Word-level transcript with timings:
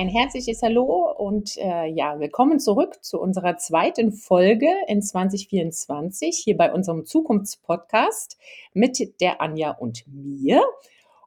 Ein 0.00 0.08
herzliches 0.08 0.62
Hallo 0.62 1.12
und 1.18 1.58
äh, 1.58 1.84
ja, 1.84 2.18
willkommen 2.18 2.58
zurück 2.58 3.04
zu 3.04 3.20
unserer 3.20 3.58
zweiten 3.58 4.12
Folge 4.12 4.66
in 4.88 5.02
2024 5.02 6.40
hier 6.42 6.56
bei 6.56 6.72
unserem 6.72 7.04
Zukunftspodcast 7.04 8.38
mit 8.72 9.20
der 9.20 9.42
Anja 9.42 9.72
und 9.72 10.04
mir. 10.06 10.62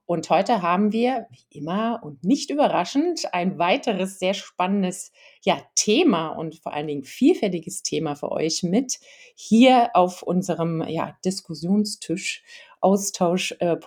Und 0.07 0.27
heute 0.31 0.63
haben 0.63 0.91
wir, 0.91 1.27
wie 1.29 1.59
immer 1.59 2.01
und 2.01 2.23
nicht 2.23 2.49
überraschend, 2.49 3.31
ein 3.31 3.59
weiteres 3.59 4.17
sehr 4.17 4.33
spannendes 4.33 5.11
ja, 5.43 5.61
Thema 5.75 6.29
und 6.29 6.55
vor 6.55 6.73
allen 6.73 6.87
Dingen 6.87 7.03
vielfältiges 7.03 7.83
Thema 7.83 8.15
für 8.15 8.31
euch 8.31 8.63
mit 8.63 8.99
hier 9.35 9.91
auf 9.93 10.23
unserem 10.23 10.83
ja, 10.87 11.15
Diskussionstisch, 11.23 12.43
Austausch, 12.81 13.55
äh, 13.59 13.77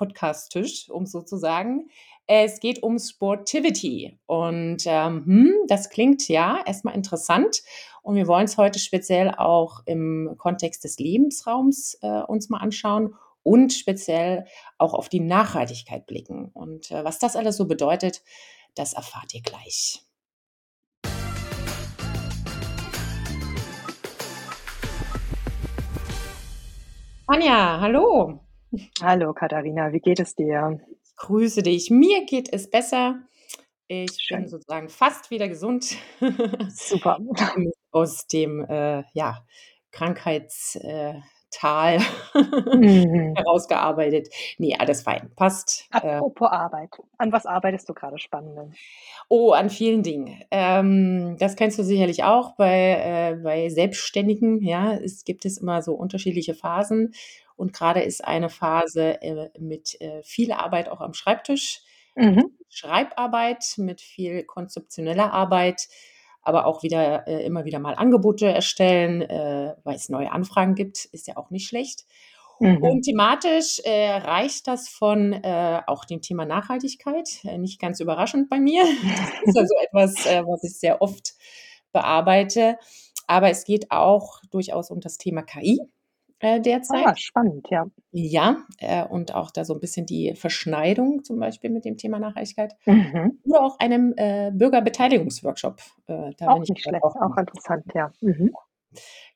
um 0.91 1.07
so 1.07 1.23
zu 1.23 1.37
sagen. 1.37 1.89
Es 2.29 2.59
geht 2.59 2.83
um 2.83 2.99
Sportivity 2.99 4.19
und 4.27 4.79
ähm, 4.87 5.25
hm, 5.27 5.53
das 5.69 5.91
klingt 5.91 6.27
ja 6.27 6.59
erstmal 6.67 6.97
interessant 6.97 7.63
und 8.03 8.17
wir 8.17 8.27
wollen 8.27 8.47
es 8.47 8.57
heute 8.57 8.81
speziell 8.81 9.31
auch 9.31 9.83
im 9.87 10.35
Kontext 10.37 10.83
des 10.83 10.99
Lebensraums 10.99 11.97
äh, 12.03 12.23
uns 12.23 12.49
mal 12.49 12.59
anschauen 12.59 13.15
und 13.45 13.73
speziell 13.73 14.45
auch 14.77 14.93
auf 14.93 15.09
die 15.09 15.21
Nachhaltigkeit 15.21 16.05
blicken. 16.07 16.51
Und 16.53 16.91
äh, 16.91 17.05
was 17.05 17.21
das 17.21 17.37
alles 17.37 17.57
so 17.57 17.69
bedeutet, 17.69 18.25
das 18.75 18.95
erfahrt 18.95 19.33
ihr 19.33 19.43
gleich. 19.43 20.03
Anja, 27.29 27.81
hallo. 27.81 28.41
Hallo 29.01 29.33
Katharina, 29.33 29.93
wie 29.93 30.01
geht 30.01 30.19
es 30.19 30.35
dir? 30.35 30.81
Grüße 31.17 31.63
dich. 31.63 31.91
Mir 31.91 32.25
geht 32.27 32.53
es 32.53 32.71
besser. 32.71 33.21
Ich 33.89 34.13
Schön. 34.19 34.41
bin 34.41 34.49
sozusagen 34.49 34.89
fast 34.89 35.31
wieder 35.31 35.49
gesund. 35.49 35.97
Super. 36.71 37.19
Aus 37.91 38.27
dem 38.27 38.65
äh, 38.65 39.05
ja, 39.13 39.45
Krankheits, 39.93 40.77
äh, 40.77 41.15
Tal 41.51 42.01
mhm. 42.35 43.35
herausgearbeitet. 43.37 44.29
Nee, 44.59 44.77
alles 44.79 45.03
fein, 45.03 45.31
passt. 45.37 45.89
Äh. 45.93 46.09
Apropos 46.09 46.49
äh, 46.51 46.55
Arbeit. 46.55 46.91
An 47.19 47.33
was 47.33 47.47
arbeitest 47.47 47.89
du 47.89 47.95
gerade 47.95 48.19
Spannendes? 48.19 48.77
Oh, 49.29 49.53
an 49.53 49.71
vielen 49.71 50.03
Dingen. 50.03 50.43
Ähm, 50.51 51.37
das 51.39 51.57
kennst 51.57 51.79
du 51.79 51.83
sicherlich 51.83 52.25
auch 52.25 52.57
bei, 52.57 53.33
äh, 53.33 53.37
bei 53.43 53.69
Selbstständigen. 53.71 54.61
Ja, 54.61 54.95
es 54.95 55.25
gibt 55.25 55.45
es 55.47 55.57
immer 55.59 55.83
so 55.83 55.95
unterschiedliche 55.95 56.55
Phasen. 56.55 57.15
Und 57.57 57.73
gerade 57.73 58.03
ist 58.03 58.25
eine 58.25 58.51
Phase 58.51 59.21
äh, 59.23 59.51
mit 59.59 60.01
äh, 60.01 60.23
viel 60.23 60.53
Arbeit 60.53 60.89
auch 60.89 61.01
am 61.01 61.15
Schreibtisch. 61.15 61.81
Mhm. 62.15 62.57
Schreibarbeit, 62.69 63.75
mit 63.77 64.01
viel 64.01 64.45
konzeptioneller 64.45 65.33
Arbeit 65.33 65.89
aber 66.47 66.65
auch 66.67 66.85
wieder 66.85 67.27
äh, 67.27 67.45
immer 67.45 67.65
wieder 67.65 67.81
mal 67.81 67.95
Angebote 67.95 68.47
erstellen, 68.47 69.21
äh, 69.21 69.75
weil 69.83 69.97
es 69.97 70.09
neue 70.09 70.31
Anfragen 70.31 70.77
gibt, 70.77 71.05
ist 71.07 71.27
ja 71.27 71.37
auch 71.37 71.51
nicht 71.51 71.67
schlecht. 71.67 72.05
Mhm. 72.61 72.83
Und 72.83 73.03
thematisch 73.03 73.81
äh, 73.83 74.13
reicht 74.13 74.69
das 74.69 74.89
von 74.89 75.33
äh, 75.33 75.83
auch 75.89 76.05
dem 76.05 76.23
Thema 76.23 76.45
Nachhaltigkeit, 76.45 77.41
nicht 77.59 77.81
ganz 77.81 77.99
überraschend 77.99 78.49
bei 78.49 78.61
mir. 78.61 78.85
Das 79.45 79.55
ist 79.55 79.59
also 79.59 79.75
etwas, 79.83 80.47
was 80.47 80.63
ich 80.63 80.79
sehr 80.79 81.03
oft 81.03 81.35
bearbeite. 81.93 82.79
Aber 83.27 83.51
es 83.51 83.65
geht 83.65 83.91
auch 83.91 84.41
durchaus 84.53 84.93
um 84.93 85.01
das 85.01 85.19
Thema 85.19 85.43
KI 85.43 85.81
äh, 86.41 86.61
derzeit. 86.61 87.07
Ah, 87.07 87.17
spannend, 87.17 87.67
ja. 87.71 87.87
Ja, 88.13 88.65
äh, 88.79 89.05
und 89.05 89.35
auch 89.35 89.51
da 89.51 89.65
so 89.65 89.75
ein 89.75 89.81
bisschen 89.81 90.07
die 90.07 90.35
Verschneidung 90.35 91.25
zum 91.25 91.39
Beispiel 91.39 91.71
mit 91.71 91.85
dem 91.85 91.97
Thema 91.97 92.19
Nachhaltigkeit. 92.19 92.75
Mhm. 92.85 93.39
Oder 93.45 93.63
auch 93.63 93.79
einem 93.79 94.13
äh, 94.17 94.51
Bürgerbeteiligungsworkshop. 94.53 95.81
Äh, 96.07 96.31
da 96.37 96.49
auch 96.49 96.59
nicht 96.59 96.79
schlecht, 96.79 97.03
auch, 97.03 97.17
auch 97.17 97.37
interessant, 97.39 97.85
ja. 97.95 98.13
Mhm. 98.21 98.53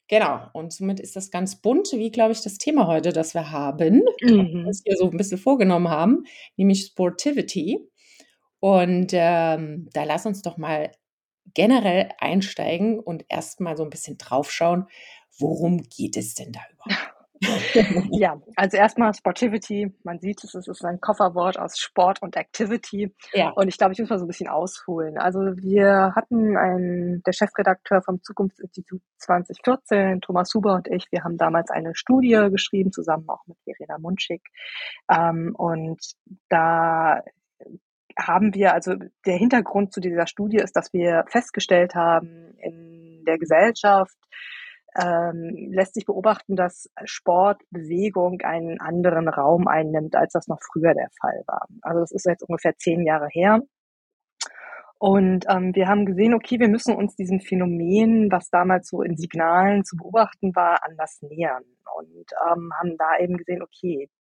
Genau, 0.08 0.40
und 0.54 0.72
somit 0.72 0.98
ist 0.98 1.14
das 1.14 1.30
ganz 1.30 1.56
bunt, 1.62 1.92
wie 1.92 2.10
glaube 2.10 2.32
ich 2.32 2.42
das 2.42 2.58
Thema 2.58 2.88
heute, 2.88 3.12
das 3.12 3.32
wir 3.32 3.52
haben, 3.52 4.02
mhm. 4.22 4.64
das 4.66 4.82
wir 4.84 4.96
so 4.96 5.08
ein 5.08 5.16
bisschen 5.16 5.38
vorgenommen 5.38 5.88
haben, 5.88 6.24
nämlich 6.56 6.86
Sportivity. 6.86 7.78
Und 8.58 9.12
ähm, 9.12 9.88
da 9.94 10.04
lass 10.04 10.26
uns 10.26 10.42
doch 10.42 10.58
mal 10.58 10.90
generell 11.54 12.10
einsteigen 12.18 12.98
und 12.98 13.24
erstmal 13.28 13.76
so 13.76 13.84
ein 13.84 13.90
bisschen 13.90 14.18
draufschauen, 14.18 14.86
Worum 15.38 15.82
geht 15.82 16.16
es 16.16 16.34
denn 16.34 16.52
da 16.52 16.60
überhaupt? 16.72 17.14
ja, 18.10 18.38
also 18.56 18.76
erstmal 18.76 19.14
Sportivity. 19.14 19.90
Man 20.04 20.20
sieht 20.20 20.44
es, 20.44 20.54
es 20.54 20.68
ist 20.68 20.84
ein 20.84 21.00
Kofferwort 21.00 21.58
aus 21.58 21.78
Sport 21.78 22.20
und 22.20 22.36
Activity. 22.36 23.14
Ja. 23.32 23.50
Und 23.50 23.68
ich 23.68 23.78
glaube, 23.78 23.94
ich 23.94 23.98
muss 23.98 24.10
mal 24.10 24.18
so 24.18 24.26
ein 24.26 24.28
bisschen 24.28 24.48
ausholen. 24.48 25.16
Also 25.16 25.40
wir 25.56 26.12
hatten 26.14 26.56
einen, 26.58 27.22
der 27.22 27.32
Chefredakteur 27.32 28.02
vom 28.02 28.22
Zukunftsinstitut 28.22 29.00
2014, 29.18 30.20
Thomas 30.20 30.52
Huber 30.54 30.74
und 30.74 30.88
ich, 30.88 31.06
wir 31.10 31.24
haben 31.24 31.38
damals 31.38 31.70
eine 31.70 31.94
Studie 31.94 32.48
geschrieben, 32.50 32.92
zusammen 32.92 33.28
auch 33.28 33.46
mit 33.46 33.56
Verena 33.64 33.98
Munschig. 33.98 34.42
Ähm, 35.10 35.54
und 35.56 35.98
da 36.50 37.22
haben 38.18 38.54
wir, 38.54 38.74
also 38.74 38.94
der 39.24 39.36
Hintergrund 39.36 39.94
zu 39.94 40.00
dieser 40.00 40.26
Studie 40.26 40.58
ist, 40.58 40.76
dass 40.76 40.92
wir 40.92 41.24
festgestellt 41.28 41.94
haben 41.94 42.54
in 42.58 43.24
der 43.26 43.38
Gesellschaft, 43.38 44.16
ähm, 44.96 45.70
lässt 45.70 45.94
sich 45.94 46.06
beobachten, 46.06 46.56
dass 46.56 46.90
Sport, 47.04 47.62
Bewegung 47.70 48.40
einen 48.42 48.80
anderen 48.80 49.28
Raum 49.28 49.68
einnimmt, 49.68 50.16
als 50.16 50.32
das 50.32 50.48
noch 50.48 50.60
früher 50.60 50.94
der 50.94 51.08
Fall 51.20 51.42
war. 51.46 51.66
Also 51.82 52.00
das 52.00 52.12
ist 52.12 52.26
jetzt 52.26 52.42
ungefähr 52.42 52.76
zehn 52.76 53.04
Jahre 53.04 53.28
her. 53.30 53.60
Und 54.98 55.46
ähm, 55.48 55.74
wir 55.74 55.88
haben 55.88 56.04
gesehen, 56.04 56.34
okay, 56.34 56.60
wir 56.60 56.68
müssen 56.68 56.94
uns 56.94 57.16
diesem 57.16 57.40
Phänomen, 57.40 58.30
was 58.30 58.50
damals 58.50 58.88
so 58.88 59.00
in 59.02 59.16
Signalen 59.16 59.82
zu 59.82 59.96
beobachten 59.96 60.54
war, 60.54 60.80
anders 60.84 61.22
nähern. 61.22 61.64
Und 61.96 62.26
ähm, 62.46 62.70
haben 62.78 62.96
da 62.98 63.18
eben 63.18 63.38
gesehen, 63.38 63.62
okay, 63.62 64.10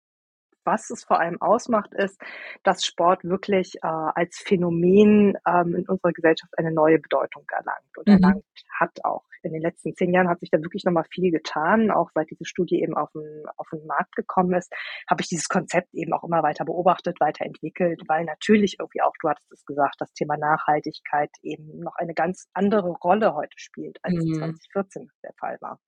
was 0.64 0.90
es 0.90 1.04
vor 1.04 1.20
allem 1.20 1.40
ausmacht, 1.40 1.92
ist, 1.94 2.20
dass 2.62 2.84
Sport 2.84 3.24
wirklich 3.24 3.76
äh, 3.76 3.86
als 3.86 4.38
Phänomen 4.38 5.36
ähm, 5.46 5.74
in 5.74 5.88
unserer 5.88 6.12
Gesellschaft 6.12 6.52
eine 6.58 6.72
neue 6.72 6.98
Bedeutung 6.98 7.44
erlangt 7.50 7.96
und 7.96 8.08
mhm. 8.08 8.14
erlangt 8.14 8.44
hat 8.78 9.04
auch. 9.04 9.24
In 9.42 9.52
den 9.52 9.62
letzten 9.62 9.94
zehn 9.94 10.12
Jahren 10.12 10.28
hat 10.28 10.40
sich 10.40 10.50
da 10.50 10.58
wirklich 10.58 10.84
nochmal 10.84 11.06
viel 11.10 11.30
getan. 11.30 11.90
Auch 11.90 12.10
seit 12.14 12.30
diese 12.30 12.44
Studie 12.44 12.82
eben 12.82 12.94
auf 12.94 13.10
den, 13.12 13.44
auf 13.56 13.68
den 13.70 13.86
Markt 13.86 14.14
gekommen 14.14 14.54
ist, 14.54 14.72
habe 15.08 15.22
ich 15.22 15.28
dieses 15.28 15.48
Konzept 15.48 15.94
eben 15.94 16.12
auch 16.12 16.24
immer 16.24 16.42
weiter 16.42 16.64
beobachtet, 16.64 17.20
weiterentwickelt, 17.20 18.02
weil 18.06 18.24
natürlich 18.24 18.76
irgendwie 18.78 19.02
auch, 19.02 19.14
du 19.20 19.28
hattest 19.28 19.50
es 19.52 19.64
gesagt, 19.64 19.96
das 19.98 20.12
Thema 20.12 20.36
Nachhaltigkeit 20.36 21.30
eben 21.42 21.80
noch 21.80 21.96
eine 21.96 22.14
ganz 22.14 22.48
andere 22.52 22.90
Rolle 22.90 23.34
heute 23.34 23.56
spielt, 23.56 23.98
als 24.02 24.14
mhm. 24.14 24.34
2014 24.34 25.10
der 25.22 25.32
Fall 25.38 25.56
war. 25.60 25.78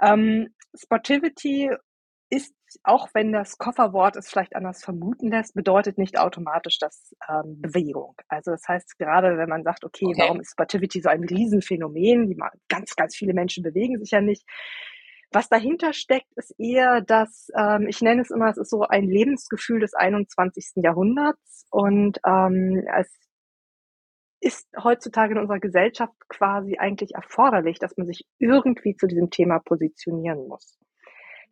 Ähm, 0.00 0.54
Sportivity 0.74 1.70
ist, 2.30 2.54
auch 2.84 3.08
wenn 3.12 3.32
das 3.32 3.58
Kofferwort 3.58 4.16
es 4.16 4.28
vielleicht 4.28 4.54
anders 4.54 4.84
vermuten 4.84 5.30
lässt, 5.30 5.54
bedeutet 5.54 5.98
nicht 5.98 6.18
automatisch 6.18 6.78
das 6.78 7.14
ähm, 7.28 7.60
Bewegung. 7.60 8.14
Also 8.28 8.52
das 8.52 8.62
heißt, 8.68 8.96
gerade 8.98 9.36
wenn 9.36 9.48
man 9.48 9.64
sagt, 9.64 9.84
okay, 9.84 10.06
okay. 10.06 10.20
warum 10.20 10.40
ist 10.40 10.52
Sportivity 10.52 11.00
so 11.02 11.08
ein 11.08 11.24
Riesenphänomen, 11.24 12.28
die 12.28 12.36
mal, 12.36 12.50
ganz, 12.68 12.94
ganz 12.94 13.16
viele 13.16 13.34
Menschen 13.34 13.64
bewegen 13.64 13.98
sich 13.98 14.12
ja 14.12 14.20
nicht. 14.20 14.44
Was 15.32 15.48
dahinter 15.48 15.92
steckt, 15.92 16.28
ist 16.36 16.54
eher 16.58 17.00
dass 17.02 17.48
ähm, 17.56 17.86
ich 17.88 18.00
nenne 18.00 18.22
es 18.22 18.30
immer, 18.30 18.48
es 18.48 18.58
ist 18.58 18.70
so 18.70 18.82
ein 18.82 19.08
Lebensgefühl 19.08 19.80
des 19.80 19.94
21. 19.94 20.82
Jahrhunderts 20.82 21.66
und 21.70 22.18
ähm, 22.24 22.84
es 22.96 23.12
ist 24.40 24.68
heutzutage 24.82 25.34
in 25.34 25.38
unserer 25.38 25.60
Gesellschaft 25.60 26.14
quasi 26.28 26.78
eigentlich 26.78 27.14
erforderlich, 27.14 27.78
dass 27.78 27.96
man 27.96 28.06
sich 28.06 28.24
irgendwie 28.38 28.96
zu 28.96 29.06
diesem 29.06 29.30
Thema 29.30 29.58
positionieren 29.58 30.48
muss. 30.48 30.78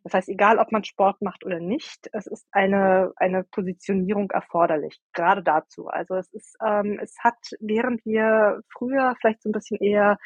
Das 0.03 0.13
heißt, 0.13 0.29
egal 0.29 0.59
ob 0.59 0.71
man 0.71 0.83
Sport 0.83 1.21
macht 1.21 1.45
oder 1.45 1.59
nicht, 1.59 2.09
es 2.13 2.25
ist 2.27 2.47
eine, 2.51 3.11
eine 3.17 3.43
Positionierung 3.43 4.31
erforderlich, 4.31 4.99
gerade 5.13 5.43
dazu. 5.43 5.87
Also 5.87 6.15
es 6.15 6.31
ist, 6.33 6.55
ähm, 6.65 6.99
es 7.01 7.15
hat, 7.19 7.37
während 7.59 8.05
wir 8.05 8.61
früher 8.71 9.15
vielleicht 9.19 9.41
so 9.43 9.49
ein 9.49 9.53
bisschen 9.53 9.77
eher 9.79 10.17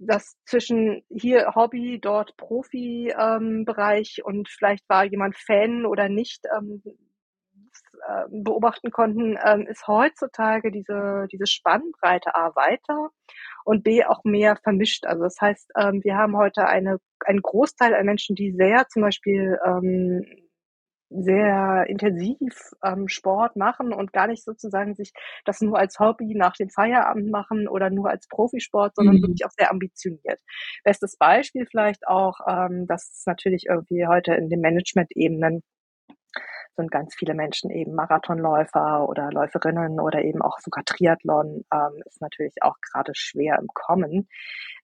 das 0.00 0.36
zwischen 0.44 1.02
hier 1.08 1.54
Hobby, 1.54 1.98
dort 2.00 2.36
Profi-Bereich 2.36 4.18
ähm, 4.18 4.24
und 4.24 4.48
vielleicht 4.48 4.88
war 4.88 5.04
jemand 5.04 5.36
Fan 5.36 5.86
oder 5.86 6.08
nicht 6.08 6.44
ähm, 6.56 6.82
äh, 8.06 8.24
beobachten 8.30 8.90
konnten, 8.90 9.38
ähm, 9.44 9.66
ist 9.66 9.86
heutzutage 9.86 10.70
diese, 10.70 11.26
diese 11.32 11.46
Spannbreite 11.46 12.34
A 12.34 12.54
weiter 12.54 13.10
und 13.68 13.84
B 13.84 14.02
auch 14.02 14.24
mehr 14.24 14.56
vermischt. 14.56 15.04
Also 15.04 15.24
das 15.24 15.36
heißt, 15.42 15.72
ähm, 15.78 16.00
wir 16.02 16.16
haben 16.16 16.38
heute 16.38 16.66
eine, 16.66 16.96
einen 17.26 17.42
Großteil 17.42 17.94
an 17.94 18.06
Menschen, 18.06 18.34
die 18.34 18.52
sehr 18.52 18.86
zum 18.88 19.02
Beispiel 19.02 19.58
ähm, 19.62 20.24
sehr 21.10 21.84
intensiv 21.86 22.72
ähm, 22.82 23.08
Sport 23.08 23.56
machen 23.56 23.92
und 23.92 24.14
gar 24.14 24.26
nicht 24.26 24.42
sozusagen 24.42 24.94
sich 24.94 25.12
das 25.44 25.60
nur 25.60 25.78
als 25.78 25.98
Hobby 25.98 26.34
nach 26.34 26.54
dem 26.54 26.70
Feierabend 26.70 27.30
machen 27.30 27.68
oder 27.68 27.90
nur 27.90 28.08
als 28.08 28.26
Profisport, 28.28 28.94
sondern 28.96 29.16
mhm. 29.16 29.22
wirklich 29.24 29.44
auch 29.44 29.52
sehr 29.58 29.70
ambitioniert. 29.70 30.40
Bestes 30.82 31.18
Beispiel 31.18 31.66
vielleicht 31.70 32.08
auch, 32.08 32.38
ähm, 32.48 32.86
dass 32.86 33.10
es 33.10 33.26
natürlich 33.26 33.66
irgendwie 33.68 34.06
heute 34.06 34.32
in 34.32 34.48
den 34.48 34.60
Management-Ebenen 34.60 35.62
sind 36.78 36.90
ganz 36.90 37.14
viele 37.14 37.34
Menschen 37.34 37.70
eben 37.70 37.94
Marathonläufer 37.94 39.06
oder 39.08 39.30
Läuferinnen 39.30 40.00
oder 40.00 40.22
eben 40.22 40.40
auch 40.40 40.58
sogar 40.60 40.84
Triathlon 40.84 41.64
ähm, 41.72 42.02
ist 42.06 42.22
natürlich 42.22 42.54
auch 42.62 42.76
gerade 42.80 43.12
schwer 43.14 43.58
im 43.60 43.66
Kommen. 43.74 44.28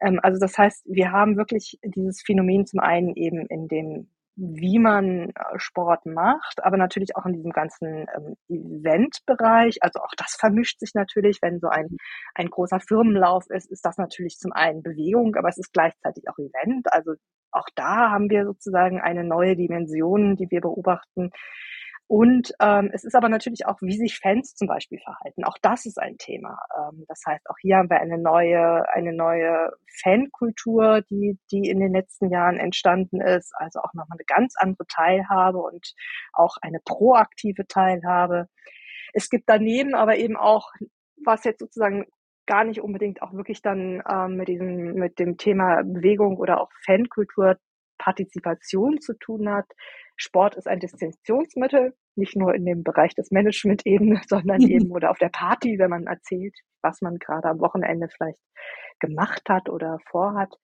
Ähm, 0.00 0.20
also 0.22 0.38
das 0.38 0.58
heißt, 0.58 0.84
wir 0.86 1.12
haben 1.12 1.36
wirklich 1.36 1.78
dieses 1.82 2.22
Phänomen 2.22 2.66
zum 2.66 2.80
einen 2.80 3.14
eben 3.14 3.46
in 3.46 3.68
dem 3.68 4.08
wie 4.36 4.80
man 4.80 5.30
äh, 5.30 5.32
Sport 5.58 6.06
macht, 6.06 6.64
aber 6.64 6.76
natürlich 6.76 7.16
auch 7.16 7.24
in 7.24 7.34
diesem 7.34 7.52
ganzen 7.52 8.06
ähm, 8.16 8.36
Eventbereich. 8.48 9.78
Also 9.80 10.00
auch 10.00 10.12
das 10.16 10.34
vermischt 10.34 10.80
sich 10.80 10.92
natürlich, 10.94 11.38
wenn 11.40 11.60
so 11.60 11.68
ein, 11.68 11.96
ein 12.34 12.50
großer 12.50 12.80
Firmenlauf 12.80 13.48
ist, 13.50 13.70
ist 13.70 13.84
das 13.84 13.96
natürlich 13.96 14.38
zum 14.38 14.52
einen 14.52 14.82
Bewegung, 14.82 15.36
aber 15.36 15.48
es 15.48 15.58
ist 15.58 15.72
gleichzeitig 15.72 16.28
auch 16.28 16.38
Event. 16.38 16.92
Also 16.92 17.14
auch 17.52 17.68
da 17.76 18.10
haben 18.10 18.28
wir 18.28 18.44
sozusagen 18.44 19.00
eine 19.00 19.22
neue 19.22 19.54
Dimension, 19.54 20.34
die 20.34 20.50
wir 20.50 20.60
beobachten, 20.60 21.30
und 22.06 22.52
ähm, 22.60 22.90
es 22.92 23.04
ist 23.04 23.14
aber 23.14 23.30
natürlich 23.30 23.66
auch, 23.66 23.78
wie 23.80 23.96
sich 23.96 24.18
Fans 24.18 24.54
zum 24.54 24.68
Beispiel 24.68 24.98
verhalten. 24.98 25.44
Auch 25.44 25.56
das 25.62 25.86
ist 25.86 25.98
ein 25.98 26.18
Thema. 26.18 26.58
Ähm, 26.76 27.04
das 27.08 27.22
heißt, 27.26 27.48
auch 27.48 27.56
hier 27.60 27.78
haben 27.78 27.88
wir 27.88 28.00
eine 28.00 28.18
neue, 28.18 28.86
eine 28.90 29.14
neue 29.14 29.70
Fankultur, 30.02 31.00
die, 31.08 31.38
die 31.50 31.68
in 31.68 31.80
den 31.80 31.92
letzten 31.92 32.28
Jahren 32.30 32.58
entstanden 32.58 33.22
ist. 33.22 33.52
Also 33.56 33.80
auch 33.80 33.94
nochmal 33.94 34.18
eine 34.18 34.26
ganz 34.26 34.54
andere 34.58 34.86
Teilhabe 34.86 35.58
und 35.58 35.94
auch 36.34 36.56
eine 36.60 36.78
proaktive 36.84 37.66
Teilhabe. 37.66 38.48
Es 39.14 39.30
gibt 39.30 39.44
daneben 39.48 39.94
aber 39.94 40.16
eben 40.16 40.36
auch, 40.36 40.72
was 41.24 41.44
jetzt 41.44 41.60
sozusagen 41.60 42.04
gar 42.46 42.64
nicht 42.64 42.82
unbedingt 42.82 43.22
auch 43.22 43.32
wirklich 43.32 43.62
dann 43.62 44.02
ähm, 44.06 44.36
mit 44.36 44.48
diesem, 44.48 44.94
mit 44.94 45.18
dem 45.18 45.38
Thema 45.38 45.82
Bewegung 45.82 46.36
oder 46.36 46.60
auch 46.60 46.70
Fankultur 46.84 47.56
Partizipation 48.04 49.00
zu 49.00 49.14
tun 49.14 49.48
hat, 49.48 49.66
Sport 50.16 50.56
ist 50.56 50.68
ein 50.68 50.78
Distinktionsmittel, 50.78 51.94
nicht 52.16 52.36
nur 52.36 52.54
in 52.54 52.64
dem 52.64 52.84
Bereich 52.84 53.14
des 53.14 53.30
Management-Ebene, 53.30 54.20
sondern 54.28 54.60
eben 54.60 54.90
oder 54.92 55.10
auf 55.10 55.18
der 55.18 55.30
Party, 55.30 55.78
wenn 55.78 55.90
man 55.90 56.06
erzählt, 56.06 56.56
was 56.82 57.00
man 57.00 57.18
gerade 57.18 57.48
am 57.48 57.60
Wochenende 57.60 58.08
vielleicht 58.08 58.40
gemacht 59.00 59.42
hat 59.48 59.68
oder 59.68 59.98
vorhat, 60.10 60.54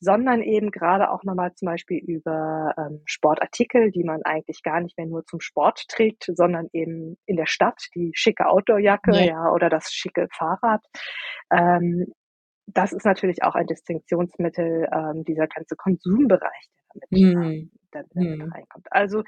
sondern 0.00 0.42
eben 0.42 0.70
gerade 0.70 1.10
auch 1.10 1.24
nochmal 1.24 1.52
zum 1.54 1.66
Beispiel 1.66 1.98
über 1.98 2.72
ähm, 2.78 3.02
Sportartikel, 3.04 3.90
die 3.90 4.04
man 4.04 4.22
eigentlich 4.22 4.62
gar 4.62 4.80
nicht 4.80 4.96
mehr 4.96 5.06
nur 5.06 5.24
zum 5.24 5.40
Sport 5.40 5.86
trägt, 5.88 6.24
sondern 6.34 6.68
eben 6.72 7.16
in 7.26 7.36
der 7.36 7.46
Stadt, 7.46 7.82
die 7.94 8.12
schicke 8.14 8.46
Outdoorjacke, 8.46 9.12
ja. 9.12 9.24
ja, 9.24 9.52
oder 9.52 9.68
das 9.68 9.92
schicke 9.92 10.28
Fahrrad. 10.32 10.84
Ähm, 11.52 12.06
das 12.66 12.92
ist 12.92 13.06
natürlich 13.06 13.42
auch 13.42 13.54
ein 13.54 13.66
Distinktionsmittel, 13.66 14.88
ähm, 14.92 15.24
dieser 15.24 15.46
ganze 15.46 15.74
Konsumbereich, 15.74 16.68
der 16.94 17.02
damit 17.10 17.36
mhm 17.36 17.70
dann 17.90 18.04
mhm. 18.14 18.52
reinkommt. 18.52 18.86
Also 18.90 19.22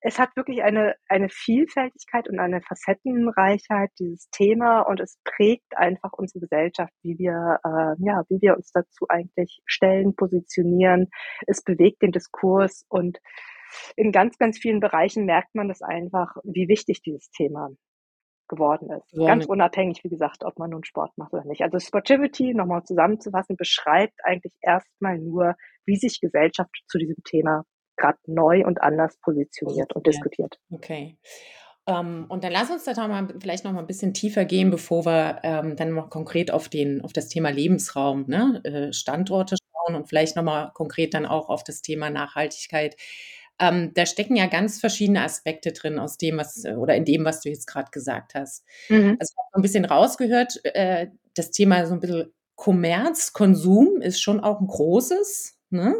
es 0.00 0.18
hat 0.18 0.36
wirklich 0.36 0.62
eine, 0.62 0.94
eine 1.08 1.28
Vielfältigkeit 1.28 2.28
und 2.28 2.38
eine 2.38 2.60
Facettenreichheit, 2.62 3.90
dieses 3.98 4.28
Thema, 4.30 4.82
und 4.82 5.00
es 5.00 5.18
prägt 5.24 5.76
einfach 5.76 6.12
unsere 6.12 6.40
Gesellschaft, 6.40 6.92
wie 7.02 7.18
wir, 7.18 7.58
äh, 7.64 7.94
ja, 8.04 8.22
wie 8.28 8.40
wir 8.40 8.56
uns 8.56 8.70
dazu 8.72 9.06
eigentlich 9.08 9.60
stellen, 9.66 10.14
positionieren. 10.14 11.08
Es 11.46 11.62
bewegt 11.62 12.02
den 12.02 12.12
Diskurs 12.12 12.84
und 12.88 13.18
in 13.96 14.12
ganz, 14.12 14.38
ganz 14.38 14.58
vielen 14.58 14.80
Bereichen 14.80 15.24
merkt 15.24 15.54
man 15.54 15.68
das 15.68 15.82
einfach, 15.82 16.36
wie 16.44 16.68
wichtig 16.68 17.02
dieses 17.02 17.30
Thema 17.30 17.70
geworden 18.48 18.90
ist. 18.90 19.12
Ja, 19.12 19.26
Ganz 19.26 19.46
unabhängig, 19.46 20.02
wie 20.04 20.08
gesagt, 20.08 20.44
ob 20.44 20.58
man 20.58 20.70
nun 20.70 20.84
Sport 20.84 21.16
macht 21.16 21.32
oder 21.32 21.44
nicht. 21.44 21.62
Also 21.62 21.78
Sportivity, 21.78 22.54
nochmal 22.54 22.84
zusammenzufassen, 22.84 23.56
beschreibt 23.56 24.14
eigentlich 24.24 24.52
erstmal 24.60 25.18
nur, 25.18 25.54
wie 25.84 25.96
sich 25.96 26.20
Gesellschaft 26.20 26.70
zu 26.88 26.98
diesem 26.98 27.22
Thema 27.24 27.64
gerade 27.96 28.18
neu 28.26 28.64
und 28.64 28.82
anders 28.82 29.16
positioniert 29.22 29.94
und 29.94 30.06
diskutiert. 30.06 30.58
Okay. 30.70 31.18
Ähm, 31.86 32.26
und 32.28 32.42
dann 32.42 32.52
lass 32.52 32.70
uns 32.70 32.84
da 32.84 33.08
mal 33.08 33.28
vielleicht 33.40 33.64
noch 33.64 33.72
mal 33.72 33.80
ein 33.80 33.86
bisschen 33.86 34.12
tiefer 34.12 34.44
gehen, 34.44 34.70
bevor 34.70 35.06
wir 35.06 35.40
ähm, 35.44 35.76
dann 35.76 35.94
noch 35.94 36.10
konkret 36.10 36.50
auf 36.50 36.68
den 36.68 37.00
auf 37.02 37.12
das 37.12 37.28
Thema 37.28 37.50
Lebensraum, 37.50 38.24
ne, 38.26 38.60
äh, 38.64 38.92
Standorte 38.92 39.56
schauen 39.56 39.94
und 39.96 40.08
vielleicht 40.08 40.36
noch 40.36 40.42
mal 40.42 40.72
konkret 40.74 41.14
dann 41.14 41.26
auch 41.26 41.48
auf 41.48 41.62
das 41.62 41.82
Thema 41.82 42.10
Nachhaltigkeit. 42.10 42.96
Ähm, 43.58 43.92
da 43.94 44.04
stecken 44.06 44.36
ja 44.36 44.46
ganz 44.46 44.80
verschiedene 44.80 45.22
Aspekte 45.22 45.72
drin 45.72 45.98
aus 45.98 46.18
dem, 46.18 46.36
was 46.36 46.64
oder 46.64 46.94
in 46.94 47.04
dem, 47.04 47.24
was 47.24 47.40
du 47.40 47.48
jetzt 47.48 47.66
gerade 47.66 47.90
gesagt 47.90 48.34
hast. 48.34 48.64
Mhm. 48.88 49.16
Also 49.18 49.32
ich 49.32 49.38
habe 49.38 49.58
ein 49.58 49.62
bisschen 49.62 49.84
rausgehört, 49.84 50.60
äh, 50.64 51.08
das 51.34 51.50
Thema 51.50 51.86
so 51.86 51.94
ein 51.94 52.00
bisschen 52.00 52.32
Kommerz, 52.54 53.32
Konsum 53.32 54.00
ist 54.00 54.20
schon 54.20 54.40
auch 54.40 54.60
ein 54.60 54.66
großes. 54.66 55.58
Ne? 55.70 55.94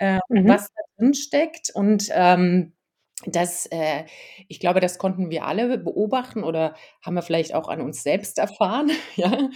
äh, 0.00 0.18
mhm. 0.28 0.48
was 0.48 0.68
da 0.74 0.82
drin 0.96 1.14
steckt. 1.14 1.70
Und 1.72 2.08
ähm, 2.12 2.72
das, 3.26 3.66
äh, 3.66 4.04
ich 4.48 4.58
glaube, 4.58 4.80
das 4.80 4.98
konnten 4.98 5.30
wir 5.30 5.44
alle 5.44 5.78
beobachten 5.78 6.42
oder 6.42 6.74
haben 7.02 7.14
wir 7.14 7.22
vielleicht 7.22 7.54
auch 7.54 7.68
an 7.68 7.82
uns 7.82 8.02
selbst 8.02 8.38
erfahren, 8.38 8.90
ja, 9.16 9.50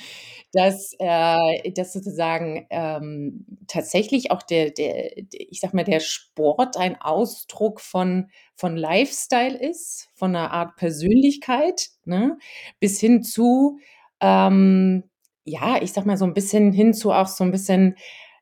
dass, 0.54 0.92
äh, 0.98 1.72
dass 1.72 1.92
sozusagen 1.92 2.66
ähm, 2.70 3.44
tatsächlich 3.66 4.30
auch 4.30 4.42
der, 4.42 4.70
der, 4.70 5.16
ich 5.32 5.60
sag 5.60 5.74
mal, 5.74 5.84
der 5.84 6.00
Sport 6.00 6.76
ein 6.76 7.00
Ausdruck 7.00 7.80
von, 7.80 8.30
von 8.54 8.76
Lifestyle 8.76 9.58
ist, 9.58 10.08
von 10.14 10.34
einer 10.34 10.52
Art 10.52 10.76
Persönlichkeit, 10.76 11.88
ne, 12.04 12.38
bis 12.78 13.00
hin 13.00 13.22
zu, 13.22 13.78
ähm, 14.20 15.04
ja, 15.44 15.82
ich 15.82 15.92
sag 15.92 16.06
mal, 16.06 16.16
so 16.16 16.24
ein 16.24 16.34
bisschen 16.34 16.72
hin 16.72 16.94
zu 16.94 17.12
auch 17.12 17.26
so 17.26 17.42
ein 17.44 17.50
bisschen, 17.50 17.96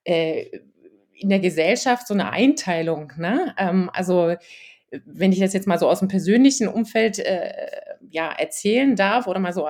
äh, 0.05 0.45
in 1.15 1.29
der 1.29 1.41
Gesellschaft 1.41 2.07
so 2.07 2.15
eine 2.15 2.31
Einteilung. 2.31 3.13
Ne? 3.17 3.55
Ähm, 3.57 3.91
also 3.93 4.35
wenn 5.07 5.33
ich 5.33 5.39
das 5.39 5.53
jetzt 5.55 5.67
mal 5.67 5.79
so 5.79 5.89
aus 5.89 6.01
dem 6.01 6.09
persönlichen 6.09 6.69
Umfeld 6.69 7.19
äh, 7.19 7.53
ja 8.11 8.31
erzählen 8.31 8.95
darf 8.95 9.27
oder 9.27 9.41
mal 9.41 9.53
so 9.53 9.67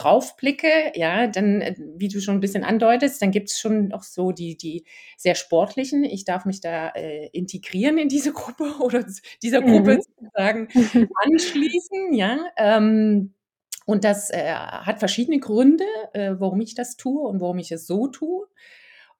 äh, 0.00 0.02
draufblicke, 0.02 0.92
ja, 0.94 1.26
dann, 1.26 1.60
äh, 1.60 1.74
wie 1.96 2.08
du 2.08 2.20
schon 2.20 2.36
ein 2.36 2.40
bisschen 2.40 2.64
andeutest, 2.64 3.20
dann 3.20 3.30
gibt 3.30 3.50
es 3.50 3.58
schon 3.58 3.92
auch 3.92 4.02
so 4.02 4.32
die, 4.32 4.56
die 4.56 4.84
sehr 5.16 5.34
sportlichen. 5.34 6.04
Ich 6.04 6.24
darf 6.24 6.44
mich 6.44 6.60
da 6.60 6.88
äh, 6.90 7.28
integrieren 7.32 7.98
in 7.98 8.08
diese 8.08 8.32
Gruppe 8.32 8.64
oder 8.80 9.04
dieser 9.42 9.62
Gruppe 9.62 9.96
mhm. 9.96 10.02
sozusagen 10.02 10.68
anschließen, 11.14 12.14
ja. 12.14 12.38
Ähm, 12.56 13.34
und 13.86 14.04
das 14.04 14.30
äh, 14.30 14.52
hat 14.52 15.00
verschiedene 15.00 15.40
Gründe, 15.40 15.84
äh, 16.12 16.34
warum 16.38 16.60
ich 16.60 16.74
das 16.74 16.96
tue 16.96 17.26
und 17.26 17.40
warum 17.40 17.58
ich 17.58 17.72
es 17.72 17.86
so 17.86 18.06
tue. 18.06 18.46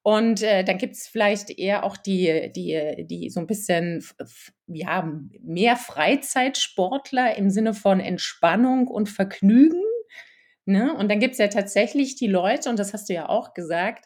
Und 0.03 0.41
äh, 0.41 0.63
dann 0.63 0.77
gibt 0.77 0.95
es 0.95 1.07
vielleicht 1.07 1.51
eher 1.51 1.83
auch 1.83 1.95
die, 1.95 2.51
die, 2.55 3.05
die 3.05 3.29
so 3.29 3.39
ein 3.39 3.47
bisschen 3.47 4.03
ja, 4.67 5.11
mehr 5.41 5.75
Freizeitsportler 5.75 7.37
im 7.37 7.51
Sinne 7.51 7.73
von 7.73 7.99
Entspannung 7.99 8.87
und 8.87 9.09
Vergnügen. 9.09 9.83
Ne? 10.71 10.95
Und 10.95 11.09
dann 11.11 11.19
gibt 11.19 11.33
es 11.33 11.37
ja 11.37 11.47
tatsächlich 11.47 12.15
die 12.15 12.27
Leute, 12.27 12.69
und 12.69 12.79
das 12.79 12.93
hast 12.93 13.09
du 13.09 13.13
ja 13.13 13.29
auch 13.29 13.53
gesagt, 13.53 14.05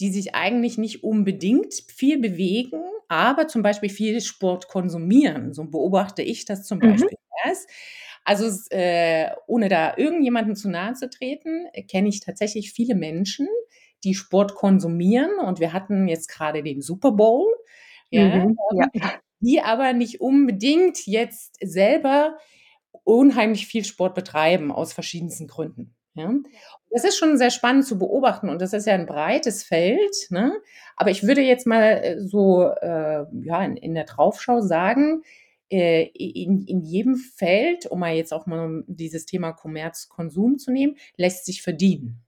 die 0.00 0.10
sich 0.10 0.34
eigentlich 0.34 0.78
nicht 0.78 1.04
unbedingt 1.04 1.74
viel 1.94 2.18
bewegen, 2.18 2.82
aber 3.08 3.46
zum 3.46 3.62
Beispiel 3.62 3.90
viel 3.90 4.20
Sport 4.20 4.68
konsumieren. 4.68 5.52
So 5.52 5.64
beobachte 5.64 6.22
ich 6.22 6.44
das 6.44 6.64
zum 6.64 6.78
mhm. 6.78 6.92
Beispiel 6.92 7.18
erst. 7.44 7.68
Also 8.24 8.50
äh, 8.70 9.30
ohne 9.46 9.68
da 9.68 9.96
irgendjemanden 9.96 10.56
zu 10.56 10.70
nahe 10.70 10.94
zu 10.94 11.10
treten, 11.10 11.66
kenne 11.88 12.08
ich 12.08 12.20
tatsächlich 12.20 12.72
viele 12.72 12.94
Menschen, 12.94 13.48
die 14.04 14.14
Sport 14.14 14.54
konsumieren. 14.54 15.38
Und 15.44 15.60
wir 15.60 15.72
hatten 15.72 16.08
jetzt 16.08 16.28
gerade 16.28 16.62
den 16.62 16.80
Super 16.80 17.12
Bowl, 17.12 17.46
ja, 18.10 18.44
mhm, 18.44 18.56
ja. 18.74 19.12
die 19.40 19.60
aber 19.60 19.92
nicht 19.92 20.20
unbedingt 20.20 21.06
jetzt 21.06 21.56
selber 21.60 22.38
unheimlich 23.04 23.66
viel 23.66 23.84
Sport 23.84 24.14
betreiben 24.14 24.72
aus 24.72 24.92
verschiedensten 24.92 25.46
Gründen. 25.46 25.94
Ja. 26.14 26.30
Das 26.90 27.04
ist 27.04 27.16
schon 27.16 27.38
sehr 27.38 27.50
spannend 27.50 27.86
zu 27.86 27.98
beobachten 27.98 28.50
und 28.50 28.60
das 28.60 28.74
ist 28.74 28.86
ja 28.86 28.94
ein 28.94 29.06
breites 29.06 29.62
Feld. 29.62 30.26
Ne? 30.30 30.52
Aber 30.96 31.10
ich 31.10 31.22
würde 31.22 31.40
jetzt 31.40 31.66
mal 31.66 31.82
äh, 31.82 32.20
so 32.20 32.68
äh, 32.68 33.24
ja, 33.44 33.64
in, 33.64 33.76
in, 33.76 33.94
der 33.94 34.04
Draufschau 34.04 34.60
sagen, 34.60 35.22
äh, 35.70 36.04
in, 36.14 36.66
in 36.66 36.82
jedem 36.82 37.16
Feld, 37.16 37.86
um 37.86 38.00
mal 38.00 38.14
jetzt 38.14 38.34
auch 38.34 38.44
mal 38.44 38.84
dieses 38.86 39.24
Thema 39.24 39.52
Kommerz, 39.52 40.08
Konsum 40.10 40.58
zu 40.58 40.70
nehmen, 40.70 40.96
lässt 41.16 41.46
sich 41.46 41.62
verdienen. 41.62 42.22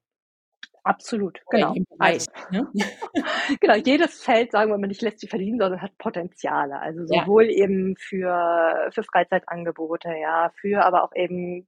Absolut, 0.85 1.41
genau. 1.51 1.75
Also, 1.99 2.31
ne? 2.51 2.71
genau, 3.61 3.75
jedes 3.75 4.23
Feld, 4.23 4.53
sagen 4.53 4.71
wir 4.71 4.77
mal, 4.77 4.87
nicht 4.87 5.01
lässt 5.01 5.21
sich 5.21 5.31
verdienen, 5.31 5.59
sondern 5.59 5.81
hat 5.81 5.97
Potenziale. 5.97 6.79
Also 6.79 7.07
sowohl 7.07 7.45
ja. 7.45 7.65
eben 7.65 7.97
für, 7.97 8.91
für 8.93 9.03
Freizeitangebote, 9.03 10.11
ja, 10.21 10.51
für 10.61 10.85
aber 10.85 11.05
auch 11.05 11.13
eben 11.17 11.67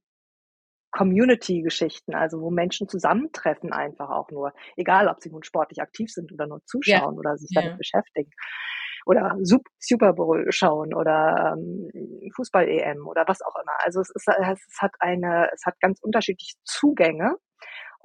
Community-Geschichten, 0.91 2.13
also 2.13 2.41
wo 2.41 2.51
Menschen 2.51 2.87
zusammentreffen 2.87 3.73
einfach 3.73 4.09
auch 4.09 4.29
nur, 4.29 4.53
egal 4.75 5.07
ob 5.07 5.21
sie 5.21 5.31
nun 5.31 5.43
sportlich 5.43 5.81
aktiv 5.81 6.11
sind 6.11 6.31
oder 6.31 6.45
nur 6.47 6.63
zuschauen 6.65 7.15
ja. 7.15 7.19
oder 7.19 7.37
sich 7.37 7.49
ja. 7.51 7.61
damit 7.61 7.79
beschäftigen 7.79 8.31
oder 9.07 9.37
Super 9.79 10.13
Bowl 10.13 10.45
schauen 10.49 10.93
oder 10.93 11.55
ähm, 11.57 11.89
Fußball-EM 12.35 13.07
oder 13.07 13.23
was 13.25 13.41
auch 13.41 13.55
immer. 13.55 13.73
Also 13.83 14.01
es, 14.01 14.09
ist, 14.09 14.27
es 14.27 14.81
hat 14.81 14.91
eine, 14.99 15.49
es 15.53 15.65
hat 15.65 15.79
ganz 15.79 15.99
unterschiedliche 16.01 16.55
Zugänge 16.65 17.37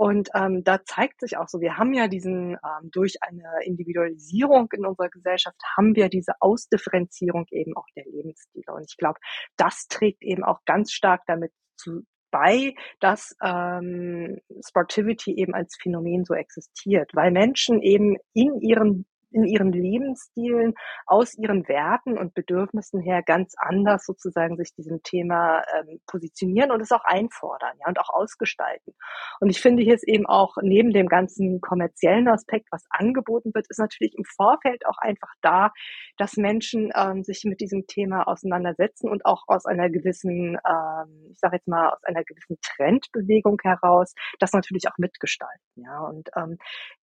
Und 0.02 0.30
ähm, 0.34 0.64
da 0.64 0.82
zeigt 0.84 1.20
sich 1.20 1.36
auch 1.36 1.46
so, 1.46 1.60
wir 1.60 1.76
haben 1.78 1.92
ja 1.92 2.08
diesen, 2.08 2.54
ähm, 2.54 2.90
durch 2.90 3.22
eine 3.22 3.44
Individualisierung 3.64 4.68
in 4.72 4.84
unserer 4.84 5.08
Gesellschaft, 5.08 5.54
haben 5.76 5.94
wir 5.94 6.08
diese 6.08 6.32
Ausdifferenzierung 6.40 7.46
eben 7.52 7.76
auch 7.76 7.86
der 7.94 8.06
Lebensstile. 8.06 8.64
Und 8.74 8.84
ich 8.90 8.96
glaube, 8.96 9.20
das 9.56 9.86
trägt 9.86 10.24
eben 10.24 10.42
auch 10.42 10.58
ganz 10.64 10.90
stark 10.90 11.22
damit 11.28 11.52
zu, 11.76 12.00
bei, 12.32 12.74
dass 12.98 13.36
ähm, 13.44 14.40
Sportivity 14.66 15.36
eben 15.36 15.54
als 15.54 15.78
Phänomen 15.80 16.24
so 16.24 16.34
existiert, 16.34 17.12
weil 17.14 17.30
Menschen 17.30 17.80
eben 17.80 18.16
in 18.32 18.60
ihren 18.60 19.06
in 19.32 19.44
ihren 19.44 19.72
Lebensstilen, 19.72 20.74
aus 21.06 21.34
ihren 21.34 21.68
Werten 21.68 22.18
und 22.18 22.34
Bedürfnissen 22.34 23.00
her 23.00 23.22
ganz 23.22 23.54
anders 23.56 24.04
sozusagen 24.04 24.56
sich 24.56 24.74
diesem 24.74 25.02
Thema 25.02 25.62
ähm, 25.76 26.00
positionieren 26.06 26.70
und 26.70 26.80
es 26.80 26.92
auch 26.92 27.04
einfordern, 27.04 27.76
ja, 27.80 27.88
und 27.88 27.98
auch 27.98 28.10
ausgestalten. 28.10 28.94
Und 29.40 29.50
ich 29.50 29.60
finde 29.60 29.82
hier 29.82 29.94
ist 29.94 30.06
eben 30.06 30.26
auch 30.26 30.56
neben 30.60 30.92
dem 30.92 31.08
ganzen 31.08 31.60
kommerziellen 31.60 32.28
Aspekt, 32.28 32.68
was 32.70 32.84
angeboten 32.90 33.52
wird, 33.54 33.66
ist 33.68 33.78
natürlich 33.78 34.14
im 34.16 34.24
Vorfeld 34.24 34.86
auch 34.86 34.98
einfach 34.98 35.32
da, 35.42 35.72
dass 36.16 36.36
Menschen 36.36 36.90
ähm, 36.94 37.24
sich 37.24 37.44
mit 37.44 37.60
diesem 37.60 37.86
Thema 37.86 38.26
auseinandersetzen 38.26 39.08
und 39.08 39.24
auch 39.24 39.44
aus 39.46 39.66
einer 39.66 39.90
gewissen, 39.90 40.58
ähm, 40.68 41.30
ich 41.30 41.38
sage 41.38 41.56
jetzt 41.56 41.68
mal, 41.68 41.90
aus 41.90 42.04
einer 42.04 42.24
gewissen 42.24 42.58
Trendbewegung 42.62 43.58
heraus 43.62 44.14
das 44.38 44.52
natürlich 44.52 44.88
auch 44.88 44.98
mitgestalten, 44.98 45.60
ja. 45.76 46.00
Und 46.00 46.30
ähm, 46.36 46.58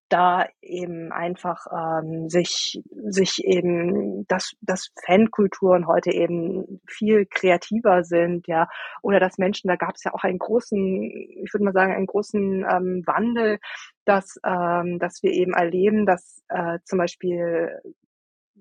da 0.09 0.47
eben 0.63 1.13
einfach 1.13 1.67
ähm, 1.73 2.29
sich 2.29 2.83
sich 3.09 3.45
eben 3.45 4.27
dass 4.29 4.53
dass 4.61 4.91
Fankulturen 5.05 5.87
heute 5.87 6.13
eben 6.13 6.81
viel 6.87 7.27
kreativer 7.27 8.05
sind 8.05 8.47
ja. 8.47 8.69
Oder 9.03 9.21
dass 9.21 9.39
Menschen 9.39 9.69
da 9.69 9.77
gab 9.77 9.95
es 9.95 10.05
ja 10.05 10.15
auch 10.15 10.25
einen 10.25 10.39
großen 10.39 11.03
ich 11.45 11.53
würde 11.53 11.65
mal 11.65 11.73
sagen 11.73 11.93
einen 11.95 12.07
großen 12.07 12.65
ähm, 12.71 13.03
Wandel 13.07 13.59
dass 14.05 14.39
ähm, 14.45 14.99
dass 14.99 15.23
wir 15.23 15.33
eben 15.33 15.53
erleben 15.53 16.07
dass 16.07 16.43
äh, 16.49 16.79
zum 16.85 16.99
Beispiel 16.99 17.81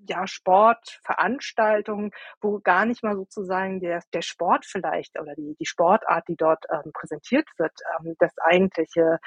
ja, 0.07 0.27
Sportveranstaltungen, 0.27 2.11
wo 2.41 2.59
gar 2.59 2.85
nicht 2.85 3.03
mal 3.03 3.15
sozusagen 3.15 3.79
der, 3.79 4.01
der 4.13 4.21
Sport 4.21 4.65
vielleicht 4.65 5.19
oder 5.19 5.35
die, 5.35 5.55
die 5.59 5.65
Sportart, 5.65 6.27
die 6.27 6.35
dort 6.35 6.65
ähm, 6.71 6.91
präsentiert 6.93 7.47
wird, 7.57 7.73
ähm, 7.99 8.15
das 8.19 8.31
eigentliche 8.39 9.19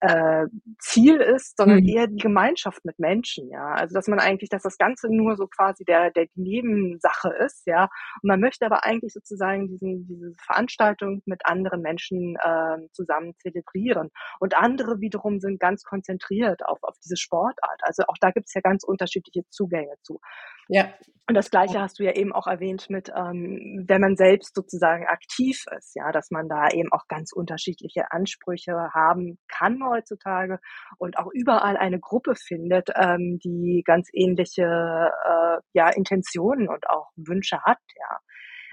äh, 0.00 0.46
Ziel 0.78 1.16
ist, 1.16 1.56
sondern 1.56 1.80
mhm. 1.80 1.88
eher 1.88 2.06
die 2.06 2.16
Gemeinschaft 2.22 2.84
mit 2.84 2.98
Menschen, 2.98 3.50
ja. 3.50 3.72
Also 3.72 3.94
dass 3.94 4.08
man 4.08 4.18
eigentlich, 4.18 4.50
dass 4.50 4.62
das 4.62 4.78
Ganze 4.78 5.08
nur 5.08 5.36
so 5.36 5.46
quasi 5.46 5.84
der, 5.84 6.10
der 6.10 6.26
die 6.26 6.40
Nebensache 6.40 7.30
ist, 7.44 7.66
ja. 7.66 7.84
Und 8.22 8.28
man 8.28 8.40
möchte 8.40 8.66
aber 8.66 8.84
eigentlich 8.84 9.12
sozusagen 9.12 9.68
diesen, 9.68 10.06
diese 10.06 10.32
Veranstaltung 10.44 11.22
mit 11.26 11.46
anderen 11.46 11.82
Menschen 11.82 12.36
äh, 12.36 12.88
zusammen 12.92 13.34
zelebrieren. 13.38 14.10
Und 14.40 14.56
andere 14.56 15.00
wiederum 15.00 15.40
sind 15.40 15.60
ganz 15.60 15.84
konzentriert 15.84 16.64
auf, 16.64 16.82
auf 16.82 16.96
diese 17.04 17.16
Sportart. 17.16 17.80
Also 17.82 18.04
auch 18.08 18.16
da 18.20 18.30
gibt 18.30 18.46
es 18.46 18.54
ja 18.54 18.60
ganz 18.60 18.84
unterschiedliche 18.84 19.42
Zugänge 19.50 19.94
zu. 20.02 20.20
Ja. 20.68 20.92
Und 21.28 21.36
das 21.36 21.50
Gleiche 21.50 21.80
hast 21.80 22.00
du 22.00 22.02
ja 22.02 22.12
eben 22.12 22.32
auch 22.32 22.48
erwähnt 22.48 22.90
mit, 22.90 23.10
ähm, 23.14 23.84
wenn 23.86 24.00
man 24.00 24.16
selbst 24.16 24.56
sozusagen 24.56 25.06
aktiv 25.06 25.64
ist, 25.78 25.94
ja, 25.94 26.10
dass 26.10 26.30
man 26.30 26.48
da 26.48 26.68
eben 26.68 26.92
auch 26.92 27.06
ganz 27.08 27.32
unterschiedliche 27.32 28.10
Ansprüche 28.10 28.90
haben 28.92 29.38
kann 29.48 29.78
heutzutage 29.84 30.58
und 30.98 31.16
auch 31.18 31.28
überall 31.32 31.76
eine 31.76 32.00
Gruppe 32.00 32.34
findet, 32.34 32.90
ähm, 32.96 33.38
die 33.42 33.82
ganz 33.86 34.08
ähnliche 34.12 34.64
äh, 34.64 35.58
ja, 35.74 35.90
Intentionen 35.90 36.68
und 36.68 36.90
auch 36.90 37.10
Wünsche 37.16 37.62
hat, 37.62 37.78
ja. 37.96 38.18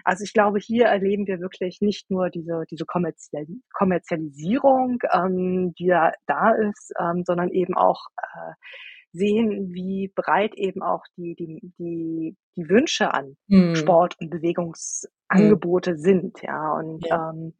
Also 0.03 0.23
ich 0.23 0.33
glaube, 0.33 0.59
hier 0.59 0.85
erleben 0.85 1.27
wir 1.27 1.39
wirklich 1.39 1.79
nicht 1.81 2.09
nur 2.09 2.29
diese, 2.29 2.63
diese 2.71 2.85
Kommerzialisierung, 2.85 4.97
ähm, 5.13 5.73
die 5.77 5.87
da, 5.87 6.13
da 6.25 6.51
ist, 6.51 6.93
ähm, 6.99 7.23
sondern 7.25 7.49
eben 7.49 7.75
auch 7.75 8.05
äh, 8.17 8.53
sehen, 9.11 9.73
wie 9.73 10.11
breit 10.13 10.55
eben 10.55 10.81
auch 10.81 11.03
die, 11.17 11.35
die, 11.35 11.59
die, 11.77 12.35
die 12.55 12.69
Wünsche 12.69 13.13
an 13.13 13.37
mhm. 13.47 13.75
Sport 13.75 14.15
und 14.19 14.29
Bewegungsangebote 14.29 15.93
mhm. 15.93 15.97
sind, 15.97 16.41
ja. 16.41 16.73
Und 16.73 17.05
ja. 17.05 17.31
Ähm, 17.31 17.53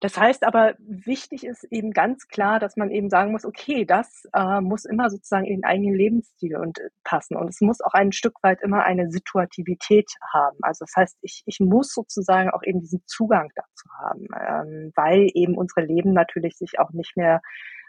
das 0.00 0.18
heißt 0.18 0.44
aber, 0.44 0.74
wichtig 0.78 1.46
ist 1.46 1.64
eben 1.70 1.90
ganz 1.90 2.28
klar, 2.28 2.60
dass 2.60 2.76
man 2.76 2.90
eben 2.90 3.08
sagen 3.08 3.32
muss, 3.32 3.46
okay, 3.46 3.86
das 3.86 4.28
äh, 4.34 4.60
muss 4.60 4.84
immer 4.84 5.08
sozusagen 5.08 5.46
in 5.46 5.56
den 5.56 5.64
eigenen 5.64 5.94
Lebensstil 5.94 6.56
und 6.56 6.78
äh, 6.78 6.90
passen. 7.02 7.34
Und 7.34 7.48
es 7.48 7.62
muss 7.62 7.80
auch 7.80 7.94
ein 7.94 8.12
Stück 8.12 8.34
weit 8.42 8.60
immer 8.60 8.84
eine 8.84 9.10
Situativität 9.10 10.10
haben. 10.34 10.58
Also 10.60 10.84
das 10.84 10.92
heißt, 10.96 11.18
ich, 11.22 11.42
ich 11.46 11.60
muss 11.60 11.94
sozusagen 11.94 12.50
auch 12.50 12.62
eben 12.62 12.80
diesen 12.80 13.02
Zugang 13.06 13.48
dazu 13.54 13.88
haben, 13.98 14.26
ähm, 14.38 14.92
weil 14.94 15.30
eben 15.32 15.56
unsere 15.56 15.86
Leben 15.86 16.12
natürlich 16.12 16.58
sich 16.58 16.78
auch 16.78 16.90
nicht 16.90 17.16
mehr 17.16 17.40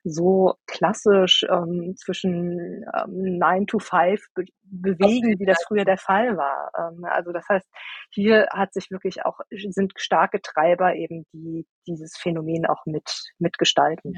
so 0.09 0.55
klassisch 0.65 1.45
ähm, 1.49 1.95
zwischen 1.97 2.83
ähm, 2.95 3.37
9 3.37 3.67
to 3.67 3.79
5 3.79 4.21
be 4.33 4.45
bewegen, 4.69 5.39
wie 5.39 5.45
das 5.45 5.63
früher 5.65 5.85
der 5.85 5.97
Fall 5.97 6.35
war. 6.35 6.71
Ähm, 6.77 7.05
also 7.05 7.31
das 7.31 7.47
heißt, 7.47 7.65
hier 8.11 8.47
hat 8.51 8.73
sich 8.73 8.91
wirklich 8.91 9.25
auch, 9.25 9.39
sind 9.49 9.93
starke 9.95 10.41
Treiber 10.41 10.95
eben, 10.95 11.25
die 11.31 11.65
dieses 11.87 12.17
Phänomen 12.17 12.65
auch 12.65 12.85
mit, 12.85 13.09
mitgestalten. 13.39 14.15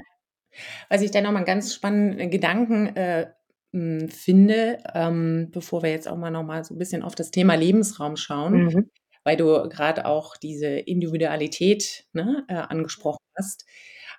Was 0.89 1.01
ich 1.01 1.11
da 1.11 1.21
nochmal 1.21 1.37
einen 1.37 1.45
ganz 1.45 1.73
spannenden 1.73 2.31
Gedanken 2.31 2.95
äh, 2.95 3.31
finde, 3.71 4.79
ähm, 4.95 5.49
bevor 5.51 5.83
wir 5.83 5.91
jetzt 5.91 6.07
auch 6.07 6.17
mal 6.17 6.31
nochmal 6.31 6.63
so 6.63 6.73
ein 6.73 6.79
bisschen 6.79 7.03
auf 7.03 7.13
das 7.13 7.29
Thema 7.29 7.53
Lebensraum 7.53 8.15
schauen, 8.15 8.65
mhm. 8.65 8.89
weil 9.23 9.37
du 9.37 9.69
gerade 9.69 10.05
auch 10.05 10.37
diese 10.37 10.67
Individualität 10.67 12.07
ne, 12.13 12.45
äh, 12.47 12.55
angesprochen 12.55 13.23
hast. 13.37 13.65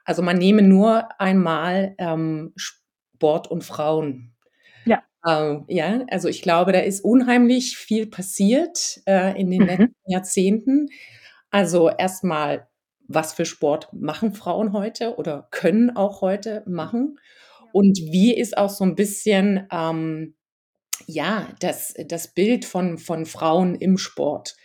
Also 0.04 0.22
man 0.22 0.38
nehme 0.38 0.62
nur 0.62 1.08
einmal 1.20 1.94
ähm, 1.98 2.52
Sport 2.56 3.50
und 3.50 3.64
Frauen. 3.64 4.34
Ja. 4.84 5.02
Ähm, 5.26 5.64
ja, 5.68 6.04
also 6.10 6.28
ich 6.28 6.42
glaube, 6.42 6.72
da 6.72 6.80
ist 6.80 7.00
unheimlich 7.00 7.76
viel 7.76 8.06
passiert 8.06 9.00
äh, 9.06 9.38
in 9.40 9.50
den 9.50 9.62
mhm. 9.62 9.66
letzten 9.66 10.10
Jahrzehnten. 10.10 10.88
Also 11.50 11.90
erstmal, 11.90 12.68
was 13.06 13.32
für 13.32 13.44
Sport 13.44 13.92
machen 13.92 14.32
Frauen 14.32 14.72
heute 14.72 15.16
oder 15.16 15.48
können 15.50 15.96
auch 15.96 16.20
heute 16.20 16.62
machen? 16.66 17.18
Und 17.72 17.98
wie 17.98 18.34
ist 18.34 18.56
auch 18.56 18.70
so 18.70 18.84
ein 18.84 18.94
bisschen, 18.94 19.66
ähm, 19.70 20.34
ja, 21.06 21.48
das, 21.60 21.94
das 22.06 22.28
Bild 22.34 22.64
von, 22.64 22.98
von 22.98 23.26
Frauen 23.26 23.74
im 23.74 23.96
Sport? 23.96 24.56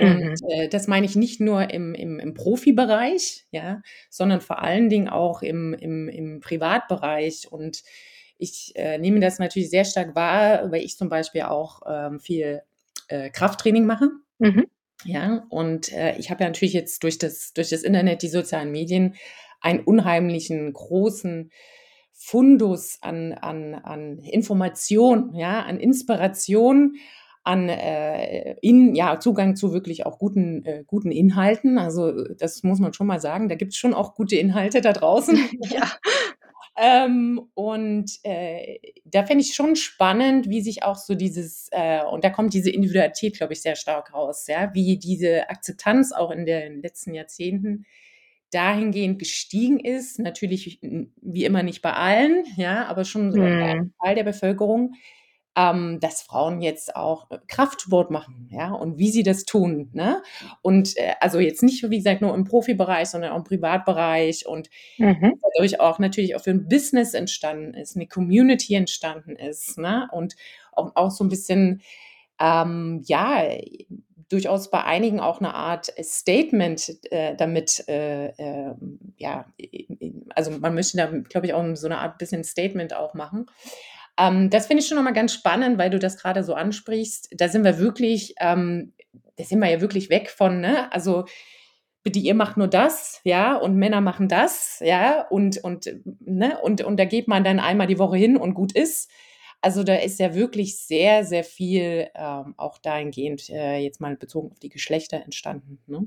Und 0.00 0.24
mhm. 0.24 0.34
äh, 0.48 0.68
das 0.68 0.88
meine 0.88 1.06
ich 1.06 1.14
nicht 1.14 1.40
nur 1.40 1.70
im, 1.70 1.94
im, 1.94 2.18
im 2.18 2.34
Profibereich, 2.34 3.46
ja, 3.50 3.80
sondern 4.10 4.40
vor 4.40 4.60
allen 4.60 4.88
Dingen 4.88 5.08
auch 5.08 5.42
im, 5.42 5.72
im, 5.74 6.08
im 6.08 6.40
Privatbereich. 6.40 7.46
Und 7.50 7.82
ich 8.38 8.72
äh, 8.74 8.98
nehme 8.98 9.20
das 9.20 9.38
natürlich 9.38 9.70
sehr 9.70 9.84
stark 9.84 10.16
wahr, 10.16 10.72
weil 10.72 10.82
ich 10.82 10.98
zum 10.98 11.08
Beispiel 11.08 11.42
auch 11.42 11.82
ähm, 11.88 12.18
viel 12.18 12.62
äh, 13.08 13.30
Krafttraining 13.30 13.86
mache. 13.86 14.10
Mhm. 14.38 14.66
Ja, 15.04 15.46
und 15.50 15.92
äh, 15.92 16.16
ich 16.16 16.30
habe 16.30 16.42
ja 16.42 16.48
natürlich 16.48 16.74
jetzt 16.74 17.02
durch 17.02 17.18
das, 17.18 17.52
durch 17.52 17.70
das 17.70 17.82
Internet, 17.82 18.22
die 18.22 18.28
sozialen 18.28 18.72
Medien, 18.72 19.14
einen 19.60 19.80
unheimlichen 19.80 20.72
großen 20.72 21.50
Fundus 22.12 22.98
an, 23.00 23.32
an, 23.32 23.74
an 23.74 24.18
Information, 24.18 25.34
ja, 25.34 25.62
an 25.62 25.78
Inspiration 25.78 26.96
an 27.44 27.68
äh, 27.68 28.56
in, 28.62 28.94
ja, 28.94 29.20
Zugang 29.20 29.54
zu 29.54 29.72
wirklich 29.72 30.06
auch 30.06 30.18
guten, 30.18 30.64
äh, 30.64 30.84
guten 30.86 31.12
Inhalten. 31.12 31.78
Also 31.78 32.24
das 32.34 32.62
muss 32.62 32.80
man 32.80 32.94
schon 32.94 33.06
mal 33.06 33.20
sagen. 33.20 33.48
Da 33.48 33.54
gibt 33.54 33.72
es 33.72 33.78
schon 33.78 33.94
auch 33.94 34.14
gute 34.14 34.36
Inhalte 34.36 34.80
da 34.80 34.92
draußen. 34.92 35.38
ja. 35.70 35.92
Ähm, 36.76 37.40
und 37.54 38.10
äh, 38.24 38.78
da 39.04 39.24
fände 39.24 39.44
ich 39.44 39.54
schon 39.54 39.76
spannend, 39.76 40.48
wie 40.48 40.60
sich 40.60 40.82
auch 40.82 40.96
so 40.96 41.14
dieses, 41.14 41.68
äh, 41.70 42.02
und 42.02 42.24
da 42.24 42.30
kommt 42.30 42.52
diese 42.52 42.70
Individualität, 42.70 43.36
glaube 43.36 43.52
ich, 43.52 43.62
sehr 43.62 43.76
stark 43.76 44.12
raus, 44.12 44.46
ja, 44.48 44.74
wie 44.74 44.98
diese 44.98 45.48
Akzeptanz 45.48 46.12
auch 46.12 46.32
in 46.32 46.46
den 46.46 46.82
letzten 46.82 47.14
Jahrzehnten 47.14 47.84
dahingehend 48.50 49.18
gestiegen 49.18 49.78
ist. 49.78 50.18
Natürlich 50.18 50.80
wie 50.80 51.44
immer 51.44 51.62
nicht 51.62 51.82
bei 51.82 51.92
allen, 51.92 52.44
ja, 52.56 52.86
aber 52.86 53.04
schon 53.04 53.30
so 53.30 53.40
hm. 53.40 53.62
ein 53.62 53.94
Teil 54.02 54.14
der 54.16 54.24
Bevölkerung, 54.24 54.94
ähm, 55.56 56.00
dass 56.00 56.22
Frauen 56.22 56.60
jetzt 56.60 56.96
auch 56.96 57.30
äh, 57.30 57.38
Kraftsport 57.46 58.10
machen, 58.10 58.48
ja, 58.50 58.72
und 58.72 58.98
wie 58.98 59.10
sie 59.10 59.22
das 59.22 59.44
tun, 59.44 59.90
ne? 59.92 60.22
Und 60.62 60.96
äh, 60.96 61.14
also 61.20 61.38
jetzt 61.38 61.62
nicht, 61.62 61.88
wie 61.90 61.98
gesagt, 61.98 62.22
nur 62.22 62.34
im 62.34 62.44
Profibereich, 62.44 63.08
sondern 63.08 63.32
auch 63.32 63.38
im 63.38 63.44
Privatbereich 63.44 64.46
und 64.46 64.68
mhm. 64.98 65.40
dadurch 65.54 65.80
auch 65.80 65.98
natürlich 65.98 66.34
auch 66.34 66.42
für 66.42 66.50
ein 66.50 66.68
Business 66.68 67.14
entstanden 67.14 67.74
ist, 67.74 67.94
eine 67.96 68.08
Community 68.08 68.74
entstanden 68.74 69.36
ist, 69.36 69.78
ne? 69.78 70.08
Und 70.12 70.34
auch, 70.72 70.96
auch 70.96 71.10
so 71.10 71.22
ein 71.22 71.28
bisschen, 71.28 71.82
ähm, 72.40 73.02
ja, 73.06 73.44
durchaus 74.28 74.70
bei 74.70 74.82
einigen 74.82 75.20
auch 75.20 75.38
eine 75.38 75.54
Art 75.54 75.92
Statement 76.02 76.98
äh, 77.12 77.36
damit, 77.36 77.84
äh, 77.88 78.28
äh, 78.28 78.74
ja, 79.18 79.46
also 80.34 80.50
man 80.50 80.74
möchte 80.74 80.96
da, 80.96 81.06
glaube 81.06 81.46
ich, 81.46 81.54
auch 81.54 81.64
so 81.76 81.86
eine 81.86 81.98
Art 81.98 82.18
bisschen 82.18 82.42
Statement 82.42 82.94
auch 82.94 83.14
machen. 83.14 83.46
Ähm, 84.18 84.50
das 84.50 84.66
finde 84.66 84.82
ich 84.82 84.88
schon 84.88 84.96
nochmal 84.96 85.12
ganz 85.12 85.32
spannend, 85.32 85.78
weil 85.78 85.90
du 85.90 85.98
das 85.98 86.16
gerade 86.18 86.44
so 86.44 86.54
ansprichst. 86.54 87.30
Da 87.32 87.48
sind 87.48 87.64
wir 87.64 87.78
wirklich, 87.78 88.34
ähm, 88.40 88.92
da 89.36 89.44
sind 89.44 89.58
wir 89.60 89.70
ja 89.70 89.80
wirklich 89.80 90.10
weg 90.10 90.30
von, 90.30 90.60
ne? 90.60 90.92
Also 90.92 91.24
bitte 92.04 92.18
ihr 92.18 92.34
macht 92.34 92.56
nur 92.56 92.68
das, 92.68 93.20
ja, 93.24 93.56
und 93.56 93.76
Männer 93.76 94.00
machen 94.00 94.28
das, 94.28 94.78
ja, 94.84 95.26
und, 95.28 95.58
und, 95.64 95.88
ne, 96.20 96.60
und, 96.60 96.82
und 96.82 96.98
da 96.98 97.06
geht 97.06 97.28
man 97.28 97.44
dann 97.44 97.58
einmal 97.58 97.86
die 97.86 97.98
Woche 97.98 98.16
hin 98.16 98.36
und 98.36 98.54
gut 98.54 98.72
ist. 98.72 99.10
Also 99.62 99.82
da 99.82 99.94
ist 99.94 100.20
ja 100.20 100.34
wirklich 100.34 100.78
sehr, 100.78 101.24
sehr 101.24 101.42
viel 101.42 102.08
ähm, 102.14 102.54
auch 102.58 102.76
dahingehend 102.76 103.48
äh, 103.48 103.78
jetzt 103.78 104.00
mal 104.00 104.16
bezogen 104.16 104.50
auf 104.52 104.58
die 104.60 104.68
Geschlechter 104.68 105.22
entstanden. 105.22 105.78
Ne? 105.86 106.04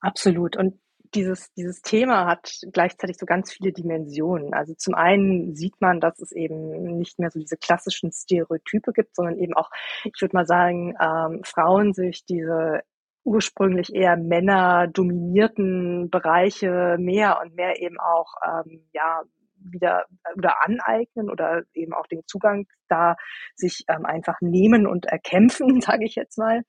Absolut. 0.00 0.56
Und 0.56 0.81
dieses, 1.14 1.52
dieses 1.54 1.82
Thema 1.82 2.26
hat 2.26 2.60
gleichzeitig 2.72 3.16
so 3.18 3.26
ganz 3.26 3.52
viele 3.52 3.72
Dimensionen. 3.72 4.54
Also 4.54 4.74
zum 4.74 4.94
einen 4.94 5.54
sieht 5.54 5.80
man, 5.80 6.00
dass 6.00 6.18
es 6.20 6.32
eben 6.32 6.96
nicht 6.98 7.18
mehr 7.18 7.30
so 7.30 7.38
diese 7.38 7.56
klassischen 7.56 8.12
Stereotype 8.12 8.92
gibt, 8.92 9.14
sondern 9.14 9.38
eben 9.38 9.54
auch, 9.54 9.70
ich 10.04 10.20
würde 10.20 10.36
mal 10.36 10.46
sagen, 10.46 10.94
ähm, 11.00 11.42
Frauen 11.44 11.92
sich 11.92 12.24
diese 12.24 12.80
ursprünglich 13.24 13.94
eher 13.94 14.16
Männer 14.16 14.88
dominierten 14.88 16.10
Bereiche 16.10 16.96
mehr 16.98 17.40
und 17.40 17.54
mehr 17.54 17.80
eben 17.80 18.00
auch 18.00 18.34
ähm, 18.44 18.88
ja 18.92 19.22
wieder 19.64 20.06
oder 20.36 20.64
aneignen 20.64 21.30
oder 21.30 21.62
eben 21.72 21.92
auch 21.92 22.06
den 22.08 22.22
Zugang 22.26 22.66
da 22.88 23.16
sich 23.54 23.84
ähm, 23.88 24.04
einfach 24.06 24.40
nehmen 24.40 24.86
und 24.86 25.06
erkämpfen, 25.06 25.80
sage 25.80 26.04
ich 26.04 26.16
jetzt 26.16 26.38
mal. 26.38 26.62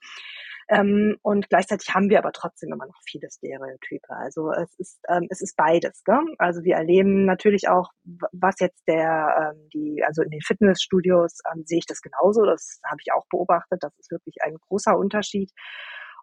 Ähm, 0.70 1.18
und 1.22 1.50
gleichzeitig 1.50 1.94
haben 1.94 2.10
wir 2.10 2.20
aber 2.20 2.32
trotzdem 2.32 2.72
immer 2.72 2.86
noch 2.86 3.00
viele 3.06 3.30
Stereotype. 3.30 4.10
Also 4.10 4.52
es 4.52 4.74
ist, 4.78 5.00
ähm, 5.10 5.28
es 5.30 5.42
ist 5.42 5.56
beides. 5.56 6.04
Gell? 6.04 6.24
Also 6.38 6.64
wir 6.64 6.76
erleben 6.76 7.26
natürlich 7.26 7.68
auch, 7.70 7.90
was 8.32 8.56
jetzt 8.60 8.88
der, 8.88 9.54
ähm, 9.54 9.70
die, 9.74 10.04
also 10.06 10.22
in 10.22 10.30
den 10.30 10.42
Fitnessstudios 10.42 11.40
ähm, 11.54 11.64
sehe 11.66 11.80
ich 11.80 11.86
das 11.86 12.02
genauso. 12.02 12.46
Das 12.46 12.80
habe 12.86 13.02
ich 13.06 13.12
auch 13.14 13.26
beobachtet. 13.30 13.84
Das 13.84 13.94
ist 13.98 14.12
wirklich 14.12 14.36
ein 14.44 14.56
großer 14.68 14.98
Unterschied. 14.98 15.52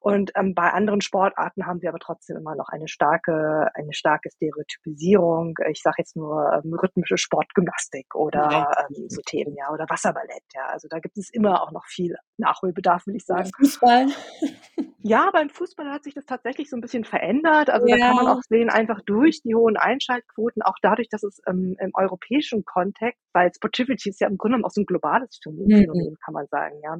Und 0.03 0.33
ähm, 0.35 0.55
bei 0.55 0.73
anderen 0.73 1.03
Sportarten 1.03 1.67
haben 1.67 1.83
wir 1.83 1.91
aber 1.91 1.99
trotzdem 1.99 2.39
immer 2.39 2.57
noch 2.57 2.71
eine 2.71 2.89
starke, 2.89 3.69
eine 3.75 3.93
starke 3.93 4.31
Stereotypisierung. 4.31 5.59
Ich 5.71 5.83
sage 5.83 5.97
jetzt 5.99 6.17
nur 6.17 6.51
ähm, 6.55 6.73
rhythmische 6.73 7.19
Sportgymnastik 7.19 8.15
oder 8.15 8.73
ähm, 8.89 9.11
so 9.11 9.21
Themen, 9.21 9.55
ja, 9.55 9.71
oder 9.71 9.85
Wasserballett, 9.91 10.43
ja. 10.55 10.65
Also 10.69 10.89
da 10.89 11.01
gibt 11.01 11.19
es 11.19 11.29
immer 11.29 11.63
auch 11.63 11.71
noch 11.71 11.85
viel 11.85 12.17
Nachholbedarf, 12.39 13.07
will 13.07 13.17
ich 13.17 13.27
sagen. 13.27 13.51
Fußball. 13.55 14.07
Ja, 15.03 15.31
beim 15.33 15.49
Fußball 15.49 15.91
hat 15.91 16.05
sich 16.05 16.13
das 16.13 16.27
tatsächlich 16.27 16.69
so 16.69 16.77
ein 16.77 16.83
bisschen 16.83 17.05
verändert. 17.05 17.71
Also 17.71 17.87
ja. 17.87 17.97
da 17.97 18.07
kann 18.09 18.17
man 18.17 18.27
auch 18.29 18.43
sehen, 18.49 18.69
einfach 18.69 19.01
durch 19.07 19.41
die 19.43 19.55
hohen 19.55 19.79
Einschaltquoten, 19.79 20.63
auch 20.63 20.77
dadurch, 20.83 21.09
dass 21.09 21.23
es 21.23 21.41
ähm, 21.47 21.75
im 21.79 21.91
europäischen 21.95 22.67
Kontext, 22.67 23.23
weil 23.33 23.51
Sportivity 23.55 24.11
ist 24.11 24.21
ja 24.21 24.29
im 24.29 24.37
Grunde 24.37 24.57
genommen 24.57 24.67
auch 24.67 24.75
so 24.75 24.83
ein 24.83 24.87
globales 24.87 25.39
Phänomen, 25.43 25.89
mhm. 25.89 26.17
kann 26.23 26.35
man 26.35 26.47
sagen, 26.49 26.81
ja 26.83 26.99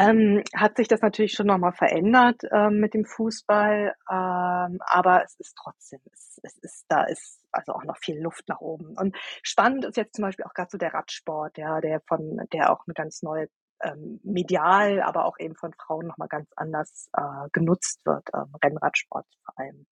ähm, 0.00 0.42
hat 0.54 0.76
sich 0.76 0.88
das 0.88 1.02
natürlich 1.02 1.32
schon 1.32 1.46
nochmal 1.46 1.72
verändert 1.72 2.42
ähm, 2.50 2.80
mit 2.80 2.94
dem 2.94 3.04
Fußball, 3.04 3.94
ähm, 4.10 4.78
aber 4.86 5.24
es 5.24 5.38
ist 5.38 5.54
trotzdem, 5.62 6.00
es, 6.12 6.40
es 6.42 6.56
ist, 6.58 6.86
da 6.88 7.04
ist 7.04 7.44
also 7.52 7.72
auch 7.72 7.84
noch 7.84 7.98
viel 7.98 8.20
Luft 8.20 8.48
nach 8.48 8.60
oben. 8.60 8.96
Und 8.96 9.16
spannend 9.42 9.84
ist 9.84 9.96
jetzt 9.96 10.14
zum 10.14 10.22
Beispiel 10.22 10.46
auch 10.46 10.54
gerade 10.54 10.70
so 10.70 10.78
der 10.78 10.94
Radsport, 10.94 11.58
ja, 11.58 11.80
der 11.80 12.00
von, 12.06 12.40
der 12.52 12.72
auch 12.72 12.86
eine 12.86 12.94
ganz 12.94 13.22
neue 13.22 13.48
ähm, 13.82 14.20
medial, 14.22 15.02
aber 15.02 15.26
auch 15.26 15.38
eben 15.38 15.56
von 15.56 15.72
Frauen 15.74 16.06
nochmal 16.06 16.28
ganz 16.28 16.50
anders 16.56 17.10
äh, 17.16 17.48
genutzt 17.52 18.00
wird, 18.04 18.28
ähm, 18.34 18.54
Rennradsport 18.62 19.26
vor 19.44 19.58
allem. 19.58 19.86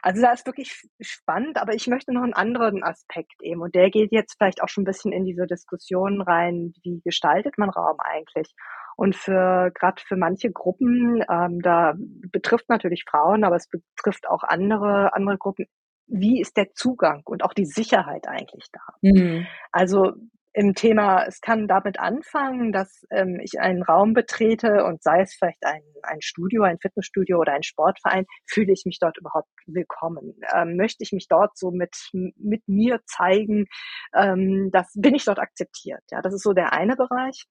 Also 0.00 0.22
da 0.22 0.32
ist 0.32 0.46
wirklich 0.46 0.86
spannend, 1.00 1.60
aber 1.60 1.74
ich 1.74 1.88
möchte 1.88 2.12
noch 2.12 2.22
einen 2.22 2.34
anderen 2.34 2.84
Aspekt 2.84 3.42
eben 3.42 3.62
und 3.62 3.74
der 3.74 3.90
geht 3.90 4.12
jetzt 4.12 4.36
vielleicht 4.38 4.62
auch 4.62 4.68
schon 4.68 4.82
ein 4.82 4.86
bisschen 4.86 5.12
in 5.12 5.24
diese 5.24 5.46
Diskussion 5.46 6.22
rein, 6.22 6.72
wie 6.82 7.00
gestaltet 7.04 7.58
man 7.58 7.70
Raum 7.70 7.98
eigentlich? 7.98 8.54
Und 8.98 9.14
für 9.14 9.70
gerade 9.78 10.02
für 10.04 10.16
manche 10.16 10.50
Gruppen, 10.50 11.24
ähm, 11.30 11.60
da 11.62 11.94
betrifft 12.32 12.68
natürlich 12.68 13.04
Frauen, 13.08 13.44
aber 13.44 13.54
es 13.54 13.68
betrifft 13.68 14.28
auch 14.28 14.42
andere 14.42 15.14
andere 15.14 15.38
Gruppen. 15.38 15.66
Wie 16.08 16.40
ist 16.40 16.56
der 16.56 16.72
Zugang 16.72 17.22
und 17.24 17.44
auch 17.44 17.52
die 17.52 17.64
Sicherheit 17.64 18.26
eigentlich 18.26 18.66
da? 18.72 18.80
Mhm. 19.02 19.46
Also 19.70 20.14
im 20.52 20.74
Thema, 20.74 21.22
es 21.28 21.40
kann 21.40 21.68
damit 21.68 22.00
anfangen, 22.00 22.72
dass 22.72 23.06
ähm, 23.12 23.38
ich 23.40 23.60
einen 23.60 23.84
Raum 23.84 24.14
betrete 24.14 24.82
und 24.82 25.00
sei 25.00 25.20
es 25.20 25.32
vielleicht 25.32 25.64
ein, 25.64 25.82
ein 26.02 26.20
Studio, 26.20 26.64
ein 26.64 26.80
Fitnessstudio 26.80 27.38
oder 27.38 27.52
ein 27.52 27.62
Sportverein, 27.62 28.26
fühle 28.46 28.72
ich 28.72 28.82
mich 28.84 28.98
dort 28.98 29.16
überhaupt 29.16 29.48
willkommen? 29.66 30.34
Ähm, 30.52 30.76
möchte 30.76 31.04
ich 31.04 31.12
mich 31.12 31.28
dort 31.28 31.56
so 31.56 31.70
mit, 31.70 31.94
mit 32.12 32.66
mir 32.66 32.98
zeigen, 33.06 33.66
ähm, 34.12 34.70
das 34.72 34.90
bin 34.96 35.14
ich 35.14 35.24
dort 35.24 35.38
akzeptiert? 35.38 36.02
Ja, 36.10 36.20
das 36.20 36.34
ist 36.34 36.42
so 36.42 36.52
der 36.52 36.72
eine 36.72 36.96
Bereich 36.96 37.46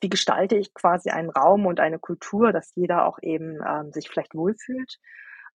wie 0.00 0.08
gestalte 0.08 0.56
ich 0.56 0.72
quasi 0.74 1.10
einen 1.10 1.30
Raum 1.30 1.66
und 1.66 1.80
eine 1.80 1.98
Kultur, 1.98 2.52
dass 2.52 2.74
jeder 2.74 3.06
auch 3.06 3.18
eben 3.22 3.58
ähm, 3.66 3.92
sich 3.92 4.08
vielleicht 4.08 4.34
wohlfühlt. 4.34 4.98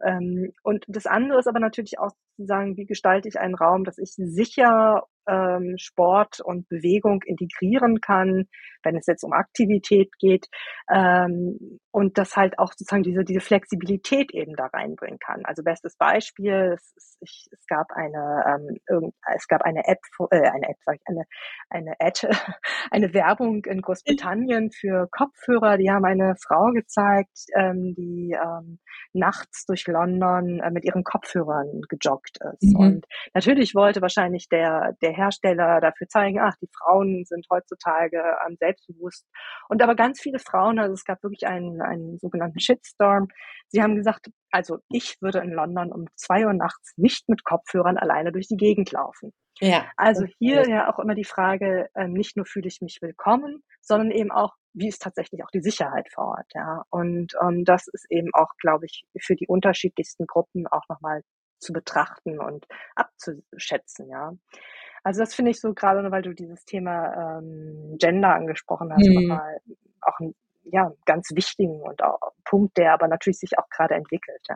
Ähm, 0.03 0.51
und 0.63 0.85
das 0.87 1.05
andere 1.05 1.39
ist 1.39 1.47
aber 1.47 1.59
natürlich 1.59 1.99
auch 1.99 2.11
zu 2.35 2.45
sagen, 2.45 2.77
wie 2.77 2.85
gestalte 2.85 3.27
ich 3.27 3.39
einen 3.39 3.55
Raum, 3.55 3.83
dass 3.83 3.97
ich 3.97 4.11
sicher 4.15 5.03
ähm, 5.27 5.75
Sport 5.77 6.39
und 6.39 6.67
Bewegung 6.69 7.21
integrieren 7.23 8.01
kann, 8.01 8.45
wenn 8.83 8.95
es 8.95 9.07
jetzt 9.07 9.23
um 9.23 9.33
Aktivität 9.33 10.11
geht 10.19 10.47
ähm, 10.89 11.79
und 11.91 12.17
das 12.17 12.35
halt 12.35 12.59
auch 12.59 12.71
sozusagen 12.71 13.03
diese, 13.03 13.23
diese 13.23 13.39
Flexibilität 13.39 14.33
eben 14.33 14.55
da 14.55 14.67
reinbringen 14.67 15.19
kann. 15.19 15.43
Also 15.45 15.63
bestes 15.63 15.97
Beispiel, 15.97 16.73
es, 16.75 16.93
es, 16.95 17.17
ich, 17.21 17.47
es 17.51 17.65
gab 17.67 17.91
eine 17.91 18.77
ähm, 18.89 19.11
es 19.35 19.47
gab 19.47 19.63
eine 19.63 19.87
App, 19.87 19.99
äh, 20.31 20.47
eine 20.49 20.69
App, 20.69 20.77
sag 20.85 20.95
ich, 20.95 21.01
eine 21.05 21.23
eine 21.69 21.93
Ad, 21.99 22.27
eine 22.91 23.13
Werbung 23.13 23.65
in 23.65 23.81
Großbritannien 23.81 24.71
für 24.71 25.07
Kopfhörer. 25.11 25.77
Die 25.77 25.89
haben 25.89 26.05
eine 26.05 26.35
Frau 26.45 26.71
gezeigt, 26.71 27.45
ähm, 27.55 27.95
die 27.97 28.35
ähm, 28.39 28.79
nachts 29.13 29.65
durch 29.65 29.87
London 29.87 30.59
äh, 30.59 30.71
mit 30.71 30.85
ihren 30.85 31.03
Kopfhörern 31.03 31.81
gejoggt 31.89 32.37
ist. 32.59 32.73
Mhm. 32.73 32.79
Und 32.79 33.05
natürlich 33.33 33.73
wollte 33.73 34.01
wahrscheinlich 34.01 34.47
der 34.49 34.93
der 35.01 35.14
Hersteller 35.15 35.81
dafür 35.81 36.07
zeigen, 36.07 36.39
ach, 36.39 36.55
die 36.61 36.69
Frauen 36.77 37.25
sind 37.25 37.45
heutzutage 37.49 38.21
ähm, 38.45 38.57
selbstbewusst. 38.59 39.25
Und 39.69 39.81
aber 39.81 39.95
ganz 39.95 40.21
viele 40.21 40.39
Frauen, 40.39 40.79
also 40.79 40.93
es 40.93 41.05
gab 41.05 41.23
wirklich 41.23 41.47
einen, 41.47 41.81
einen 41.81 42.19
sogenannten 42.19 42.59
Shitstorm. 42.59 43.27
Sie 43.67 43.81
haben 43.81 43.95
gesagt, 43.95 44.27
also 44.51 44.79
ich 44.89 45.21
würde 45.21 45.39
in 45.39 45.51
London 45.51 45.91
um 45.91 46.05
zwei 46.15 46.45
Uhr 46.45 46.53
nachts 46.53 46.93
nicht 46.97 47.27
mit 47.29 47.43
Kopfhörern 47.43 47.97
alleine 47.97 48.31
durch 48.31 48.47
die 48.47 48.57
Gegend 48.57 48.91
laufen. 48.91 49.33
Ja. 49.59 49.85
Also 49.95 50.25
hier 50.39 50.67
ja 50.67 50.91
auch 50.91 50.99
immer 50.99 51.15
die 51.15 51.23
Frage, 51.23 51.87
ähm, 51.95 52.13
nicht 52.13 52.35
nur 52.35 52.45
fühle 52.45 52.67
ich 52.67 52.81
mich 52.81 52.99
willkommen, 53.01 53.63
sondern 53.81 54.11
eben 54.11 54.31
auch, 54.31 54.53
wie 54.73 54.89
ist 54.89 55.01
tatsächlich 55.01 55.43
auch 55.43 55.51
die 55.51 55.61
Sicherheit 55.61 56.07
vor 56.13 56.25
Ort, 56.25 56.47
ja. 56.53 56.83
Und 56.89 57.33
ähm, 57.41 57.63
das 57.63 57.87
ist 57.87 58.05
eben 58.09 58.29
auch, 58.33 58.49
glaube 58.59 58.85
ich, 58.85 59.05
für 59.19 59.35
die 59.35 59.47
unterschiedlichsten 59.47 60.27
Gruppen 60.27 60.67
auch 60.67 60.83
nochmal 60.89 61.21
zu 61.59 61.71
betrachten 61.71 62.39
und 62.39 62.65
abzuschätzen, 62.95 64.09
ja. 64.09 64.33
Also 65.05 65.19
das 65.21 65.35
finde 65.35 65.51
ich 65.51 65.61
so 65.61 65.75
gerade, 65.75 66.09
weil 66.09 66.23
du 66.23 66.33
dieses 66.33 66.65
Thema 66.65 67.37
ähm, 67.37 67.95
Gender 67.99 68.33
angesprochen 68.33 68.91
hast, 68.91 69.07
mhm. 69.07 69.13
nochmal 69.13 69.61
auch 70.01 70.19
ein 70.19 70.33
ja, 70.63 70.91
ganz 71.05 71.29
wichtigen 71.35 71.79
und 71.79 72.03
auch 72.03 72.19
Punkt, 72.43 72.75
der 72.75 72.93
aber 72.93 73.07
natürlich 73.07 73.37
sich 73.37 73.59
auch 73.59 73.69
gerade 73.69 73.93
entwickelt. 73.93 74.41
Ja. 74.49 74.55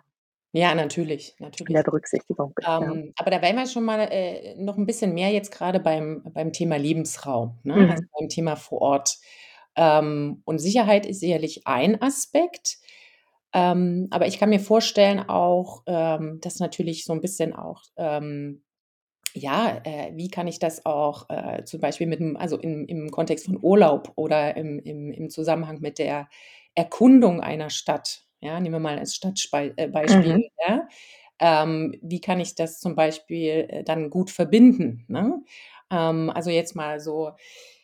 Ja, 0.51 0.73
natürlich, 0.73 1.35
natürlich. 1.37 1.69
In 1.69 1.75
der 1.75 1.83
Berücksichtigung. 1.83 2.55
Ähm, 2.67 3.03
ja. 3.05 3.13
Aber 3.17 3.29
da 3.29 3.43
wären 3.43 3.57
wir 3.57 3.67
schon 3.67 3.85
mal 3.85 3.99
äh, 4.09 4.55
noch 4.55 4.77
ein 4.77 4.87
bisschen 4.87 5.13
mehr 5.13 5.29
jetzt 5.29 5.51
gerade 5.51 5.79
beim, 5.79 6.23
beim 6.33 6.51
Thema 6.51 6.77
Lebensraum, 6.77 7.59
ne? 7.61 7.75
Mhm. 7.75 7.91
also 7.91 8.03
beim 8.19 8.29
Thema 8.29 8.55
vor 8.55 8.81
Ort. 8.81 9.17
Ähm, 9.75 10.41
und 10.45 10.57
Sicherheit 10.57 11.05
ist 11.05 11.19
sicherlich 11.19 11.67
ein 11.67 12.01
Aspekt. 12.01 12.77
Ähm, 13.53 14.07
aber 14.09 14.25
ich 14.25 14.39
kann 14.39 14.49
mir 14.49 14.59
vorstellen 14.59 15.19
auch, 15.19 15.83
ähm, 15.85 16.39
dass 16.41 16.59
natürlich 16.59 17.05
so 17.05 17.13
ein 17.13 17.21
bisschen 17.21 17.53
auch 17.53 17.83
ähm, 17.97 18.63
ja, 19.33 19.81
äh, 19.83 20.11
wie 20.13 20.29
kann 20.29 20.47
ich 20.47 20.59
das 20.59 20.85
auch 20.85 21.29
äh, 21.29 21.63
zum 21.63 21.79
Beispiel 21.79 22.07
mit 22.07 22.21
also 22.37 22.57
im, 22.57 22.85
im 22.85 23.11
Kontext 23.11 23.45
von 23.45 23.59
Urlaub 23.61 24.11
oder 24.15 24.55
im, 24.57 24.79
im, 24.79 25.11
im 25.11 25.29
Zusammenhang 25.29 25.79
mit 25.81 25.99
der 25.99 26.27
Erkundung 26.75 27.41
einer 27.41 27.69
Stadt, 27.69 28.23
ja, 28.41 28.59
nehmen 28.59 28.75
wir 28.75 28.79
mal 28.79 28.99
als 28.99 29.15
Stadtbeispiel, 29.15 30.31
äh, 30.31 30.37
mhm. 30.37 30.43
ja, 30.67 30.87
ähm, 31.39 31.95
wie 32.01 32.21
kann 32.21 32.39
ich 32.39 32.55
das 32.55 32.79
zum 32.79 32.95
Beispiel 32.95 33.67
äh, 33.69 33.83
dann 33.83 34.09
gut 34.09 34.29
verbinden? 34.29 35.05
Ne? 35.07 35.41
Ähm, 35.91 36.29
also 36.29 36.49
jetzt 36.49 36.75
mal 36.75 36.99
so 36.99 37.31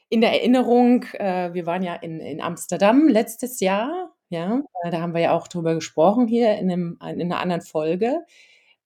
in 0.09 0.21
der 0.21 0.33
Erinnerung, 0.33 1.03
äh, 1.13 1.53
wir 1.53 1.65
waren 1.65 1.83
ja 1.83 1.95
in, 1.95 2.19
in 2.19 2.41
Amsterdam 2.41 3.07
letztes 3.07 3.59
Jahr, 3.59 4.13
ja, 4.29 4.61
äh, 4.83 4.91
da 4.91 5.01
haben 5.01 5.13
wir 5.13 5.21
ja 5.21 5.33
auch 5.33 5.47
drüber 5.47 5.73
gesprochen 5.75 6.27
hier 6.27 6.55
in, 6.55 6.71
einem, 6.71 6.99
in 7.01 7.21
einer 7.21 7.39
anderen 7.39 7.61
Folge. 7.61 8.25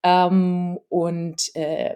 Ähm, 0.03 0.79
und 0.89 1.55
äh, 1.55 1.95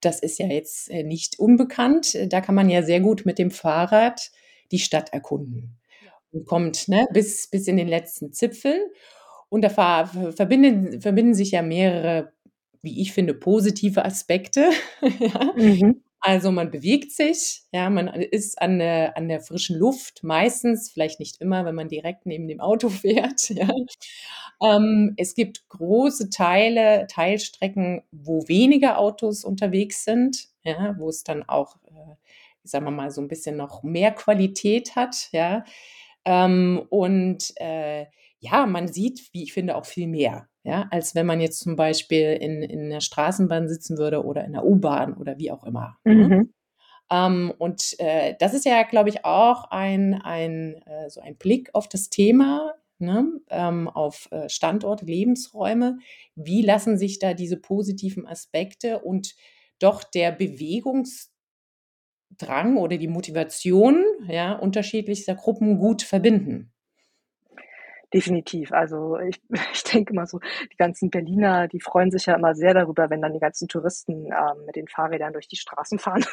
das 0.00 0.20
ist 0.20 0.38
ja 0.38 0.46
jetzt 0.46 0.90
äh, 0.90 1.02
nicht 1.02 1.38
unbekannt. 1.38 2.16
Da 2.32 2.40
kann 2.40 2.54
man 2.54 2.68
ja 2.68 2.82
sehr 2.82 3.00
gut 3.00 3.24
mit 3.24 3.38
dem 3.38 3.50
Fahrrad 3.50 4.30
die 4.72 4.78
Stadt 4.78 5.12
erkunden. 5.12 5.78
Und 6.32 6.46
kommt 6.46 6.88
ne, 6.88 7.06
bis, 7.12 7.48
bis 7.48 7.68
in 7.68 7.76
den 7.76 7.88
letzten 7.88 8.32
Zipfel. 8.32 8.92
Und 9.48 9.62
da 9.62 9.70
verbinden, 9.70 11.00
verbinden 11.00 11.34
sich 11.34 11.52
ja 11.52 11.62
mehrere, 11.62 12.32
wie 12.82 13.00
ich 13.00 13.12
finde, 13.12 13.34
positive 13.34 14.04
Aspekte. 14.04 14.70
ja. 15.20 15.52
mhm. 15.56 16.03
Also, 16.26 16.50
man 16.52 16.70
bewegt 16.70 17.12
sich, 17.12 17.64
ja, 17.70 17.90
man 17.90 18.08
ist 18.08 18.58
an 18.62 18.78
der 18.78 19.14
an 19.18 19.28
der 19.28 19.40
frischen 19.42 19.76
Luft 19.78 20.24
meistens, 20.24 20.90
vielleicht 20.90 21.20
nicht 21.20 21.38
immer, 21.42 21.66
wenn 21.66 21.74
man 21.74 21.88
direkt 21.90 22.24
neben 22.24 22.48
dem 22.48 22.60
Auto 22.60 22.88
fährt, 22.88 23.50
ja. 23.50 23.68
Ähm, 24.62 25.12
es 25.18 25.34
gibt 25.34 25.68
große 25.68 26.30
Teile 26.30 27.06
Teilstrecken, 27.10 28.02
wo 28.10 28.48
weniger 28.48 28.98
Autos 28.98 29.44
unterwegs 29.44 30.04
sind, 30.04 30.48
ja, 30.64 30.94
wo 30.98 31.10
es 31.10 31.24
dann 31.24 31.42
auch, 31.46 31.76
äh, 31.88 32.14
sagen 32.64 32.86
wir 32.86 32.90
mal, 32.90 33.10
so 33.10 33.20
'n 33.20 33.28
bisschen 33.28 33.56
noch 33.58 33.82
mehr 33.82 34.10
Qualität 34.12 34.96
hat, 34.96 35.28
ja. 35.32 35.64
Ähm, 36.24 36.82
und, 36.90 37.52
äh, 37.56 38.06
ja, 38.44 38.66
man 38.66 38.88
sieht, 38.88 39.30
wie 39.32 39.42
ich 39.44 39.52
finde, 39.52 39.76
auch 39.76 39.86
viel 39.86 40.06
mehr, 40.08 40.48
ja, 40.64 40.88
als 40.90 41.14
wenn 41.14 41.26
man 41.26 41.40
jetzt 41.40 41.60
zum 41.60 41.76
Beispiel 41.76 42.32
in 42.34 42.62
in 42.62 42.88
'ner 42.88 43.00
Straßenbahn 43.00 43.68
sitzen 43.68 43.98
würde 43.98 44.24
oder 44.24 44.44
in 44.44 44.52
'ner 44.52 44.64
U-Bahn 44.64 45.14
oder 45.16 45.38
wie 45.38 45.50
auch 45.52 45.64
immer, 45.64 45.98
ne? 46.12 46.28
Mhm. 46.28 46.52
Ähm, 47.10 47.52
und, 47.58 47.96
äh, 48.00 48.34
das 48.40 48.54
ist 48.54 48.64
ja, 48.66 48.82
glaube 48.84 49.10
ich, 49.10 49.24
auch 49.24 49.70
ein 49.70 50.14
ein 50.22 50.76
äh, 50.86 51.10
so 51.10 51.20
ein 51.22 51.36
Blick 51.36 51.70
auf 51.74 51.88
das 51.88 52.10
Thema, 52.10 52.74
ne, 52.98 53.26
ähm, 53.50 53.88
auf, 53.88 54.28
äh, 54.32 54.48
Standorte, 54.50 55.04
Lebensräume. 55.06 55.98
Wie 56.36 56.62
lassen 56.62 56.98
sich 56.98 57.18
da 57.20 57.34
diese 57.34 57.58
positiven 57.58 58.26
Aspekte 58.26 59.00
und 59.00 59.34
doch 59.80 60.04
der 60.04 60.32
Bewegungsdrang 60.32 61.30
oder 62.76 62.96
die 62.98 63.08
Motivation, 63.08 64.04
ja, 64.28 64.52
unterschiedlichster 64.54 65.34
Gruppen 65.34 65.78
gut 65.78 66.02
verbinden? 66.02 66.73
Definitiv. 68.14 68.72
Also, 68.72 69.18
ich 69.18 69.40
ich 69.72 69.82
denke 69.84 70.14
mal 70.14 70.26
so, 70.26 70.38
die 70.72 70.76
ganzen 70.76 71.10
Berliner, 71.10 71.66
die 71.66 71.80
freuen 71.80 72.12
sich 72.12 72.26
ja 72.26 72.34
immer 72.36 72.54
sehr 72.54 72.72
darüber, 72.72 73.10
wenn 73.10 73.20
dann 73.20 73.32
die 73.32 73.40
ganzen 73.40 73.66
Touristen, 73.68 74.26
ähm, 74.26 74.66
mit 74.66 74.76
den 74.76 74.86
Fahrrädern 74.86 75.32
durch 75.32 75.48
die 75.48 75.56
Straßen 75.56 75.98
fahren. 75.98 76.24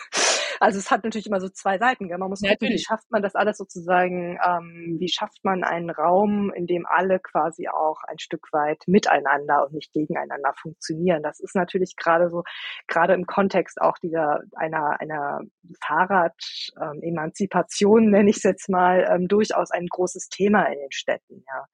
Also, 0.64 0.78
es 0.78 0.92
hat 0.92 1.04
natürlich 1.04 1.26
immer 1.26 1.40
so 1.40 1.50
2 1.50 1.80
Seiten, 1.80 2.08
gell? 2.08 2.20
Man 2.20 2.30
muss 2.30 2.44
gucken, 2.44 2.70
wie 2.70 2.76
Natürlich. 2.76 2.84
schafft 2.84 3.10
man 3.10 3.24
das 3.24 3.34
alles 3.34 3.58
sozusagen 3.58 4.38
ähm, 4.48 4.98
wie 5.00 5.08
schafft 5.10 5.44
man 5.44 5.64
einen 5.64 5.90
Raum, 5.90 6.54
in 6.56 6.68
dem 6.68 6.86
alle 6.86 7.20
quasi 7.20 7.68
auch 7.68 7.98
ein 8.08 8.20
Stück 8.20 8.46
weit 8.54 8.84
miteinander 8.86 9.66
und 9.66 9.74
nicht 9.74 9.92
gegeneinander 9.92 10.54
funktionieren? 10.62 11.24
Das 11.24 11.40
ist 11.40 11.56
natürlich 11.56 11.96
grade 11.98 12.30
so 12.30 12.44
grade 12.88 13.14
im 13.16 13.26
Kontext 13.26 13.82
auch 13.82 13.98
dieser 13.98 14.42
einer 14.56 15.00
einer 15.00 15.42
Fahrrad 15.84 16.36
ähm, 16.80 17.00
nenne 18.12 18.30
ich's 18.30 18.44
jetzt 18.44 18.70
mal, 18.70 19.08
ähm, 19.12 19.28
durchaus 19.28 19.72
ein 19.72 19.88
großes 19.90 20.30
Thema 20.30 20.66
in 20.66 20.78
den 20.80 20.92
Städten, 20.92 21.44
ja. 21.48 21.66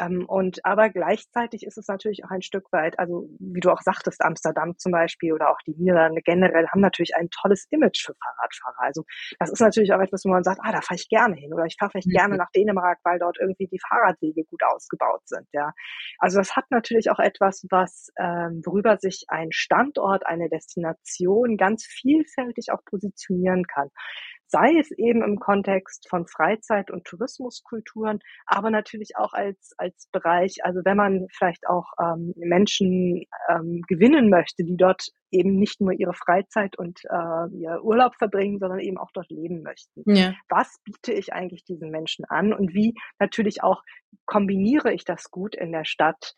Ähm, 0.00 0.24
und 0.26 0.64
aber 0.64 0.90
gleichzeitig 0.90 1.64
ist 1.64 1.78
es 1.78 1.88
natürlich 1.88 2.24
auch 2.24 2.30
ein 2.30 2.42
Stück 2.42 2.72
weit 2.72 2.98
also, 2.98 3.28
wie 3.38 3.60
du 3.60 3.70
auch 3.70 3.82
sagtest, 3.82 4.22
Amsterdam 4.22 4.78
zum 4.78 4.92
Beispiel 4.92 5.32
oder 5.34 5.50
auch 5.50 5.58
die 5.66 5.74
Niederlande 5.76 6.22
generell 6.22 6.66
haben 6.68 6.80
natürlich 6.80 7.14
ein 7.16 7.28
tolles 7.30 7.66
Image 7.70 8.04
für 8.06 8.14
Fahrradfahrer. 8.14 8.86
Also, 8.86 9.04
das 9.38 9.50
ist 9.50 9.60
natürlich 9.60 9.92
auch 9.92 10.00
etwas, 10.00 10.24
wo 10.24 10.30
man 10.30 10.44
sagt: 10.44 10.60
„Ah, 10.64 10.72
da 10.72 10.80
fahre 10.80 10.96
ich 10.96 11.08
gerne 11.08 11.36
hin“ 11.36 11.52
oder 11.54 11.64
„Ich 11.66 11.76
fahre 11.78 11.90
vielleicht 11.92 12.10
gerne 12.12 12.34
Mhm. 12.34 12.38
nach 12.38 12.50
Dänemark, 12.56 12.98
weil 13.04 13.18
dort 13.18 13.38
irgendwie 13.40 13.68
die 13.68 13.80
Fahrradwege 13.88 14.44
gut 14.44 14.62
ausgebaut 14.64 15.22
sind“, 15.26 15.46
ja. 15.52 15.72
Also, 16.18 16.38
das 16.38 16.56
hat 16.56 16.64
natürlich 16.70 17.10
auch 17.10 17.18
etwas, 17.18 17.66
was 17.70 18.08
ähm, 18.18 18.62
worüber 18.64 18.96
sich 18.98 19.24
ein 19.28 19.52
Standort, 19.52 20.26
eine 20.26 20.48
Destination 20.48 21.56
ganz 21.56 21.84
vielfältig 21.86 22.72
auch 22.72 22.84
positionieren 22.84 23.64
kann. 23.66 23.88
Sei 24.50 24.76
es 24.78 24.90
eben 24.90 25.22
im 25.22 25.38
Kontext 25.38 26.08
von 26.08 26.26
Freizeit 26.26 26.90
und 26.90 27.04
Tourismuskulturen, 27.04 28.18
aber 28.46 28.70
natürlich 28.70 29.16
auch 29.16 29.32
als 29.32 29.72
als 29.78 30.08
Bereich 30.12 30.56
also, 30.64 30.80
wenn 30.84 30.96
man 30.96 31.26
vielleicht 31.30 31.68
auch, 31.68 31.86
ähm, 32.02 32.34
Menschen, 32.36 33.24
ähm, 33.48 33.82
gewinnen 33.86 34.28
möchte, 34.28 34.64
die 34.64 34.76
dort 34.76 35.08
eben 35.30 35.56
nicht 35.56 35.80
nur 35.80 35.92
ihre 35.92 36.14
Freizeit 36.14 36.76
und, 36.76 37.00
äh, 37.04 37.56
ihr 37.56 37.80
Urlaub 37.82 38.16
verbringen, 38.16 38.58
sondern 38.58 38.80
eben 38.80 38.98
auch 38.98 39.10
dort 39.12 39.30
leben 39.30 39.62
möchten. 39.62 40.02
Ja. 40.06 40.34
Was 40.48 40.80
biete 40.84 41.12
ich 41.12 41.32
eigentlich 41.32 41.64
diesen 41.64 41.90
Menschen 41.90 42.24
an 42.24 42.52
und 42.52 42.74
wie 42.74 42.94
natürlich 43.20 43.62
auch 43.62 43.82
kombiniere 44.26 44.92
ich 44.92 45.04
das 45.04 45.30
gut 45.30 45.54
in 45.54 45.72
der 45.72 45.84
Stadt? 45.84 46.34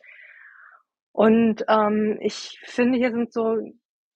Und, 1.12 1.64
ähm, 1.68 2.18
ich 2.20 2.58
finde, 2.64 2.98
hier 2.98 3.12
sind 3.12 3.32
so 3.32 3.58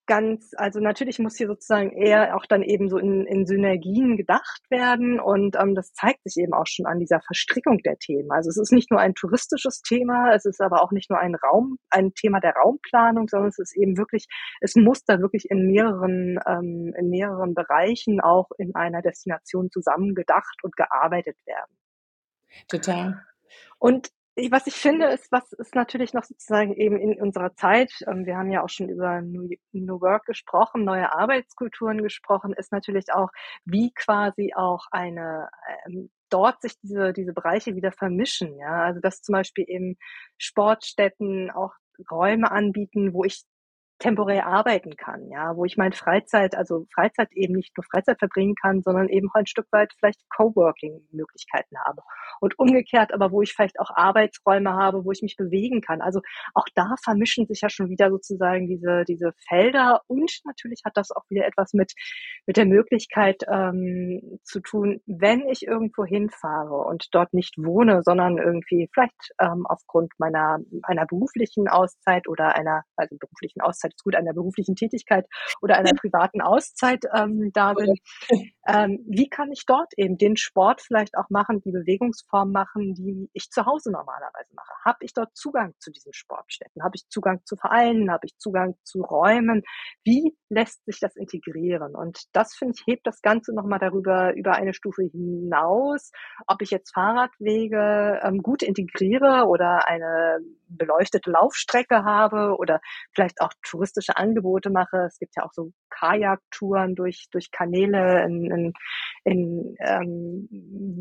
ganz 0.07 0.53
also, 0.57 0.81
natürlich 0.81 1.19
muss 1.19 1.37
hier 1.37 1.47
sozusagen 1.47 1.92
eher 1.92 2.37
auch 2.37 2.47
dann 2.47 2.62
eben 2.62 2.88
so 2.88 2.99
in 2.99 3.27
in 3.27 3.47
Synergien 3.47 4.16
gedacht 4.16 4.62
werden 4.71 5.21
und, 5.21 5.57
ähm, 5.57 5.75
das 5.75 5.92
zeigt 5.92 6.23
sich 6.25 6.42
eben 6.42 6.55
auch 6.55 6.66
schon 6.66 6.87
an 6.87 6.99
dieser 6.99 7.21
Verstrickung 7.21 7.79
der 7.79 7.99
Themen. 7.99 8.31
Also, 8.31 8.51
es 8.51 8.57
ist 8.57 8.73
nicht 8.73 8.90
nur 8.90 9.01
ein 9.01 9.14
touristisches 9.14 9.83
Thema, 9.83 10.33
es 10.35 10.45
ist 10.45 10.61
aber 10.61 10.83
auch 10.83 10.92
nicht 10.92 11.11
nur 11.11 11.19
ein 11.19 11.35
Raum 11.35 11.79
ein 11.90 12.14
Thema 12.14 12.40
der 12.40 12.55
Raumplanung, 12.55 13.29
sondern 13.29 13.49
es 13.49 13.59
ist 13.59 13.77
eben 13.77 13.97
wirklich 13.97 14.27
es 14.61 14.75
muss 14.77 15.05
da 15.05 15.21
wirklich 15.21 15.51
in 15.51 15.66
mehreren 15.66 16.38
ähm, 16.47 16.95
in 16.99 17.11
mehreren 17.11 17.55
Bereichen 17.55 18.21
auch 18.21 18.49
in 18.59 18.75
einer 18.75 19.03
Destination 19.03 19.71
zusammen 19.71 20.14
gedacht 20.14 20.59
und 20.62 20.77
gearbeitet 20.77 21.37
werden. 21.47 21.77
Total. 22.69 23.23
Und 23.79 24.11
was 24.51 24.66
ich 24.66 24.75
finde, 24.75 25.07
ist 25.07 25.33
was 25.33 25.53
ist 25.55 25.75
natürlich 25.75 26.12
noch 26.12 26.25
sozusagen 26.25 26.75
eben 26.75 26.99
in 26.99 27.20
unserer 27.20 27.55
Zeit 27.55 27.90
ähm, 28.07 28.27
wir 28.27 28.37
haben 28.37 28.51
ja 28.51 28.62
auch 28.62 28.68
schon 28.68 28.88
über 28.88 29.22
New 29.22 30.01
Work 30.01 30.27
gesprochen, 30.27 30.85
neue 30.85 31.12
Arbeitskulturen 31.12 32.03
gesprochen, 32.03 32.53
ist 32.53 32.70
natürlich 32.72 33.12
auch, 33.12 33.31
wie 33.64 33.92
quasi 33.94 34.53
auch 34.55 34.87
eine 34.90 35.49
ähm, 35.87 36.11
dort 36.29 36.61
sich 36.61 36.79
diese 36.83 37.12
diese 37.14 37.33
Bereiche 37.33 37.77
wieder 37.77 37.92
vermischen, 37.92 38.57
ja? 38.59 38.85
Also, 38.85 39.01
dass 39.01 39.22
zum 39.22 39.33
Beispiel 39.33 39.64
eben 39.68 39.96
Sportstätten 40.38 41.51
auch 41.51 41.72
Räume 42.11 42.51
anbieten, 42.51 43.14
wo 43.14 43.25
ich 43.25 43.42
temporär 43.98 44.46
arbeiten 44.46 44.96
kann, 44.96 45.28
ja? 45.30 45.56
Wo 45.56 45.64
ich 45.64 45.76
meine 45.76 45.94
Freizeit 45.94 46.54
also, 46.56 46.87
Freizeit 46.94 47.32
eben 47.32 47.54
nicht 47.54 47.76
nur 47.76 47.85
Freizeit 47.85 48.18
verbringen 48.18 48.54
kann, 48.61 48.82
sondern 48.82 49.09
eben 49.09 49.28
auch 49.30 49.37
ein 49.37 49.46
Stück 49.46 49.66
weit 49.72 49.92
vielleicht 49.98 50.20
Coworking-Möglichkeiten 50.30 51.76
habe. 51.85 52.02
Und 52.40 52.59
umgekehrt 52.59 53.12
aber, 53.14 53.32
wo 53.32 53.42
ich 53.42 53.52
vielleicht 53.54 53.80
auch 53.80 53.90
Arbeitsräume 53.94 54.72
habe, 54.74 55.04
wo 55.04 55.12
ich 55.12 55.22
mich 55.22 55.37
bewegen 55.37 55.80
kann. 55.80 56.00
Also, 56.00 56.20
auch 56.54 56.66
da 56.74 56.94
vermischen 57.02 57.46
sich 57.46 57.61
ja 57.62 57.70
schon 57.70 57.88
wieder 57.88 58.11
sozusagen 58.11 58.68
diese 58.68 59.04
diese 59.06 59.32
Felder 59.48 60.00
und 60.09 60.30
natürlich 60.44 60.82
hat 60.85 60.96
das 60.96 61.11
auch 61.11 61.24
wieder 61.28 61.46
etwas 61.46 61.72
mit 61.72 61.92
mit 62.46 62.56
der 62.56 62.66
Möglichkeit, 62.66 63.42
ähm, 63.50 64.38
zu 64.44 64.61
tun, 64.61 65.00
wenn 65.06 65.48
ich 65.48 65.66
irgendwo 65.66 66.04
hinfahre 66.04 66.76
und 66.76 67.09
dort 67.12 67.35
nicht 67.35 67.54
wohne, 67.59 68.02
sondern 68.02 68.38
irgendwie 68.38 68.88
vielleicht, 68.92 69.32
ähm, 69.40 69.66
aufgrund 69.66 70.12
meiner 70.18 70.59
einer 70.82 71.06
beruflichen 71.06 71.68
Auszeit 71.68 72.28
oder 72.28 72.54
einer 72.56 72.82
also, 72.96 73.16
beruflichen 73.18 73.61
Auszeit 73.61 73.86
ist 73.94 74.05
gut, 74.05 74.16
einer 74.16 74.33
beruflichen 74.33 74.75
Tätigkeit 74.75 75.27
oder 75.61 75.77
einer 75.77 75.92
privaten 75.92 76.40
Auszeit, 76.40 77.05
ähm, 77.14 77.51
da 77.53 77.75
bin. 77.75 77.94
Ähm, 78.68 79.05
wie 79.09 79.29
kann 79.29 79.53
ich 79.53 79.64
dort 79.66 79.92
eben 79.96 80.16
den 80.18 80.37
Sport 80.37 80.81
vielleicht 80.81 81.16
auch 81.16 81.31
machen, 81.31 81.61
die 81.61 81.70
Bewegungsform 81.70 82.51
machen, 82.51 82.94
die 82.94 83.31
ich 83.33 83.51
zu 83.51 83.64
Hause 83.64 83.92
normalerweise 83.92 84.53
mache? 84.55 84.72
Habe 84.85 84.99
ich 85.01 85.12
dort 85.12 85.37
Zugang 85.37 85.75
zu 85.79 85.90
diesen 85.90 86.12
Sportstätten? 86.12 86.83
Habe 86.83 86.96
ich 86.96 87.09
Zugang 87.09 87.40
zu 87.44 87.57
Vereinen? 87.57 88.11
Habe 88.11 88.27
ich 88.27 88.37
Zugang 88.38 88.75
zu 88.83 89.03
Räumen? 89.03 89.62
Wie 90.05 90.37
lässt 90.49 90.85
sich 90.85 90.99
das 91.01 91.14
integrieren? 91.14 91.94
Und 91.94 92.25
das, 92.33 92.55
finde 92.57 92.75
ich, 92.77 92.87
hebt 92.87 93.07
das 93.07 93.20
Ganze 93.22 93.55
noch 93.55 93.66
mal 93.66 93.79
darüber 93.79 94.35
über 94.35 94.53
eine 94.53 94.75
Stufe 94.75 95.03
hinaus, 95.03 96.11
ob 96.46 96.61
ich 96.61 96.70
jetzt 96.70 96.92
Fahrradwege, 96.92 98.20
ähm, 98.22 98.42
gut 98.42 98.62
integriere 98.62 99.46
oder 99.46 99.87
eine 99.88 100.40
beleuchtete 100.68 101.31
Laufstrecke 101.31 102.05
habe 102.05 102.57
oder 102.59 102.81
vielleicht 103.14 103.40
auch 103.40 103.53
touristische 103.76 104.16
Angebote 104.16 104.70
mache. 104.70 104.98
Es 105.06 105.18
gibt 105.18 105.34
ja 105.36 105.44
auch 105.44 105.52
so 105.52 105.72
Kajaktouren 105.90 106.94
durch 106.94 107.28
durch 107.32 107.50
Kanäle 107.50 108.24
in 108.24 108.50
in 108.50 108.72
in 109.24 109.74
ähm, 109.80 110.48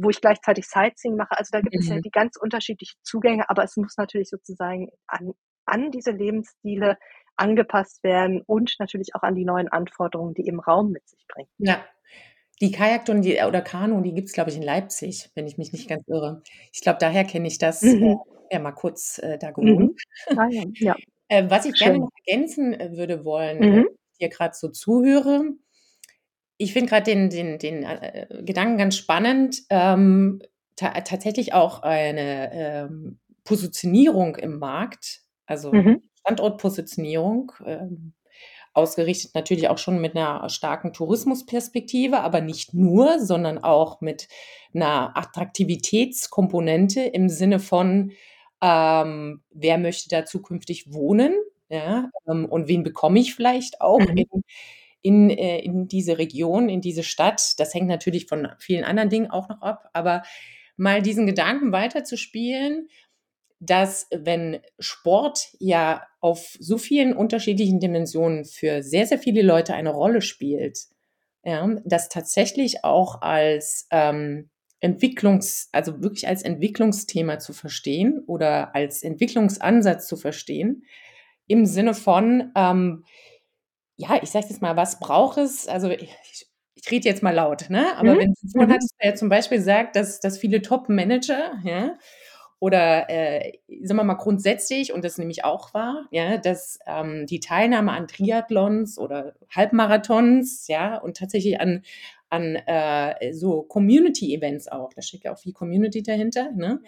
wo 0.02 0.10
ich 0.10 0.22
gleichzeitig 0.22 0.68
Sightseeing 0.68 1.16
mache. 1.18 1.38
Also, 1.38 1.50
da 1.52 1.62
gibt 1.62 1.78
es 1.80 1.90
ja 1.90 1.98
Mhm. 1.98 2.04
die 2.04 2.12
ganz 2.12 2.38
unterschiedlichen 2.38 2.98
Zugänge, 3.04 3.50
aber 3.50 3.64
es 3.64 3.78
muss 3.78 3.98
natürlich 3.98 4.30
sozusagen 4.30 4.90
an 5.08 5.34
an 5.66 5.92
diese 5.92 6.12
Lebensstile 6.12 6.98
angepasst 7.38 8.04
werden 8.04 8.42
und 8.46 8.76
natürlich 8.80 9.16
auch 9.16 9.24
an 9.24 9.36
die 9.36 9.46
neuen 9.46 9.68
Anforderungen, 9.70 10.34
die 10.36 10.48
eben 10.48 10.60
Raum 10.62 10.92
mit 10.92 11.08
sich 11.10 11.26
bringt. 11.28 11.50
Ja. 11.60 11.86
Die 12.62 12.72
Kajaktouren, 12.72 13.22
die 13.22 13.40
oder 13.44 13.62
Kanu, 13.62 14.02
die 14.02 14.14
gibt's, 14.14 14.34
glaube 14.34 14.50
ich, 14.52 14.58
in 14.58 14.64
Leipzig, 14.64 15.32
wenn 15.36 15.48
ich 15.48 15.58
mich 15.58 15.74
nicht 15.74 15.90
ganz 15.90 16.04
irre. 16.08 16.44
Ich 16.74 16.82
glaube, 16.82 17.00
daher 17.00 17.26
kenne 17.26 17.48
ich 17.48 17.58
das, 17.60 17.94
äh, 17.96 17.98
Mhm. 18.00 18.20
ja 18.52 18.60
mal 18.60 18.74
kurz, 18.74 19.20
äh, 19.20 19.38
da 19.40 19.52
gewohnt. 19.52 19.90
Mhm. 19.90 19.98
Ah 20.36 20.48
ja, 20.50 20.64
ja. 20.80 20.96
Äh, 21.30 21.50
was 21.50 21.66
ich 21.66 21.78
gerne 21.78 21.98
Schön. 21.98 22.00
noch 22.00 22.10
ergänzen, 22.26 22.74
äh, 22.74 22.96
würde 22.98 23.26
wollen, 23.26 23.64
äh, 23.64 23.68
Mhm. 23.70 23.96
dir 24.20 24.30
grad 24.30 24.56
so 24.56 24.70
zuhöre 24.70 25.54
ich 26.60 26.74
finde 26.74 26.90
grad 26.90 27.08
den 27.08 27.30
den 27.30 27.60
den, 27.60 27.84
äh, 27.84 28.28
Gedanken 28.44 28.78
ganz 28.78 28.96
spannend, 28.98 29.64
ähm, 29.70 30.42
ta 30.78 30.92
tatsächlich 31.02 31.54
auch 31.54 31.82
eine, 31.84 32.52
ähm, 32.54 33.20
Positionierung 33.46 34.36
im 34.38 34.60
Markt, 34.60 35.22
also, 35.48 35.74
Mhm. 35.74 36.06
Standortpositionierung, 36.22 37.52
ähm, 37.66 38.14
ausgerichtet 38.74 39.36
natürlich 39.36 39.70
auch 39.70 39.78
schon 39.80 40.02
mit 40.02 40.16
'ner 40.16 40.50
starken 40.50 40.94
Tourismusperspektive, 40.94 42.22
aber 42.22 42.42
nicht 42.42 42.74
nur, 42.76 43.20
sondern 43.20 43.60
auch 43.64 44.02
mit 44.02 44.28
'ner 44.74 45.14
Attraktivitätskomponente 45.18 47.02
im 47.02 47.30
Sinne 47.30 47.60
von, 47.60 48.12
ähm, 48.62 49.42
wer 49.52 49.78
möchte 49.78 50.10
da 50.10 50.26
zukünftig 50.26 50.94
wohnen, 50.94 51.34
ja? 51.70 52.10
Ähm, 52.28 52.46
und 52.46 52.68
wen 52.68 52.84
bekomme 52.84 53.20
ich 53.20 53.36
vielleicht 53.36 53.82
auch 53.82 54.10
Mhm. 54.10 54.18
in 54.18 54.44
in, 55.02 55.30
äh, 55.30 55.60
in 55.60 55.88
diese 55.88 56.18
Region, 56.18 56.70
in 56.70 56.82
diese 56.82 57.04
Stadt. 57.04 57.60
Das 57.60 57.74
hängt 57.74 57.88
natürlich 57.88 58.26
von 58.28 58.48
vielen 58.60 58.84
anderen 58.84 59.10
Dingen 59.10 59.30
auch 59.32 59.50
noch 59.50 59.62
ab, 59.62 59.90
aber 59.94 60.24
mal 60.78 61.02
diesen 61.02 61.28
Gedanken 61.28 61.72
weiterzuspielen, 61.72 62.90
dass 63.60 64.08
wenn 64.14 64.60
Sport 64.80 65.50
ja 65.60 66.06
auf 66.20 66.56
so 66.60 66.78
vielen 66.78 67.16
unterschiedlichen 67.16 67.80
Dimensionen 67.80 68.46
für 68.46 68.84
sehr, 68.84 69.08
sehr 69.08 69.20
viele 69.20 69.42
Leute 69.44 69.74
eine 69.74 69.92
Rolle 69.92 70.22
spielt, 70.22 70.80
ja, 71.44 71.68
das 71.86 72.10
tatsächlich 72.10 72.84
auch 72.84 73.22
als 73.22 73.88
ähm, 73.92 74.50
Entwicklungs, 74.80 75.70
also 75.72 76.02
wirklich 76.02 76.28
als 76.28 76.44
Entwicklungsthema 76.44 77.40
zu 77.40 77.54
verstehen 77.54 78.24
oder 78.28 78.76
als 78.76 79.04
Entwicklungsansatz 79.04 80.08
zu 80.08 80.18
verstehen, 80.18 80.84
im 81.48 81.66
Sinne 81.66 81.94
von, 81.94 82.52
ähm, 82.56 83.06
ja, 83.98 84.20
ich 84.22 84.30
sage 84.30 84.48
jetzt 84.50 84.62
mal, 84.62 84.76
was 84.76 85.00
braucht 85.00 85.38
es? 85.38 85.68
Also 85.68 85.90
ich, 85.90 86.14
ich 86.76 86.92
rede 86.92 87.08
jetzt 87.08 87.24
mal 87.24 87.34
laut, 87.34 87.70
ne? 87.70 87.96
Aber 87.98 88.16
mhm. 88.16 88.20
wenn 88.20 88.36
vorhin 88.52 88.70
mhm. 88.70 88.74
hattest 88.74 88.96
du 89.00 89.08
ja 89.08 89.16
zum 89.16 89.30
Beispiel 89.30 89.58
gesagt, 89.58 89.96
dass, 89.96 90.20
dass 90.20 90.38
viele 90.38 90.62
Top-Manager, 90.62 91.60
ja, 91.64 91.98
oder 92.60 93.10
äh, 93.10 93.60
sagen 93.84 94.00
wir 94.00 94.04
mal 94.04 94.16
grundsätzlich, 94.16 94.94
und 94.94 95.04
das 95.04 95.18
nehme 95.18 95.32
ich 95.32 95.44
auch 95.44 95.74
wahr, 95.74 96.08
ja, 96.12 96.38
dass 96.38 96.80
ähm, 96.88 97.26
die 97.28 97.40
Teilnahme 97.40 97.92
an 97.92 98.08
Triathlons 98.08 98.98
oder 98.98 99.36
Halbmarathons, 99.50 100.68
ja, 100.68 100.98
und 100.98 101.18
tatsächlich 101.18 101.60
an, 101.60 101.84
an 102.36 102.56
äh, 102.56 103.34
so 103.34 103.64
Community-Events 103.64 104.68
auch, 104.68 104.94
da 104.94 105.02
steckt 105.02 105.24
ja 105.24 105.34
auch 105.34 105.40
viel 105.40 105.54
Community 105.54 106.04
dahinter, 106.04 106.52
ne? 106.52 106.82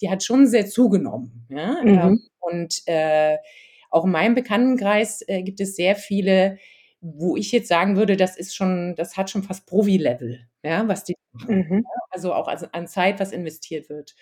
die 0.00 0.10
hat 0.10 0.22
schon 0.22 0.46
sehr 0.46 0.66
zugenommen. 0.66 1.46
Ja? 1.48 1.82
Mhm. 1.82 1.88
Ähm, 1.88 2.22
und 2.40 2.82
äh, 2.86 3.38
auch 3.90 4.04
in 4.04 4.10
meinem 4.10 4.34
Bekanntenkreis 4.34 5.22
äh, 5.28 5.42
gibt 5.42 5.60
es 5.60 5.76
sehr 5.76 5.96
viele, 5.96 6.58
wo 7.00 7.36
ich 7.36 7.52
jetzt 7.52 7.68
sagen 7.68 7.96
würde, 7.96 8.16
das 8.16 8.36
ist 8.36 8.54
schon, 8.54 8.94
das 8.96 9.16
hat 9.16 9.30
schon 9.30 9.42
fast 9.42 9.66
Profi-Level, 9.66 10.40
ja, 10.62 10.86
was 10.88 11.04
die 11.04 11.14
machen. 11.32 11.66
Mhm. 11.68 11.86
Also 12.10 12.32
auch 12.32 12.48
an 12.48 12.86
Zeit, 12.86 13.20
was 13.20 13.32
investiert 13.32 13.88
wird. 13.88 14.14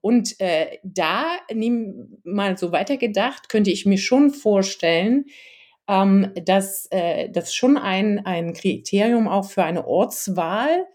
Und 0.00 0.40
äh, 0.40 0.78
da, 0.82 1.38
nehm, 1.52 2.18
mal 2.22 2.56
so 2.56 2.70
weitergedacht, 2.72 3.48
könnte 3.48 3.70
ich 3.70 3.86
mir 3.86 3.98
schon 3.98 4.30
vorstellen, 4.30 5.26
ähm, 5.88 6.32
dass 6.44 6.86
äh, 6.90 7.30
das 7.30 7.54
schon 7.54 7.76
ein, 7.78 8.24
ein 8.24 8.52
Kriterium 8.52 9.26
auch 9.26 9.46
für 9.50 9.64
eine 9.64 9.86
Ortswahl, 9.86 10.86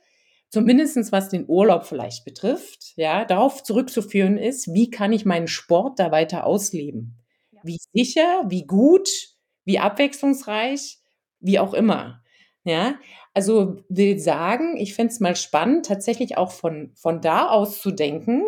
zumindestens 0.50 1.12
was 1.12 1.30
den 1.30 1.46
Urlaub 1.48 1.86
vielleicht 1.86 2.26
betrifft, 2.26 2.94
ja, 2.96 3.26
darauf 3.26 3.64
zurückzuführen 3.64 4.38
ist, 4.38 4.72
wie 4.74 4.92
kann 4.92 5.12
ich 5.12 5.26
meinen 5.26 5.48
Sport 5.48 6.00
da 6.00 6.12
weiter 6.12 6.46
ausleben? 6.46 7.18
Ja. 7.52 7.60
Wie 7.64 7.80
sicher, 7.92 8.44
wie 8.48 8.66
gut, 8.66 9.10
wie 9.66 9.80
abwechslungsreich, 9.80 11.00
wie 11.40 11.58
auch 11.58 11.74
immer. 11.74 12.22
Ja, 12.64 12.96
also 13.34 13.78
will 13.90 14.20
sagen, 14.20 14.78
ich 14.78 14.94
fände 14.94 15.12
es 15.12 15.20
mal 15.20 15.36
spannend, 15.36 15.88
tatsächlich 15.88 16.38
auch 16.38 16.52
von, 16.52 16.92
von 16.96 17.20
da 17.20 17.50
aus 17.50 17.82
zu 17.82 17.92
denken, 17.92 18.44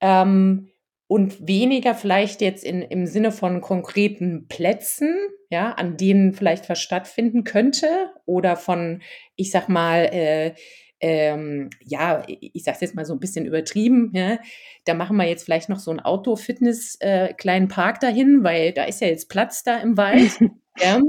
ähm, 0.00 0.70
und 1.08 1.46
weniger 1.46 1.94
vielleicht 1.94 2.40
jetzt 2.40 2.64
in, 2.64 2.82
im 2.82 3.06
Sinne 3.06 3.30
von 3.30 3.60
konkreten 3.60 4.48
Plätzen, 4.48 5.14
ja, 5.50 5.72
an 5.72 5.96
denen 5.96 6.32
vielleicht 6.32 6.68
was 6.68 6.80
stattfinden 6.80 7.44
könnte 7.44 8.10
oder 8.24 8.56
von, 8.56 9.02
ich 9.36 9.50
sag 9.50 9.68
mal, 9.68 10.04
äh, 10.12 10.54
ähm, 11.00 11.70
ja, 11.84 12.24
ich 12.26 12.64
sag's 12.64 12.80
jetzt 12.80 12.94
mal 12.94 13.04
so 13.04 13.12
ein 13.12 13.20
bisschen 13.20 13.44
übertrieben, 13.44 14.10
ja, 14.14 14.38
da 14.84 14.94
machen 14.94 15.16
wir 15.16 15.28
jetzt 15.28 15.44
vielleicht 15.44 15.68
noch 15.68 15.78
so 15.78 15.90
einen 15.90 16.00
Outdoor-Fitness 16.00 16.96
äh, 17.00 17.34
Park 17.68 18.00
dahin, 18.00 18.42
weil 18.42 18.72
da 18.72 18.84
ist 18.84 19.00
ja 19.00 19.08
jetzt 19.08 19.28
Platz 19.28 19.62
da 19.62 19.76
im 19.78 19.96
Wald, 19.96 20.38
ja, 20.80 21.00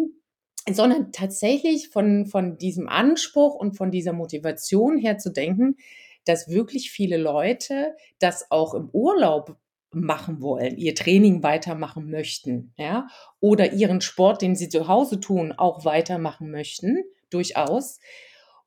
sondern 0.70 1.12
tatsächlich 1.12 1.90
von, 1.90 2.26
von 2.26 2.58
diesem 2.58 2.90
Anspruch 2.90 3.56
und 3.56 3.78
von 3.78 3.90
dieser 3.90 4.14
Motivation 4.14 4.98
her 4.98 5.18
zu 5.18 5.32
denken, 5.32 5.78
dass 6.26 6.50
wirklich 6.50 6.92
viele 6.92 7.18
Leute 7.18 7.96
das 8.20 8.52
auch 8.52 8.74
im 8.74 8.90
Urlaub 8.92 9.58
machen 10.02 10.42
wollen, 10.42 10.78
ihr 10.78 10.96
Training 10.96 11.44
weitermachen 11.44 12.10
möchten, 12.10 12.74
ja, 12.78 13.08
oder 13.40 13.74
ihren 13.74 14.02
Sport, 14.02 14.42
den 14.42 14.56
sie 14.56 14.70
zu 14.70 14.88
Hause 14.88 15.20
tun, 15.20 15.54
auch 15.54 15.86
weitermachen 15.86 16.52
möchten, 16.52 17.04
durchaus. 17.30 18.00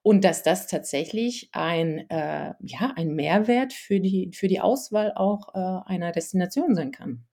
Und 0.02 0.24
dass 0.24 0.42
das 0.42 0.66
tatsächlich 0.66 1.50
ein, 1.52 2.08
äh, 2.08 2.54
ja, 2.60 2.92
ein 2.96 3.14
Mehrwert 3.14 3.74
für 3.74 4.00
die, 4.00 4.30
für 4.34 4.48
die 4.48 4.60
Auswahl 4.60 5.12
auch 5.14 5.54
äh, 5.54 5.90
einer 5.90 6.10
Destination 6.10 6.74
sein 6.74 6.90
kann. 6.90 7.26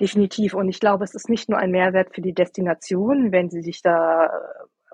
Definitiv. 0.00 0.54
Und 0.54 0.68
ich 0.68 0.78
glaube, 0.78 1.04
es 1.04 1.14
ist 1.14 1.28
nicht 1.28 1.48
nur 1.48 1.58
ein 1.58 1.70
Mehrwert 1.70 2.14
für 2.14 2.20
die 2.20 2.34
Destination, 2.34 3.32
wenn 3.32 3.50
Sie 3.50 3.62
sich 3.62 3.82
da 3.82 4.28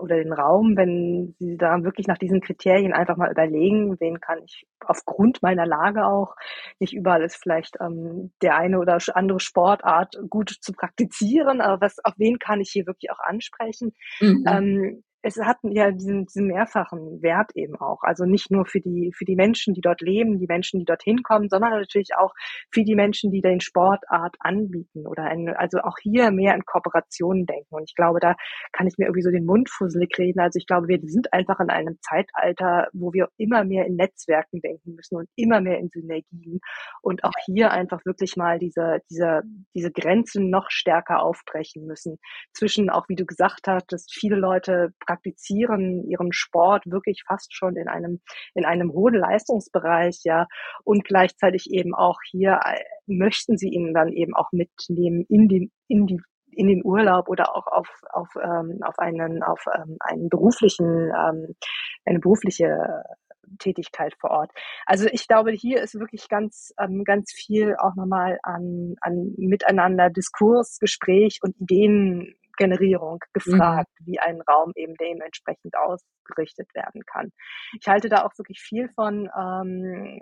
oder 0.02 0.16
den 0.16 0.32
Raum, 0.32 0.76
wenn 0.76 1.34
Sie 1.38 1.56
da 1.56 1.82
wirklich 1.84 2.06
nach 2.08 2.18
diesen 2.18 2.40
Kriterien 2.40 2.92
einfach 2.92 3.16
mal 3.16 3.30
überlegen, 3.30 3.98
wen 4.00 4.20
kann 4.20 4.40
ich 4.44 4.66
aufgrund 4.80 5.42
meiner 5.42 5.64
Lage 5.64 6.04
auch, 6.04 6.34
nicht 6.80 6.92
überall 6.92 7.22
ist 7.22 7.36
vielleicht 7.36 7.76
ähm, 7.80 8.32
der 8.42 8.56
eine 8.56 8.78
oder 8.80 8.98
andere 9.14 9.40
Sportart 9.40 10.16
gut 10.28 10.50
zu 10.60 10.72
praktizieren, 10.72 11.60
aber 11.60 11.80
was, 11.80 11.96
auf 12.04 12.14
wen 12.16 12.38
kann 12.38 12.60
ich 12.60 12.70
hier 12.70 12.86
wirklich 12.86 13.10
auch 13.12 13.20
ansprechen? 13.20 13.94
Mhm. 14.20 14.44
Ähm, 14.48 15.04
es 15.22 15.38
hat 15.38 15.58
ja 15.62 15.92
diesen, 15.92 16.26
diesen 16.26 16.48
mehrfachen 16.48 17.22
Wert 17.22 17.52
eben 17.54 17.76
auch. 17.76 18.02
Also 18.02 18.24
nicht 18.24 18.50
nur 18.50 18.66
für 18.66 18.80
die, 18.80 19.12
für 19.16 19.24
die 19.24 19.36
Menschen, 19.36 19.72
die 19.72 19.80
dort 19.80 20.00
leben, 20.00 20.38
die 20.38 20.46
Menschen, 20.46 20.80
die 20.80 20.84
dorthin 20.84 21.22
kommen, 21.22 21.48
sondern 21.48 21.70
natürlich 21.70 22.16
auch 22.16 22.34
für 22.70 22.82
die 22.82 22.96
Menschen, 22.96 23.30
die 23.30 23.40
den 23.40 23.60
Sportart 23.60 24.34
anbieten 24.40 25.06
oder 25.06 25.24
ein, 25.24 25.48
also 25.48 25.78
auch 25.78 25.96
hier 26.02 26.32
mehr 26.32 26.54
in 26.54 26.64
Kooperationen 26.64 27.46
denken. 27.46 27.74
Und 27.74 27.84
ich 27.88 27.94
glaube, 27.94 28.18
da 28.18 28.34
kann 28.72 28.88
ich 28.88 28.98
mir 28.98 29.06
irgendwie 29.06 29.22
so 29.22 29.30
den 29.30 29.46
Mund 29.46 29.70
fusselig 29.70 30.18
reden. 30.18 30.40
Also 30.40 30.58
ich 30.58 30.66
glaube, 30.66 30.88
wir 30.88 30.98
sind 31.04 31.32
einfach 31.32 31.60
in 31.60 31.70
einem 31.70 31.98
Zeitalter, 32.00 32.88
wo 32.92 33.12
wir 33.12 33.28
immer 33.36 33.64
mehr 33.64 33.86
in 33.86 33.96
Netzwerken 33.96 34.60
denken 34.60 34.94
müssen 34.96 35.16
und 35.16 35.28
immer 35.36 35.60
mehr 35.60 35.78
in 35.78 35.88
Synergien 35.88 36.60
und 37.00 37.22
auch 37.22 37.32
hier 37.46 37.70
einfach 37.70 38.04
wirklich 38.04 38.36
mal 38.36 38.58
diese, 38.58 38.98
diese, 39.08 39.42
diese 39.74 39.92
Grenzen 39.92 40.50
noch 40.50 40.70
stärker 40.70 41.22
aufbrechen 41.22 41.86
müssen 41.86 42.18
zwischen 42.52 42.90
auch, 42.90 43.08
wie 43.08 43.16
du 43.16 43.24
gesagt 43.24 43.68
hast, 43.68 43.92
dass 43.92 44.06
viele 44.10 44.36
Leute 44.36 44.92
praktizieren 45.12 46.04
ihren 46.08 46.32
Sport 46.32 46.84
wirklich 46.86 47.22
fast 47.26 47.54
schon 47.54 47.76
in 47.76 47.88
einem, 47.88 48.20
in 48.54 48.64
einem 48.64 48.92
hohen 48.92 49.14
Leistungsbereich, 49.14 50.20
ja, 50.24 50.46
und 50.84 51.04
gleichzeitig 51.04 51.70
eben 51.70 51.94
auch 51.94 52.18
hier 52.30 52.60
äh, 52.64 52.80
möchten 53.06 53.56
sie 53.56 53.68
ihn 53.68 53.92
dann 53.94 54.12
eben 54.12 54.34
auch 54.34 54.50
mitnehmen 54.52 55.24
in 55.28 55.48
die, 55.48 55.70
in 55.88 56.06
die 56.06 56.20
in 56.54 56.66
den 56.66 56.84
Urlaub 56.84 57.30
oder 57.30 57.56
auch 57.56 57.66
auf, 57.66 57.88
auf, 58.10 58.28
ähm, 58.36 58.78
auf 58.82 58.98
einen, 58.98 59.42
auf 59.42 59.64
ähm, 59.74 59.96
einen 60.00 60.28
beruflichen, 60.28 61.10
ähm, 61.10 61.54
eine 62.04 62.18
berufliche 62.18 63.04
Tätigkeit 63.58 64.14
vor 64.20 64.30
Ort. 64.30 64.50
Also 64.84 65.08
ich 65.10 65.26
glaube, 65.26 65.52
hier 65.52 65.80
ist 65.80 65.98
wirklich 65.98 66.28
ganz, 66.28 66.74
ähm, 66.78 67.04
ganz 67.04 67.32
viel 67.32 67.74
auch 67.78 67.94
nochmal 67.94 68.38
an, 68.42 68.96
an 69.00 69.32
Miteinander, 69.38 70.10
Diskurs, 70.10 70.78
Gespräch 70.78 71.38
und 71.42 71.58
Ideen 71.58 72.34
Generierung 72.56 73.18
gefragt, 73.32 73.90
mhm. 74.00 74.06
wie 74.06 74.18
ein 74.18 74.40
Raum 74.42 74.72
eben 74.74 74.94
dementsprechend 74.94 75.74
ausgerichtet 75.76 76.74
werden 76.74 77.02
kann. 77.06 77.30
Ich 77.80 77.88
halte 77.88 78.08
da 78.08 78.24
auch 78.24 78.36
wirklich 78.38 78.60
viel 78.60 78.88
von, 78.90 79.28
ähm, 79.38 80.20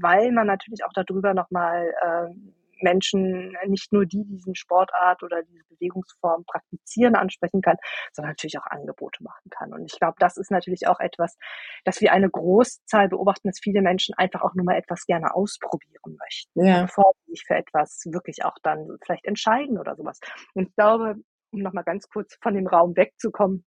weil 0.00 0.32
man 0.32 0.46
natürlich 0.46 0.84
auch 0.84 0.92
darüber 0.94 1.34
nochmal 1.34 1.92
ähm, 2.04 2.54
Menschen, 2.82 3.56
nicht 3.66 3.92
nur 3.92 4.06
die 4.06 4.24
diesen 4.24 4.54
Sportart 4.54 5.22
oder 5.22 5.42
diese 5.42 5.64
Bewegungsform 5.68 6.44
praktizieren, 6.44 7.14
ansprechen 7.14 7.60
kann, 7.62 7.76
sondern 8.12 8.30
natürlich 8.30 8.58
auch 8.58 8.66
Angebote 8.66 9.22
machen 9.22 9.50
kann. 9.50 9.72
Und 9.72 9.84
ich 9.86 9.98
glaube, 9.98 10.16
das 10.18 10.36
ist 10.36 10.50
natürlich 10.50 10.86
auch 10.86 11.00
etwas, 11.00 11.36
dass 11.84 12.00
wir 12.00 12.12
eine 12.12 12.30
Großzahl 12.30 13.08
beobachten, 13.08 13.48
dass 13.48 13.60
viele 13.60 13.82
Menschen 13.82 14.14
einfach 14.16 14.42
auch 14.42 14.54
nur 14.54 14.64
mal 14.64 14.76
etwas 14.76 15.06
gerne 15.06 15.34
ausprobieren 15.34 16.16
möchten, 16.18 16.64
ja. 16.64 16.82
bevor 16.82 17.12
sie 17.24 17.32
sich 17.32 17.44
für 17.46 17.54
etwas 17.54 18.04
wirklich 18.06 18.44
auch 18.44 18.56
dann 18.62 18.96
vielleicht 19.04 19.24
entscheiden 19.24 19.78
oder 19.78 19.96
sowas. 19.96 20.20
Und 20.54 20.68
ich 20.68 20.74
glaube, 20.74 21.16
um 21.50 21.60
nochmal 21.60 21.84
ganz 21.84 22.08
kurz 22.08 22.36
von 22.42 22.54
dem 22.54 22.66
Raum 22.66 22.96
wegzukommen, 22.96 23.64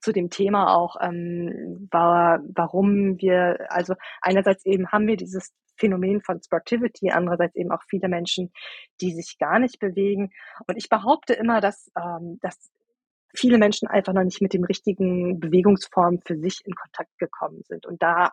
zu 0.00 0.12
dem 0.12 0.30
Thema 0.30 0.74
auch, 0.74 0.96
ähm, 1.00 1.88
war, 1.90 2.40
warum 2.54 3.18
wir, 3.18 3.66
also 3.68 3.94
einerseits 4.20 4.64
eben 4.66 4.88
haben 4.88 5.06
wir 5.06 5.16
dieses 5.16 5.52
Phänomen 5.76 6.20
von 6.20 6.40
Sportivity, 6.42 7.10
andererseits 7.10 7.56
eben 7.56 7.70
auch 7.70 7.82
viele 7.88 8.08
Menschen, 8.08 8.52
die 9.00 9.12
sich 9.12 9.38
gar 9.38 9.58
nicht 9.58 9.78
bewegen. 9.78 10.30
Und 10.66 10.76
ich 10.76 10.88
behaupte 10.88 11.34
immer, 11.34 11.60
dass, 11.60 11.90
ähm, 11.98 12.38
dass 12.40 12.70
viele 13.34 13.58
Menschen 13.58 13.88
einfach 13.88 14.12
noch 14.12 14.22
nicht 14.22 14.40
mit 14.40 14.52
dem 14.52 14.64
richtigen 14.64 15.40
Bewegungsform 15.40 16.20
für 16.24 16.36
sich 16.38 16.60
in 16.64 16.74
Kontakt 16.74 17.16
gekommen 17.18 17.62
sind. 17.64 17.86
Und 17.86 18.02
da 18.02 18.30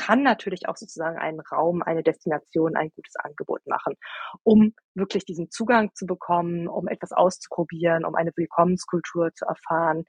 kann 0.00 0.22
natürlich 0.22 0.66
auch 0.66 0.76
sozusagen 0.76 1.18
einen 1.18 1.40
Raum, 1.40 1.82
eine 1.82 2.02
Destination 2.02 2.74
ein 2.74 2.90
gutes 2.96 3.16
Angebot 3.16 3.60
machen, 3.66 3.96
um 4.42 4.72
wirklich 4.94 5.26
diesen 5.26 5.50
Zugang 5.50 5.90
zu 5.94 6.06
bekommen, 6.06 6.68
um 6.68 6.88
etwas 6.88 7.12
auszuprobieren, 7.12 8.06
um 8.06 8.14
eine 8.14 8.32
Willkommenskultur 8.34 9.34
zu 9.34 9.44
erfahren 9.44 10.04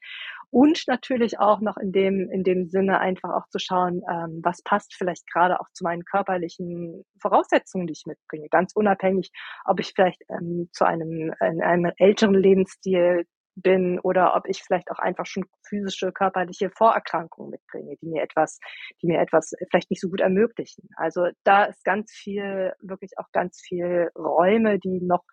und 0.50 0.84
natürlich 0.88 1.40
auch 1.40 1.60
noch 1.60 1.76
in 1.76 1.92
dem, 1.92 2.30
in 2.32 2.44
dem 2.44 2.68
Sinne 2.68 3.00
einfach 3.00 3.32
auch 3.32 3.48
zu 3.50 3.60
schauen, 3.60 4.02
ähm, 4.10 4.40
was 4.44 4.62
passt 4.64 4.94
vielleicht 4.94 5.30
gerade 5.32 5.60
auch 5.60 5.68
zu 5.74 5.84
meinen 5.84 6.06
körperlichen 6.06 7.04
Voraussetzungen, 7.22 7.88
die 7.88 7.94
ich 7.94 8.04
mitbringe, 8.06 8.48
ganz 8.50 8.72
unabhängig, 8.74 9.32
ob 9.66 9.82
ich 9.82 9.92
vielleicht 9.94 10.22
ähm, 10.30 10.70
zu 10.72 10.86
einem, 10.86 11.34
in 11.42 11.62
einem 11.62 11.92
älteren 11.98 12.36
Lebensstil 12.36 13.26
bin 13.56 14.00
oder 14.00 14.36
ob 14.36 14.48
ich 14.48 14.64
vielleicht 14.64 14.90
auch 14.92 15.00
einfach 15.00 15.26
schon 15.26 15.46
physische, 15.68 16.12
körperliche 16.12 16.70
Vorerkrankungen 16.70 17.52
mitbringe, 17.52 17.96
die 18.02 18.08
mir 18.08 18.24
etwas, 18.24 18.60
die 19.02 19.08
mir 19.08 19.20
etwas 19.20 19.54
vielleicht 19.70 19.90
nicht 19.90 20.02
so 20.02 20.10
gut 20.10 20.22
ermöglichen. 20.22 20.88
Also 20.96 21.28
da 21.44 21.66
ist 21.66 21.84
ganz 21.84 22.12
viel, 22.12 22.74
wirklich 22.82 23.12
auch 23.18 23.32
ganz 23.32 23.62
viel 23.62 24.10
Räume, 24.16 24.80
die 24.80 25.02
noch 25.02 25.24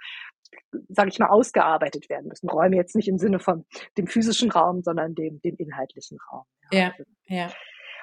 sage 0.88 1.10
ich 1.10 1.18
mal, 1.18 1.28
ausgearbeitet 1.28 2.08
werden 2.08 2.28
müssen. 2.28 2.48
Räume 2.48 2.76
jetzt 2.76 2.96
nicht 2.96 3.08
im 3.08 3.18
Sinne 3.18 3.38
von 3.38 3.66
dem 3.96 4.06
physischen 4.06 4.50
Raum, 4.50 4.82
sondern 4.82 5.14
dem, 5.14 5.40
dem 5.42 5.56
inhaltlichen 5.56 6.18
Raum. 6.30 6.44
Ja, 6.72 6.94
ja. 7.26 7.50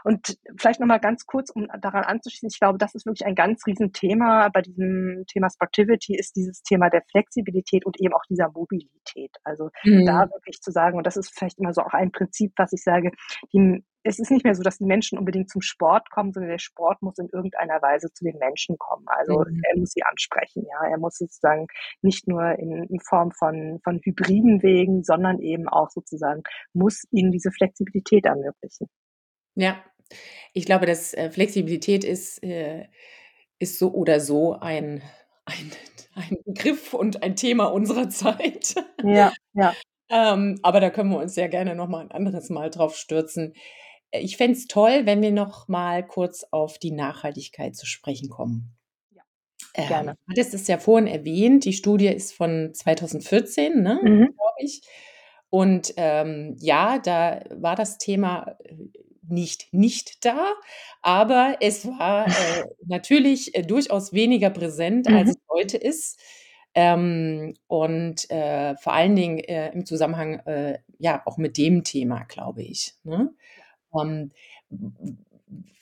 Und 0.06 0.38
vielleicht 0.56 0.80
nochmal 0.80 1.00
ganz 1.00 1.26
kurz, 1.26 1.50
um 1.50 1.66
daran 1.82 2.04
anzuschließen, 2.04 2.50
ich 2.52 2.60
glaube, 2.60 2.78
das 2.78 2.94
ist 2.94 3.08
wirklich 3.08 3.26
ein 3.26 3.34
ganz 3.34 3.66
Riesenthema 3.66 4.50
bei 4.54 4.62
diesem 4.62 5.24
Thema 5.26 5.50
Sportivity, 5.50 6.16
ist 6.16 6.36
dieses 6.36 6.62
Thema 6.62 6.92
der 6.92 7.02
Flexibilität 7.10 7.88
und 7.88 8.00
eben 8.00 8.14
auch 8.14 8.22
dieser 8.30 8.52
Mobilität. 8.52 9.36
Also 9.44 9.72
mhm. 9.84 10.06
da 10.06 10.30
wirklich 10.30 10.62
zu 10.62 10.70
sagen, 10.70 11.00
und 11.00 11.08
das 11.08 11.18
ist 11.18 11.34
vielleicht 11.36 11.58
immer 11.58 11.74
so 11.74 11.82
auch 11.82 11.94
ein 11.94 12.12
Prinzip, 12.12 12.54
was 12.56 12.72
ich 12.74 12.84
sage, 12.84 13.10
die, 13.52 13.84
es 14.04 14.20
ist 14.20 14.30
nicht 14.30 14.46
mehr 14.46 14.54
so, 14.54 14.62
dass 14.62 14.78
die 14.78 14.86
Menschen 14.86 15.18
unbedingt 15.18 15.50
zum 15.50 15.62
Sport 15.62 16.12
kommen, 16.12 16.34
sondern 16.34 16.52
der 16.52 16.60
Sport 16.60 17.02
muss 17.02 17.18
in 17.18 17.30
irgendeiner 17.34 17.82
Weise 17.82 18.14
zu 18.14 18.26
den 18.26 18.38
Menschen 18.38 18.78
kommen. 18.78 19.06
Also 19.08 19.40
mhm. 19.40 19.60
er 19.64 19.80
muss 19.80 19.90
sie 19.90 20.04
ansprechen, 20.04 20.68
ja. 20.70 20.88
Er 20.88 21.00
muss 21.00 21.18
sozusagen 21.18 21.66
nicht 22.04 22.28
nur 22.28 22.44
in, 22.60 22.84
in, 22.84 23.00
Form 23.00 23.32
von, 23.32 23.80
von 23.84 24.00
hybriden 24.04 24.62
Wegen, 24.62 25.04
sondern 25.04 25.40
eben 25.40 25.68
auch 25.68 25.90
sozusagen 25.90 26.44
muss 26.74 27.06
ihnen 27.10 27.32
diese 27.32 27.50
Flexibilität 27.50 28.26
ermöglichen. 28.26 28.88
Ja, 29.56 29.78
ich 30.54 30.66
glaube, 30.66 30.86
dass 30.86 31.14
äh, 31.14 31.30
Flexibilität 31.30 32.04
ist, 32.04 32.42
äh, 32.44 32.88
ist 33.60 33.80
so 33.80 33.92
oder 33.94 34.20
so 34.20 34.54
ein, 34.54 35.02
ein, 35.46 35.72
ein 36.16 36.38
Begriff 36.46 36.94
und 36.94 37.24
ein 37.24 37.36
Thema 37.36 37.66
unserer 37.66 38.10
Zeit. 38.10 38.76
Ja, 39.04 39.34
ja. 39.54 39.74
ähm, 40.10 40.60
aber 40.64 40.80
da 40.80 40.90
können 40.90 41.12
wir 41.12 41.20
uns 41.20 41.36
ja 41.36 41.48
gerne 41.48 41.76
noch 41.76 41.88
mal 41.88 42.02
ein 42.02 42.12
anderes 42.12 42.50
Mal 42.50 42.70
drauf 42.70 42.96
stürzen. 42.96 43.54
Äh, 44.12 44.22
ich 44.22 44.38
fände 44.38 44.58
es 44.58 44.68
toll, 44.68 45.06
wenn 45.06 45.22
wir 45.22 45.32
noch 45.32 45.68
mal 45.68 46.06
kurz 46.06 46.46
auf 46.52 46.78
die 46.78 46.92
Nachhaltigkeit 46.92 47.76
zu 47.76 47.86
sprechen 47.86 48.30
kommen. 48.30 48.76
Ja, 49.12 49.24
ähm, 49.74 49.88
gerne. 49.88 50.12
Ähm, 50.12 50.18
du 50.28 50.32
hattest 50.32 50.54
es 50.54 50.68
ja 50.68 50.78
vorhin 50.78 51.08
erwähnt, 51.08 51.66
die 51.66 51.74
Studie 51.74 52.08
ist 52.08 52.34
von 52.34 52.74
2014, 52.74 53.82
ne, 53.82 54.00
mhm. 54.02 54.34
glaube 54.36 54.60
ich. 54.60 54.82
Und 55.50 55.94
ähm, 55.98 56.56
ja, 56.60 57.00
da 57.00 57.42
war 57.50 57.76
das 57.76 57.98
Thema 57.98 58.58
nicht 59.30 59.74
nicht 59.74 60.26
da, 60.26 60.54
aber 61.02 61.58
es 61.62 61.86
war 61.86 62.28
äh, 62.28 62.66
natürlich 62.86 63.56
äh, 63.56 63.62
durchaus 63.64 64.14
weniger 64.14 64.50
präsent, 64.50 65.08
als 65.08 65.30
mhm. 65.30 65.36
es 65.36 65.48
heute 65.50 65.78
ist. 65.78 66.20
Ähm, 66.78 67.54
und 67.68 68.30
äh, 68.30 68.76
vor 68.76 68.94
allen 68.94 69.16
Dingen 69.16 69.40
äh, 69.40 69.72
im 69.72 69.86
Zusammenhang 69.86 70.40
äh, 70.40 70.80
ja 71.00 71.22
auch 71.26 71.38
mit 71.38 71.58
dem 71.58 71.86
Thema, 71.86 72.26
glaube 72.26 72.64
ich. 72.64 72.96
Ne? 73.04 73.34
Ähm, 73.98 74.32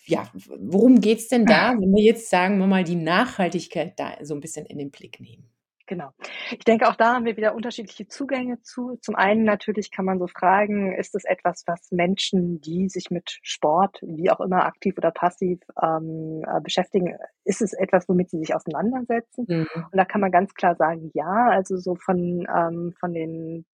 ja, 0.05 0.29
worum 0.59 1.01
geht 1.01 1.19
es 1.19 1.29
denn 1.29 1.45
da, 1.45 1.71
wenn 1.71 1.93
wir 1.93 2.03
jetzt 2.03 2.29
sagen 2.29 2.59
wir 2.59 2.67
mal 2.67 2.83
die 2.83 2.95
Nachhaltigkeit 2.95 3.99
da 3.99 4.17
so 4.21 4.35
ein 4.35 4.41
bisschen 4.41 4.65
in 4.65 4.77
den 4.77 4.91
Blick 4.91 5.19
nehmen? 5.19 5.49
Genau. 5.85 6.11
Ich 6.51 6.63
denke, 6.63 6.87
auch 6.87 6.95
da 6.95 7.15
haben 7.15 7.25
wir 7.25 7.35
wieder 7.35 7.55
unterschiedliche 7.55 8.07
Zugänge 8.07 8.61
zu. 8.61 8.97
Zum 9.01 9.15
einen 9.15 9.43
natürlich 9.43 9.91
kann 9.91 10.05
man 10.05 10.17
so 10.17 10.27
fragen, 10.27 10.93
ist 10.93 11.13
es 11.13 11.25
etwas, 11.25 11.63
was 11.67 11.91
Menschen, 11.91 12.61
die 12.61 12.87
sich 12.87 13.11
mit 13.11 13.39
Sport, 13.41 13.99
wie 14.01 14.31
auch 14.31 14.39
immer 14.39 14.65
aktiv 14.65 14.97
oder 14.97 15.11
passiv 15.11 15.59
ähm, 15.81 16.41
äh, 16.47 16.61
beschäftigen, 16.61 17.17
ist 17.43 17.61
es 17.61 17.73
etwas, 17.73 18.07
womit 18.07 18.29
sie 18.29 18.39
sich 18.39 18.55
auseinandersetzen? 18.55 19.45
Mhm. 19.47 19.67
Und 19.73 19.97
da 19.97 20.05
kann 20.05 20.21
man 20.21 20.31
ganz 20.31 20.53
klar 20.53 20.75
sagen, 20.75 21.11
ja, 21.13 21.49
also 21.49 21.75
so 21.75 21.95
von, 21.95 22.47
ähm, 22.55 22.93
von 22.97 23.13
den 23.13 23.65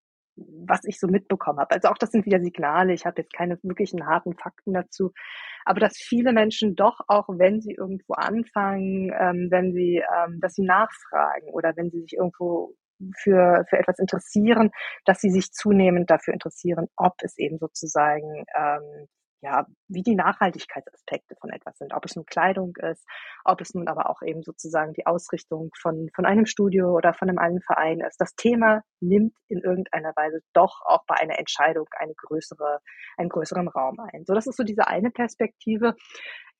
was 0.65 0.81
ich 0.85 0.99
so 0.99 1.07
mitbekommen 1.07 1.59
habe. 1.59 1.75
Also 1.75 1.89
auch 1.89 1.97
das 1.97 2.11
sind 2.11 2.25
wieder 2.25 2.39
Signale. 2.39 2.93
Ich 2.93 3.05
habe 3.05 3.21
jetzt 3.21 3.33
keine 3.33 3.57
wirklichen 3.63 4.05
harten 4.07 4.35
Fakten 4.35 4.73
dazu 4.73 5.11
aber 5.69 5.79
dass 5.79 5.97
viele 5.97 6.33
Menschen 6.33 6.75
doch 6.75 6.99
auch, 7.07 7.27
wenn 7.29 7.61
sie 7.61 7.73
irgendwo 7.73 8.13
anfangen, 8.13 9.11
ähm, 9.19 9.49
wenn 9.51 9.71
sie, 9.71 9.97
ähm, 9.97 10.39
dass 10.41 10.55
sie 10.55 10.63
nachfragen 10.63 11.47
oder 11.53 11.73
wenn 11.75 11.91
sie 11.91 12.01
sich 12.01 12.13
irgendwo 12.13 12.73
für, 13.17 13.65
für 13.69 13.77
etwas 13.77 13.99
interessieren, 13.99 14.71
dass 15.05 15.19
sie 15.19 15.29
sich 15.29 15.51
zunehmend 15.51 16.09
dafür 16.09 16.33
interessieren, 16.33 16.87
ob 16.95 17.13
es 17.21 17.37
eben 17.37 17.59
sozusagen 17.59 18.45
ähm, 18.57 19.07
ja, 19.41 19.65
wie 19.87 20.03
die 20.03 20.15
Nachhaltigkeitsaspekte 20.15 21.35
von 21.39 21.49
etwas 21.49 21.77
sind. 21.77 21.93
Ob 21.93 22.03
es 22.05 22.15
nun 22.15 22.25
Kleidung 22.25 22.75
ist, 22.75 23.05
ob 23.45 23.61
es 23.61 23.73
nun 23.73 23.87
aber 23.87 24.09
auch 24.09 24.21
eben 24.21 24.43
sozusagen 24.43 24.93
die 24.93 25.05
Ausrichtung 25.05 25.69
von, 25.79 26.09
von 26.13 26.25
einem 26.25 26.45
Studio 26.45 26.93
oder 26.93 27.13
von 27.13 27.29
einem 27.29 27.39
einen 27.39 27.61
Verein 27.61 28.01
ist. 28.01 28.19
Das 28.19 28.35
Thema 28.35 28.81
nimmt 28.99 29.33
in 29.47 29.59
irgendeiner 29.59 30.13
Weise 30.15 30.41
doch 30.53 30.81
auch 30.85 31.05
bei 31.07 31.15
einer 31.15 31.39
Entscheidung 31.39 31.87
eine 31.97 32.13
größere, 32.15 32.79
einen 33.17 33.29
größeren 33.29 33.67
Raum 33.69 33.97
ein. 34.11 34.25
So, 34.25 34.33
das 34.33 34.47
ist 34.47 34.57
so 34.57 34.63
diese 34.63 34.87
eine 34.87 35.09
Perspektive. 35.09 35.95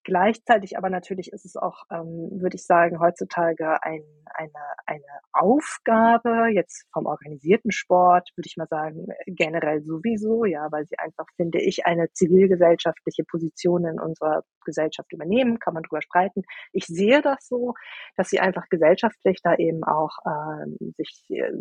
Gleichzeitig 0.03 0.77
aber 0.77 0.89
natürlich 0.89 1.31
ist 1.33 1.45
es 1.45 1.57
auch, 1.57 1.83
ähm, 1.91 2.29
würde 2.41 2.55
ich 2.55 2.65
sagen, 2.65 2.99
heutzutage 2.99 3.83
ein, 3.83 4.01
eine, 4.33 4.51
eine 4.85 5.03
Aufgabe 5.33 6.47
jetzt 6.53 6.85
vom 6.93 7.05
organisierten 7.05 7.71
Sport, 7.71 8.29
würde 8.35 8.47
ich 8.47 8.55
mal 8.57 8.67
sagen, 8.67 9.07
generell 9.27 9.81
sowieso, 9.81 10.45
ja, 10.45 10.67
weil 10.71 10.85
sie 10.85 10.97
einfach, 10.97 11.25
finde 11.35 11.59
ich, 11.61 11.85
eine 11.85 12.11
zivilgesellschaftliche 12.13 13.23
Position 13.25 13.85
in 13.85 13.99
unserer 13.99 14.43
Gesellschaft 14.69 15.11
übernehmen, 15.11 15.59
kann 15.59 15.73
man 15.73 15.83
drüber 15.83 16.01
streiten. 16.01 16.43
Ich 16.71 16.85
sehe 16.85 17.21
das 17.21 17.47
so, 17.47 17.73
dass 18.15 18.29
sie 18.29 18.39
einfach 18.39 18.69
gesellschaftlich 18.69 19.39
da 19.43 19.55
eben 19.55 19.83
auch 19.83 20.17
ähm, 20.25 20.77
sich, 20.97 21.25
äh, 21.29 21.51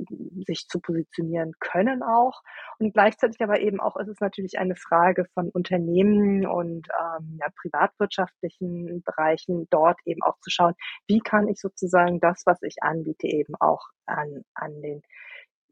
sich 0.46 0.66
zu 0.68 0.80
positionieren 0.80 1.52
können 1.58 2.02
auch. 2.02 2.42
Und 2.78 2.92
gleichzeitig 2.92 3.40
aber 3.42 3.60
eben 3.60 3.80
auch 3.80 3.96
ist 3.96 4.08
es 4.08 4.20
natürlich 4.20 4.58
eine 4.58 4.76
Frage 4.76 5.24
von 5.34 5.48
Unternehmen 5.50 6.46
und 6.46 6.88
ähm, 7.00 7.38
ja, 7.40 7.46
privatwirtschaftlichen 7.60 9.02
Bereichen 9.02 9.66
dort 9.70 9.98
eben 10.04 10.22
auch 10.22 10.38
zu 10.40 10.50
schauen, 10.50 10.74
wie 11.06 11.20
kann 11.20 11.48
ich 11.48 11.60
sozusagen 11.60 12.20
das, 12.20 12.42
was 12.44 12.62
ich 12.62 12.82
anbiete, 12.82 13.26
eben 13.26 13.54
auch 13.60 13.88
an, 14.06 14.44
an 14.54 14.80
den 14.82 15.02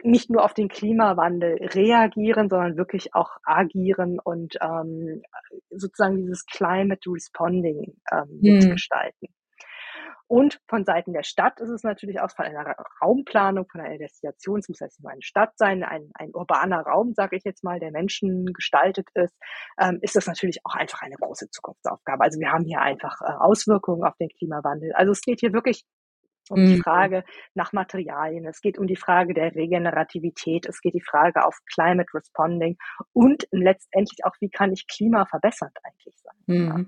nicht 0.03 0.31
nur 0.31 0.45
auf 0.45 0.55
den 0.55 0.69
Klimawandel 0.69 1.55
reagieren, 1.55 2.49
sondern 2.49 2.77
wirklich 2.77 3.15
auch 3.15 3.31
agieren 3.45 4.19
und 4.23 4.57
ähm, 4.61 5.23
sozusagen 5.71 6.17
dieses 6.17 6.45
Climate 6.47 7.11
Responding 7.11 7.97
ähm, 8.13 8.41
hm. 8.43 8.71
gestalten. 8.71 9.29
Und 10.29 10.61
von 10.67 10.85
Seiten 10.85 11.13
der 11.13 11.23
Stadt 11.23 11.61
ist 11.61 11.69
es 11.69 11.85
natürlich 11.85 12.21
auch 12.21 12.31
von 12.31 12.47
einer 12.47 12.75
Raumplanung, 13.01 13.69
von 13.71 13.81
einer 13.81 13.97
Destination, 13.97 14.59
es 14.59 14.69
muss 14.69 14.81
jetzt 14.81 15.01
nur 15.01 15.13
eine 15.13 15.23
Stadt 15.23 15.57
sein, 15.57 15.85
ein, 15.85 16.11
ein 16.15 16.35
urbaner 16.35 16.81
Raum, 16.81 17.15
sage 17.15 17.37
ich 17.37 17.45
jetzt 17.45 17.63
mal, 17.63 17.79
der 17.79 17.93
Menschen 17.93 18.47
gestaltet 18.53 19.09
ist, 19.15 19.37
ähm, 19.79 19.99
ist 20.03 20.17
das 20.17 20.27
natürlich 20.27 20.59
auch 20.65 20.75
einfach 20.75 21.03
eine 21.03 21.15
große 21.15 21.49
Zukunftsaufgabe. 21.51 22.25
Also 22.25 22.41
wir 22.41 22.51
haben 22.51 22.65
hier 22.65 22.81
einfach 22.81 23.21
äh, 23.21 23.35
Auswirkungen 23.39 24.03
auf 24.03 24.17
den 24.17 24.29
Klimawandel. 24.29 24.93
Also 24.95 25.13
es 25.13 25.21
geht 25.21 25.39
hier 25.39 25.53
wirklich 25.53 25.85
um 26.51 26.65
die 26.65 26.77
mhm. 26.77 26.83
Frage 26.83 27.25
nach 27.55 27.73
Materialien, 27.73 28.47
es 28.47 28.61
geht 28.61 28.79
um 28.79 28.87
die 28.87 28.97
Frage 28.97 29.35
der 29.35 29.55
Regenerativität, 29.55 30.67
es 30.67 30.81
geht 30.81 30.95
die 30.95 31.03
Frage 31.03 31.45
auf 31.45 31.59
Climate 31.73 32.13
Responding 32.15 32.77
und 33.13 33.47
letztendlich 33.51 34.25
auch, 34.25 34.35
wie 34.41 34.51
kann 34.51 34.73
ich 34.73 34.87
Klima 34.87 35.27
verbessernd 35.27 35.77
eigentlich 35.85 36.15
sein. 36.17 36.37
Mhm. 36.47 36.67
Ja. 36.67 36.85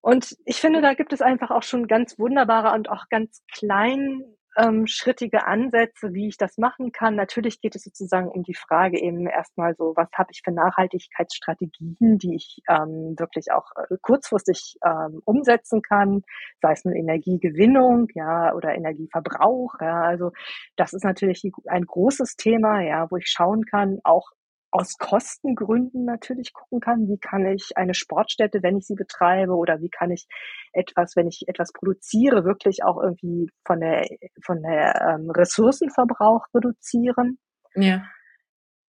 Und 0.00 0.36
ich 0.44 0.60
finde, 0.60 0.82
da 0.82 0.94
gibt 0.94 1.12
es 1.12 1.22
einfach 1.22 1.50
auch 1.50 1.62
schon 1.62 1.86
ganz 1.86 2.18
wunderbare 2.18 2.74
und 2.74 2.90
auch 2.90 3.08
ganz 3.08 3.44
klein 3.52 4.24
ähm, 4.56 4.86
schrittige 4.86 5.46
Ansätze, 5.46 6.12
wie 6.12 6.28
ich 6.28 6.36
das 6.36 6.58
machen 6.58 6.92
kann. 6.92 7.16
Natürlich 7.16 7.60
geht 7.60 7.74
es 7.74 7.82
sozusagen 7.84 8.28
um 8.28 8.42
die 8.42 8.54
Frage 8.54 9.00
eben 9.00 9.26
erstmal 9.26 9.74
so, 9.76 9.92
was 9.96 10.08
habe 10.14 10.30
ich 10.32 10.42
für 10.44 10.52
Nachhaltigkeitsstrategien, 10.52 12.18
die 12.18 12.34
ich 12.34 12.62
ähm, 12.68 13.14
wirklich 13.18 13.52
auch 13.52 13.70
äh, 13.76 13.96
kurzfristig 14.02 14.76
ähm, 14.84 15.22
umsetzen 15.24 15.82
kann, 15.82 16.22
sei 16.60 16.72
es 16.72 16.84
nun 16.84 16.94
Energiegewinnung, 16.94 18.08
ja, 18.14 18.54
oder 18.54 18.74
Energieverbrauch, 18.74 19.74
ja. 19.80 20.02
Also 20.02 20.32
das 20.76 20.92
ist 20.92 21.04
natürlich 21.04 21.42
ein 21.66 21.86
großes 21.86 22.36
Thema, 22.36 22.80
ja, 22.82 23.10
wo 23.10 23.16
ich 23.16 23.28
schauen 23.28 23.64
kann, 23.64 23.98
auch 24.04 24.30
aus 24.72 24.96
Kostengründen 24.98 26.04
natürlich 26.04 26.52
gucken 26.52 26.80
kann, 26.80 27.06
wie 27.06 27.18
kann 27.18 27.46
ich 27.46 27.76
eine 27.76 27.94
Sportstätte, 27.94 28.62
wenn 28.62 28.78
ich 28.78 28.86
sie 28.86 28.94
betreibe, 28.94 29.54
oder 29.54 29.80
wie 29.80 29.90
kann 29.90 30.10
ich 30.10 30.26
etwas, 30.72 31.14
wenn 31.14 31.28
ich 31.28 31.44
etwas 31.46 31.72
produziere, 31.72 32.44
wirklich 32.44 32.82
auch 32.82 33.00
irgendwie 33.00 33.48
von 33.66 33.80
der 33.80 34.06
von 34.44 34.62
der 34.62 35.14
ähm, 35.14 35.30
Ressourcenverbrauch 35.30 36.46
reduzieren. 36.54 37.38
Ja. 37.74 38.02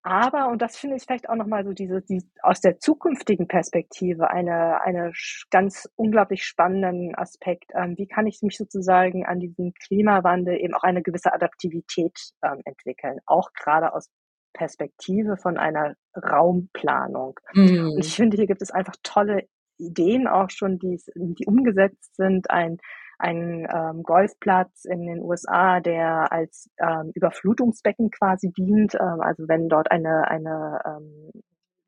Aber, 0.05 0.49
und 0.49 0.61
das 0.61 0.77
finde 0.77 0.97
ich 0.97 1.03
vielleicht 1.03 1.29
auch 1.29 1.35
nochmal 1.35 1.63
so 1.63 1.71
diese, 1.71 2.01
die, 2.01 2.21
aus 2.41 2.59
der 2.59 2.77
zukünftigen 2.77 3.47
Perspektive 3.47 4.29
eine, 4.29 4.81
eine 4.81 5.13
ganz 5.49 5.89
unglaublich 5.95 6.43
spannenden 6.43 7.15
Aspekt. 7.15 7.71
Ähm, 7.73 7.97
wie 7.97 8.07
kann 8.07 8.27
ich 8.27 8.41
mich 8.41 8.57
sozusagen 8.57 9.25
an 9.25 9.39
diesem 9.39 9.71
Klimawandel 9.85 10.57
eben 10.59 10.73
auch 10.73 10.83
eine 10.83 11.03
gewisse 11.03 11.31
Adaptivität 11.31 12.17
ähm, 12.43 12.61
entwickeln? 12.65 13.19
Auch 13.25 13.53
gerade 13.53 13.93
aus 13.93 14.09
Perspektive 14.53 15.37
von 15.37 15.57
einer 15.57 15.95
Raumplanung. 16.15 17.39
Mhm. 17.53 17.91
Und 17.91 18.05
ich 18.05 18.15
finde, 18.15 18.37
hier 18.37 18.47
gibt 18.47 18.61
es 18.61 18.71
einfach 18.71 18.95
tolle 19.03 19.47
Ideen 19.77 20.27
auch 20.27 20.49
schon, 20.49 20.79
die, 20.79 20.99
die 21.15 21.45
umgesetzt 21.45 22.15
sind. 22.15 22.49
Ein, 22.49 22.77
ein 23.19 23.67
ähm, 23.73 24.03
Golfplatz 24.03 24.85
in 24.85 25.05
den 25.05 25.19
USA, 25.19 25.79
der 25.79 26.31
als 26.31 26.69
ähm, 26.79 27.11
Überflutungsbecken 27.15 28.11
quasi 28.11 28.51
dient. 28.51 28.95
Ähm, 28.95 29.21
also 29.21 29.47
wenn 29.47 29.69
dort 29.69 29.91
eine, 29.91 30.27
eine, 30.27 30.79
ähm, 30.85 31.31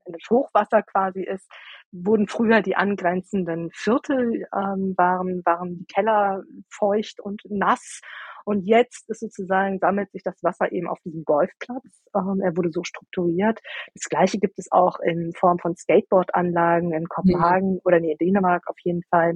ein 0.07 0.13
Hochwasser 0.29 0.83
quasi 0.83 1.23
ist, 1.23 1.49
wurden 1.91 2.27
früher 2.27 2.61
die 2.61 2.75
angrenzenden 2.75 3.69
Viertel, 3.71 4.45
ähm, 4.53 4.93
waren, 4.97 5.41
waren 5.45 5.77
die 5.77 5.85
Keller 5.85 6.43
feucht 6.69 7.19
und 7.19 7.41
nass. 7.49 8.01
Und 8.45 8.61
jetzt 8.61 9.09
ist 9.09 9.19
sozusagen, 9.19 9.79
sammelt 9.79 10.11
sich 10.11 10.21
das 10.23 10.41
Wasser 10.43 10.71
eben 10.71 10.87
auf 10.87 10.99
diesem 11.03 11.25
Golfplatz. 11.25 12.03
Ähm, 12.15 12.41
er 12.41 12.55
wurde 12.55 12.71
so 12.71 12.83
strukturiert. 12.83 13.59
Das 13.93 14.03
Gleiche 14.03 14.37
gibt 14.37 14.59
es 14.59 14.71
auch 14.71 14.99
in 14.99 15.33
Form 15.33 15.57
von 15.57 15.75
Skateboardanlagen 15.75 16.93
in 16.93 17.07
Kopenhagen 17.07 17.73
mhm. 17.73 17.81
oder 17.83 17.97
in 17.97 18.17
Dänemark 18.17 18.63
auf 18.67 18.77
jeden 18.83 19.01
Fall. 19.09 19.33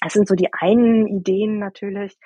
Das 0.00 0.12
sind 0.12 0.28
so 0.28 0.34
die 0.34 0.52
einen 0.52 1.06
Ideen 1.08 1.58
natürlich. 1.58 2.16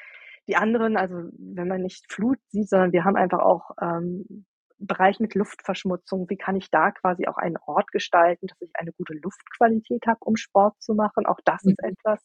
Die 0.48 0.56
anderen, 0.56 0.96
also 0.96 1.14
wenn 1.38 1.68
man 1.68 1.82
nicht 1.82 2.10
Flut 2.12 2.38
sieht, 2.48 2.68
sondern 2.68 2.92
wir 2.92 3.04
haben 3.04 3.16
einfach 3.16 3.40
auch 3.40 3.70
ähm, 3.80 4.46
Bereich 4.78 5.18
mit 5.18 5.34
Luftverschmutzung. 5.34 6.28
Wie 6.30 6.36
kann 6.36 6.56
ich 6.56 6.70
da 6.70 6.92
quasi 6.92 7.26
auch 7.26 7.36
einen 7.36 7.56
Ort 7.66 7.90
gestalten, 7.90 8.46
dass 8.46 8.60
ich 8.60 8.70
eine 8.74 8.92
gute 8.92 9.14
Luftqualität 9.14 10.06
habe, 10.06 10.20
um 10.20 10.36
Sport 10.36 10.80
zu 10.80 10.94
machen? 10.94 11.26
Auch 11.26 11.40
das 11.44 11.64
mhm. 11.64 11.72
ist 11.72 11.82
etwas. 11.82 12.24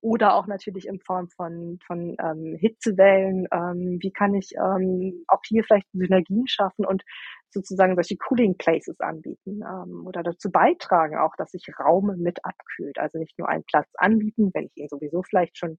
Oder 0.00 0.34
auch 0.34 0.46
natürlich 0.46 0.86
in 0.86 1.00
Form 1.00 1.28
von, 1.28 1.78
von 1.86 2.16
ähm, 2.22 2.56
Hitzewellen. 2.60 3.48
Ähm, 3.52 3.98
wie 4.00 4.12
kann 4.12 4.34
ich 4.34 4.52
ähm, 4.56 5.24
auch 5.26 5.40
hier 5.46 5.64
vielleicht 5.64 5.88
Synergien 5.92 6.46
schaffen 6.46 6.84
und 6.84 7.02
sozusagen 7.50 7.94
solche 7.94 8.16
Cooling 8.16 8.56
Places 8.56 9.00
anbieten 9.00 9.60
ähm, 9.62 10.06
oder 10.06 10.22
dazu 10.22 10.50
beitragen 10.50 11.16
auch, 11.16 11.34
dass 11.36 11.50
sich 11.50 11.66
Raum 11.80 12.14
mit 12.18 12.44
abkühlt. 12.44 12.98
Also 12.98 13.18
nicht 13.18 13.38
nur 13.38 13.48
einen 13.48 13.64
Platz 13.64 13.88
anbieten, 13.94 14.50
wenn 14.54 14.66
ich 14.66 14.76
ihn 14.76 14.88
sowieso 14.88 15.22
vielleicht 15.22 15.58
schon 15.58 15.78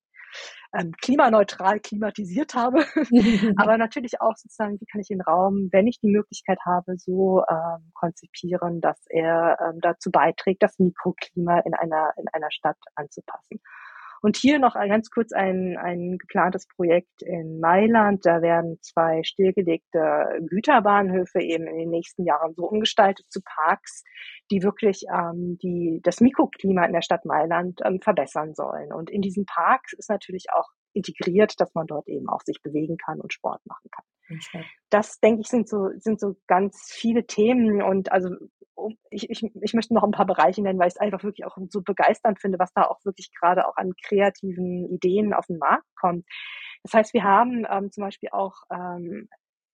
ähm, 0.77 0.91
klimaneutral 1.01 1.79
klimatisiert 1.79 2.53
habe, 2.53 2.85
aber 3.57 3.77
natürlich 3.77 4.21
auch 4.21 4.35
sozusagen, 4.35 4.79
wie 4.79 4.85
kann 4.85 5.01
ich 5.01 5.07
den 5.07 5.21
Raum, 5.21 5.69
wenn 5.71 5.87
ich 5.87 5.99
die 5.99 6.11
Möglichkeit 6.11 6.59
habe, 6.65 6.97
so 6.97 7.43
ähm, 7.49 7.91
konzipieren, 7.93 8.81
dass 8.81 8.99
er 9.09 9.57
ähm, 9.59 9.79
dazu 9.81 10.11
beiträgt, 10.11 10.61
das 10.63 10.77
Mikroklima 10.77 11.59
in 11.59 11.73
einer, 11.73 12.13
in 12.17 12.27
einer 12.31 12.51
Stadt 12.51 12.77
anzupassen. 12.95 13.59
Und 14.21 14.37
hier 14.37 14.59
noch 14.59 14.73
ganz 14.73 15.09
kurz 15.09 15.31
ein, 15.31 15.77
ein 15.77 16.17
geplantes 16.17 16.67
Projekt 16.67 17.21
in 17.21 17.59
Mailand. 17.59 18.25
Da 18.25 18.41
werden 18.41 18.77
zwei 18.81 19.23
stillgelegte 19.23 20.39
Güterbahnhöfe 20.47 21.39
eben 21.41 21.67
in 21.67 21.77
den 21.77 21.89
nächsten 21.89 22.25
Jahren 22.25 22.53
so 22.55 22.65
umgestaltet 22.65 23.25
zu 23.29 23.41
Parks, 23.41 24.03
die 24.51 24.63
wirklich 24.63 25.03
ähm, 25.13 25.57
die, 25.61 25.99
das 26.03 26.19
Mikroklima 26.19 26.85
in 26.85 26.93
der 26.93 27.01
Stadt 27.01 27.25
Mailand 27.25 27.79
ähm, 27.85 27.99
verbessern 28.01 28.53
sollen. 28.55 28.91
Und 28.91 29.09
in 29.09 29.21
diesen 29.21 29.45
Parks 29.45 29.93
ist 29.93 30.09
natürlich 30.09 30.47
auch 30.53 30.67
integriert, 30.93 31.53
dass 31.59 31.73
man 31.75 31.87
dort 31.87 32.07
eben 32.07 32.27
auch 32.29 32.41
sich 32.41 32.61
bewegen 32.61 32.97
kann 32.97 33.19
und 33.19 33.33
Sport 33.33 33.61
machen 33.65 33.89
kann. 33.91 34.05
Das, 34.89 35.19
denke 35.19 35.41
ich, 35.41 35.47
sind 35.47 35.67
so, 35.67 35.89
sind 35.97 36.19
so 36.19 36.35
ganz 36.47 36.91
viele 36.91 37.25
Themen 37.25 37.81
und 37.81 38.11
also 38.11 38.29
ich, 39.09 39.29
ich, 39.29 39.43
ich 39.61 39.73
möchte 39.73 39.93
noch 39.93 40.03
ein 40.03 40.11
paar 40.11 40.25
Bereiche 40.25 40.61
nennen, 40.61 40.79
weil 40.79 40.87
ich 40.87 40.95
es 40.95 40.99
einfach 40.99 41.23
wirklich 41.23 41.45
auch 41.45 41.57
so 41.69 41.81
begeisternd 41.81 42.39
finde, 42.39 42.59
was 42.59 42.73
da 42.73 42.83
auch 42.83 43.03
wirklich 43.05 43.31
gerade 43.39 43.67
auch 43.67 43.77
an 43.77 43.93
kreativen 44.05 44.85
Ideen 44.89 45.33
auf 45.33 45.45
den 45.47 45.57
Markt 45.57 45.85
kommt. 45.99 46.25
Das 46.83 46.93
heißt, 46.93 47.13
wir 47.13 47.23
haben 47.23 47.65
ähm, 47.69 47.91
zum 47.91 48.03
Beispiel 48.03 48.29
auch 48.31 48.61
ähm, 48.71 49.27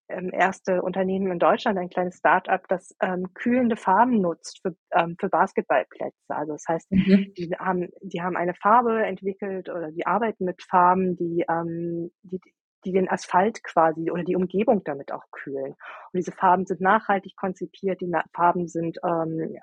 ähm, 0.08 0.30
erste 0.32 0.82
Unternehmen 0.82 1.30
in 1.32 1.38
Deutschland, 1.38 1.78
ein 1.78 1.88
kleines 1.88 2.18
Start-up, 2.18 2.68
das 2.68 2.94
ähm, 3.00 3.32
kühlende 3.34 3.76
Farben 3.76 4.20
nutzt 4.20 4.60
für, 4.62 4.74
ähm, 4.92 5.16
für 5.18 5.28
Basketballplätze. 5.28 6.16
Also 6.28 6.52
das 6.52 6.64
heißt, 6.68 6.90
mhm. 6.90 7.32
die 7.36 7.50
haben, 7.58 7.88
die 8.02 8.22
haben 8.22 8.36
eine 8.36 8.54
Farbe 8.54 9.04
entwickelt 9.04 9.68
oder 9.68 9.90
die 9.90 10.06
arbeiten 10.06 10.44
mit 10.44 10.62
Farben, 10.62 11.16
die, 11.16 11.44
ähm, 11.48 12.10
die, 12.22 12.40
die 12.86 12.92
den 12.92 13.10
Asphalt 13.10 13.62
quasi 13.64 14.10
oder 14.10 14.22
die 14.22 14.36
Umgebung 14.36 14.82
damit 14.84 15.12
auch 15.12 15.24
kühlen. 15.32 15.72
Und 15.72 16.16
diese 16.16 16.32
Farben 16.32 16.64
sind 16.64 16.80
nachhaltig 16.80 17.36
konzipiert, 17.36 18.00
die 18.00 18.12
Farben 18.34 18.68
sind 18.68 18.98
ähm, 19.04 19.56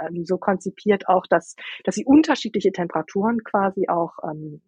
ähm, 0.00 0.24
so 0.24 0.38
konzipiert 0.38 1.08
auch, 1.08 1.26
dass, 1.28 1.54
dass 1.84 1.94
sie 1.94 2.04
unterschiedliche 2.04 2.72
Temperaturen 2.72 3.44
quasi 3.44 3.88
auch 3.88 4.12
ähm, 4.24 4.62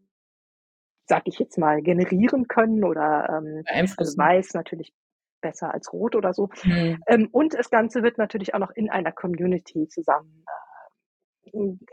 sag 1.06 1.22
ich 1.26 1.38
jetzt 1.38 1.58
mal, 1.58 1.82
generieren 1.82 2.46
können 2.48 2.84
oder 2.84 3.28
ähm, 3.28 3.64
also 3.96 4.16
weiß 4.16 4.54
natürlich 4.54 4.94
besser 5.40 5.74
als 5.74 5.92
rot 5.92 6.14
oder 6.14 6.32
so. 6.32 6.48
Mhm. 6.64 7.02
Ähm, 7.06 7.28
und 7.32 7.54
das 7.54 7.70
Ganze 7.70 8.02
wird 8.02 8.18
natürlich 8.18 8.54
auch 8.54 8.60
noch 8.60 8.70
in 8.70 8.90
einer 8.90 9.12
Community 9.12 9.88
zusammen 9.88 10.44
äh, 10.46 10.71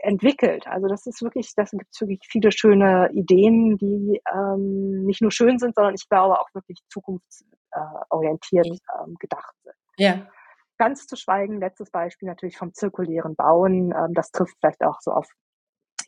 entwickelt. 0.00 0.66
Also 0.66 0.86
das 0.86 1.06
ist 1.06 1.22
wirklich, 1.22 1.52
das 1.56 1.70
gibt 1.70 2.00
wirklich 2.00 2.20
viele 2.30 2.52
schöne 2.52 3.10
Ideen, 3.12 3.76
die 3.78 4.20
ähm, 4.32 5.04
nicht 5.04 5.20
nur 5.22 5.32
schön 5.32 5.58
sind, 5.58 5.74
sondern 5.74 5.94
ich 5.94 6.08
glaube 6.08 6.38
auch 6.38 6.48
wirklich 6.54 6.78
zukunftsorientiert 6.88 8.66
ähm, 8.66 9.14
gedacht 9.18 9.54
sind. 9.62 9.74
Ja. 9.96 10.26
Ganz 10.78 11.06
zu 11.06 11.16
schweigen, 11.16 11.60
letztes 11.60 11.90
Beispiel 11.90 12.28
natürlich 12.28 12.56
vom 12.56 12.72
zirkulären 12.72 13.34
Bauen. 13.34 13.92
Ähm, 13.92 14.14
das 14.14 14.30
trifft 14.30 14.56
vielleicht 14.60 14.82
auch 14.82 15.00
so 15.00 15.10
auf 15.10 15.26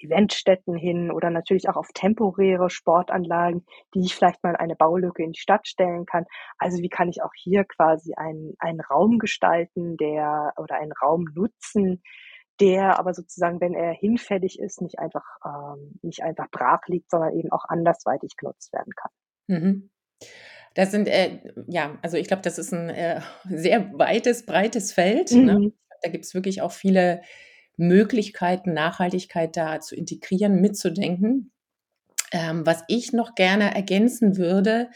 Eventstätten 0.02 0.76
hin 0.76 1.10
oder 1.10 1.30
natürlich 1.30 1.68
auch 1.68 1.76
auf 1.76 1.88
temporäre 1.94 2.70
Sportanlagen, 2.70 3.64
die 3.94 4.00
ich 4.00 4.14
vielleicht 4.14 4.42
mal 4.42 4.56
eine 4.56 4.76
Baulücke 4.76 5.22
in 5.22 5.32
die 5.32 5.40
Stadt 5.40 5.66
stellen 5.68 6.06
kann. 6.06 6.24
Also 6.58 6.78
wie 6.82 6.88
kann 6.88 7.08
ich 7.08 7.22
auch 7.22 7.32
hier 7.36 7.64
quasi 7.64 8.14
einen, 8.16 8.54
einen 8.58 8.80
Raum 8.80 9.18
gestalten, 9.18 9.96
der 9.96 10.52
oder 10.56 10.76
einen 10.76 10.92
Raum 10.92 11.26
nutzen, 11.34 12.02
der 12.60 12.98
aber 12.98 13.14
sozusagen, 13.14 13.60
wenn 13.60 13.74
er 13.74 13.92
hinfällig 13.92 14.58
ist, 14.58 14.82
nicht 14.82 14.98
einfach 14.98 15.24
ähm, 15.44 15.98
nicht 16.02 16.22
einfach 16.22 16.50
brach 16.50 16.86
liegt, 16.86 17.10
sondern 17.10 17.36
eben 17.36 17.50
auch 17.50 17.64
andersweitig 17.68 18.36
genutzt 18.36 18.72
werden 18.72 18.92
kann. 18.94 19.10
Mhm. 19.48 19.90
Das 20.74 20.90
sind 20.90 21.08
äh, 21.08 21.40
ja, 21.66 21.98
also 22.02 22.16
ich 22.16 22.28
glaube, 22.28 22.42
das 22.42 22.58
ist 22.58 22.72
ein 22.72 22.88
äh, 22.88 23.20
sehr 23.44 23.92
weites, 23.98 24.46
breites 24.46 24.92
Feld. 24.92 25.32
Ne? 25.32 25.54
Mhm. 25.54 25.64
Ne? 25.64 25.72
Da 26.02 26.10
gibt 26.10 26.24
es 26.24 26.34
wirklich 26.34 26.62
auch 26.62 26.72
viele 26.72 27.22
Möglichkeiten, 27.76 28.72
Nachhaltigkeit 28.72 29.56
da 29.56 29.80
zu 29.80 29.94
integrieren, 29.96 30.60
mitzudenken. 30.60 31.52
Ähm, 32.32 32.64
was 32.64 32.84
ich 32.88 33.12
noch 33.12 33.34
gerne 33.34 33.74
ergänzen 33.74 34.36
würde, 34.36 34.88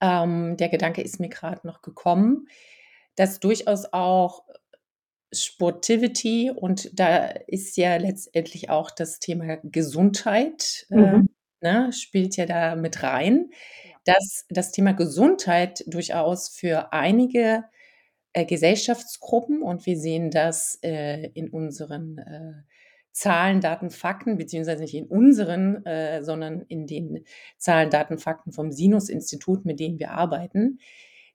ähm, 0.00 0.56
der 0.56 0.68
Gedanke 0.68 1.02
ist 1.02 1.18
mir 1.18 1.28
gerade 1.28 1.66
noch 1.66 1.82
gekommen, 1.82 2.46
dass 3.16 3.40
durchaus 3.40 3.92
auch 3.92 4.44
Sportivity 5.32 6.50
und 6.54 6.90
da 6.98 7.26
ist 7.46 7.76
ja 7.76 7.96
letztendlich 7.96 8.70
auch 8.70 8.90
das 8.90 9.18
Thema 9.18 9.58
Gesundheit, 9.62 10.86
äh, 10.90 10.96
mhm. 10.96 11.28
ne, 11.60 11.92
spielt 11.92 12.36
ja 12.36 12.46
da 12.46 12.76
mit 12.76 13.02
rein, 13.02 13.50
dass 14.04 14.46
das 14.48 14.72
Thema 14.72 14.92
Gesundheit 14.92 15.84
durchaus 15.86 16.48
für 16.48 16.92
einige 16.92 17.64
äh, 18.32 18.46
Gesellschaftsgruppen 18.46 19.62
und 19.62 19.84
wir 19.84 19.98
sehen 19.98 20.30
das 20.30 20.78
äh, 20.82 21.28
in 21.34 21.50
unseren 21.50 22.18
äh, 22.18 22.52
Zahlen, 23.12 23.60
Daten, 23.60 23.90
Fakten, 23.90 24.38
beziehungsweise 24.38 24.82
nicht 24.82 24.94
in 24.94 25.06
unseren, 25.06 25.84
äh, 25.84 26.22
sondern 26.22 26.62
in 26.68 26.86
den 26.86 27.24
Zahlen, 27.56 27.90
Daten, 27.90 28.18
Fakten 28.18 28.52
vom 28.52 28.70
Sinus-Institut, 28.70 29.64
mit 29.64 29.80
denen 29.80 29.98
wir 29.98 30.12
arbeiten, 30.12 30.78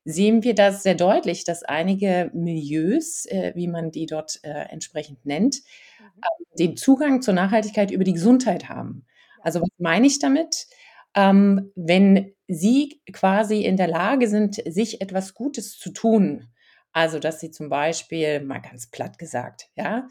sehen 0.04 0.42
wir 0.42 0.54
das 0.54 0.82
sehr 0.82 0.94
deutlich, 0.94 1.44
dass 1.44 1.62
einige 1.62 2.30
Milieus, 2.34 3.26
äh, 3.26 3.52
wie 3.54 3.68
man 3.68 3.90
die 3.90 4.06
dort 4.06 4.40
äh, 4.42 4.50
entsprechend 4.70 5.24
nennt, 5.26 5.56
mhm. 5.56 6.04
Ähm, 6.16 6.46
den 6.58 6.76
Zugang 6.76 7.22
zur 7.22 7.34
Nachhaltigkeit 7.34 7.90
über 7.90 8.04
die 8.04 8.12
Gesundheit 8.12 8.68
haben. 8.68 9.04
Also 9.40 9.60
was 9.60 9.70
meine 9.78 10.06
ich 10.06 10.18
damit? 10.18 10.66
Ähm, 11.14 11.72
wenn 11.74 12.32
Sie 12.46 13.00
quasi 13.12 13.64
in 13.64 13.76
der 13.76 13.88
Lage 13.88 14.28
sind, 14.28 14.56
sich 14.66 15.00
etwas 15.00 15.34
Gutes 15.34 15.78
zu 15.78 15.90
tun, 15.90 16.48
also, 16.94 17.18
dass 17.18 17.40
sie 17.40 17.50
zum 17.50 17.68
Beispiel, 17.68 18.40
mal 18.40 18.60
ganz 18.60 18.88
platt 18.88 19.18
gesagt, 19.18 19.68
ja, 19.74 20.08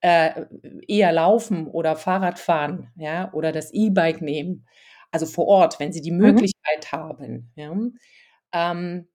äh, 0.00 0.46
eher 0.88 1.12
laufen 1.12 1.68
oder 1.68 1.94
Fahrrad 1.96 2.40
fahren, 2.40 2.90
ja, 2.96 3.32
oder 3.32 3.52
das 3.52 3.72
E-Bike 3.72 4.20
nehmen. 4.20 4.66
Also 5.12 5.26
vor 5.26 5.46
Ort, 5.46 5.78
wenn 5.78 5.92
sie 5.92 6.00
die 6.02 6.10
mhm. 6.10 6.18
Möglichkeit 6.18 6.88
mhm. 6.92 6.96
haben, 6.96 7.52
ja. 7.54 7.72
Ähm, 8.52 9.08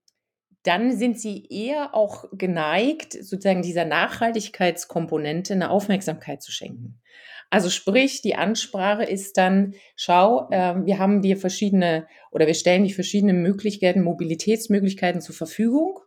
dann 0.62 0.96
sind 0.96 1.18
sie 1.18 1.46
eher 1.48 1.94
auch 1.94 2.26
geneigt, 2.32 3.12
sozusagen 3.12 3.62
dieser 3.62 3.84
Nachhaltigkeitskomponente 3.84 5.54
eine 5.54 5.70
Aufmerksamkeit 5.70 6.42
zu 6.42 6.52
schenken. 6.52 7.00
Also 7.48 7.68
sprich, 7.68 8.22
die 8.22 8.36
Ansprache 8.36 9.02
ist 9.02 9.36
dann, 9.36 9.74
schau, 9.96 10.48
äh, 10.50 10.74
wir 10.84 10.98
haben 10.98 11.20
dir 11.20 11.36
verschiedene 11.36 12.06
oder 12.30 12.46
wir 12.46 12.54
stellen 12.54 12.84
die 12.84 12.92
verschiedenen 12.92 13.42
Möglichkeiten, 13.42 14.02
Mobilitätsmöglichkeiten 14.02 15.20
zur 15.20 15.34
Verfügung 15.34 15.98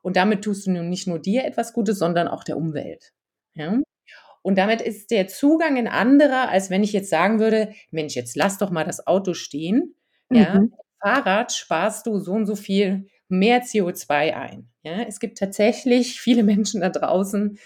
und 0.00 0.16
damit 0.16 0.42
tust 0.42 0.66
du 0.66 0.70
nun 0.70 0.88
nicht 0.88 1.06
nur 1.06 1.18
dir 1.18 1.44
etwas 1.44 1.74
Gutes, 1.74 1.98
sondern 1.98 2.28
auch 2.28 2.44
der 2.44 2.56
Umwelt. 2.56 3.12
Ja? 3.54 3.78
Und 4.40 4.56
damit 4.56 4.80
ist 4.80 5.10
der 5.10 5.28
Zugang 5.28 5.76
ein 5.76 5.88
anderer, 5.88 6.48
als 6.48 6.70
wenn 6.70 6.82
ich 6.82 6.94
jetzt 6.94 7.10
sagen 7.10 7.38
würde, 7.40 7.74
Mensch, 7.90 8.14
jetzt 8.14 8.36
lass 8.36 8.56
doch 8.56 8.70
mal 8.70 8.84
das 8.84 9.06
Auto 9.06 9.34
stehen. 9.34 9.94
Ja? 10.30 10.60
Mhm. 10.60 10.72
Fahrrad 11.02 11.52
sparst 11.52 12.06
du 12.06 12.18
so 12.18 12.32
und 12.32 12.46
so 12.46 12.56
viel 12.56 13.08
mehr 13.28 13.62
CO2 13.62 14.34
ein. 14.34 14.70
Ja? 14.82 15.02
Es 15.02 15.20
gibt 15.20 15.38
tatsächlich 15.38 16.20
viele 16.20 16.42
Menschen 16.42 16.80
da 16.80 16.88
draußen, 16.88 17.58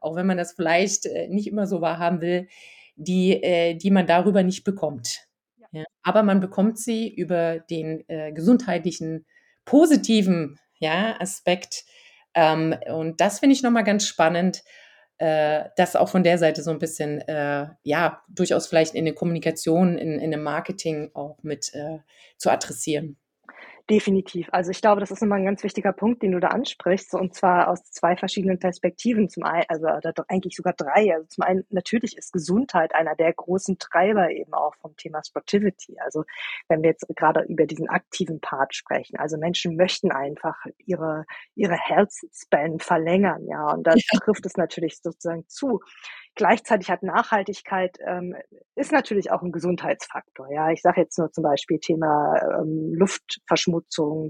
auch 0.00 0.14
wenn 0.16 0.26
man 0.26 0.36
das 0.36 0.52
vielleicht 0.52 1.06
äh, 1.06 1.28
nicht 1.28 1.48
immer 1.48 1.66
so 1.66 1.80
wahrhaben 1.80 2.20
will, 2.20 2.48
die, 2.96 3.42
äh, 3.42 3.74
die 3.74 3.90
man 3.90 4.06
darüber 4.06 4.42
nicht 4.42 4.64
bekommt. 4.64 5.26
Ja. 5.72 5.84
Aber 6.02 6.22
man 6.22 6.40
bekommt 6.40 6.78
sie 6.78 7.08
über 7.12 7.58
den 7.58 8.04
äh, 8.08 8.32
gesundheitlichen, 8.32 9.26
positiven 9.64 10.58
ja, 10.78 11.20
Aspekt. 11.20 11.84
Ähm, 12.34 12.74
und 12.88 13.20
das 13.20 13.40
finde 13.40 13.54
ich 13.54 13.62
nochmal 13.62 13.84
ganz 13.84 14.06
spannend, 14.06 14.62
äh, 15.18 15.64
das 15.76 15.96
auch 15.96 16.08
von 16.08 16.22
der 16.22 16.38
Seite 16.38 16.62
so 16.62 16.70
ein 16.70 16.78
bisschen, 16.78 17.20
äh, 17.22 17.68
ja, 17.82 18.22
durchaus 18.28 18.66
vielleicht 18.66 18.94
in 18.94 19.06
der 19.06 19.14
Kommunikation, 19.14 19.98
in, 19.98 20.18
in 20.18 20.30
dem 20.30 20.42
Marketing 20.42 21.10
auch 21.14 21.42
mit 21.42 21.72
zu 22.36 22.50
adressieren. 22.50 23.16
Definitiv. 23.88 24.48
Also 24.50 24.72
ich 24.72 24.80
glaube, 24.80 25.00
das 25.00 25.12
ist 25.12 25.22
immer 25.22 25.36
ein 25.36 25.44
ganz 25.44 25.62
wichtiger 25.62 25.92
Punkt, 25.92 26.20
den 26.20 26.32
du 26.32 26.40
da 26.40 26.48
ansprichst, 26.48 27.14
und 27.14 27.34
zwar 27.34 27.68
aus 27.68 27.84
zwei 27.84 28.16
verschiedenen 28.16 28.58
Perspektiven. 28.58 29.28
Zum 29.28 29.44
einen, 29.44 29.64
also 29.68 29.86
eigentlich 30.26 30.56
sogar 30.56 30.72
drei. 30.72 31.14
Also 31.14 31.28
zum 31.28 31.44
einen, 31.44 31.64
natürlich 31.70 32.16
ist 32.16 32.32
Gesundheit 32.32 32.96
einer 32.96 33.14
der 33.14 33.32
großen 33.32 33.78
Treiber 33.78 34.28
eben 34.32 34.52
auch 34.54 34.74
vom 34.80 34.96
Thema 34.96 35.22
Sportivity. 35.22 35.96
Also 36.00 36.24
wenn 36.66 36.82
wir 36.82 36.90
jetzt 36.90 37.06
gerade 37.14 37.42
über 37.42 37.64
diesen 37.66 37.88
aktiven 37.88 38.40
Part 38.40 38.74
sprechen. 38.74 39.18
Also 39.18 39.38
Menschen 39.38 39.76
möchten 39.76 40.10
einfach 40.10 40.56
ihre, 40.84 41.24
ihre 41.54 41.76
Health 41.76 42.10
Span 42.32 42.80
verlängern, 42.80 43.46
ja. 43.46 43.72
Und 43.72 43.86
da 43.86 43.94
trifft 44.24 44.46
es 44.46 44.56
natürlich 44.56 44.98
sozusagen 45.00 45.44
zu. 45.46 45.78
Gleichzeitig 46.34 46.90
hat 46.90 47.02
Nachhaltigkeit 47.02 47.96
ähm, 48.06 48.36
ist 48.74 48.92
natürlich 48.92 49.30
auch 49.30 49.42
ein 49.42 49.52
Gesundheitsfaktor. 49.52 50.52
Ja, 50.52 50.70
ich 50.70 50.82
sage 50.82 51.00
jetzt 51.00 51.18
nur 51.18 51.32
zum 51.32 51.42
Beispiel 51.42 51.78
Thema 51.78 52.60
ähm, 52.60 52.92
Luftverschmutzung 52.94 53.75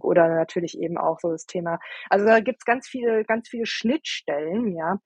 oder 0.03 0.29
natürlich 0.29 0.79
eben 0.79 0.99
auch 0.99 1.19
so 1.21 1.31
das 1.31 1.47
Thema. 1.47 1.79
Also 2.11 2.27
da 2.27 2.41
gibt's 2.41 2.65
ganz 2.65 2.89
viele, 2.89 3.25
ganz 3.25 3.49
viele 3.49 3.67
Schnittstellen, 3.67 4.77
ja. 4.77 4.99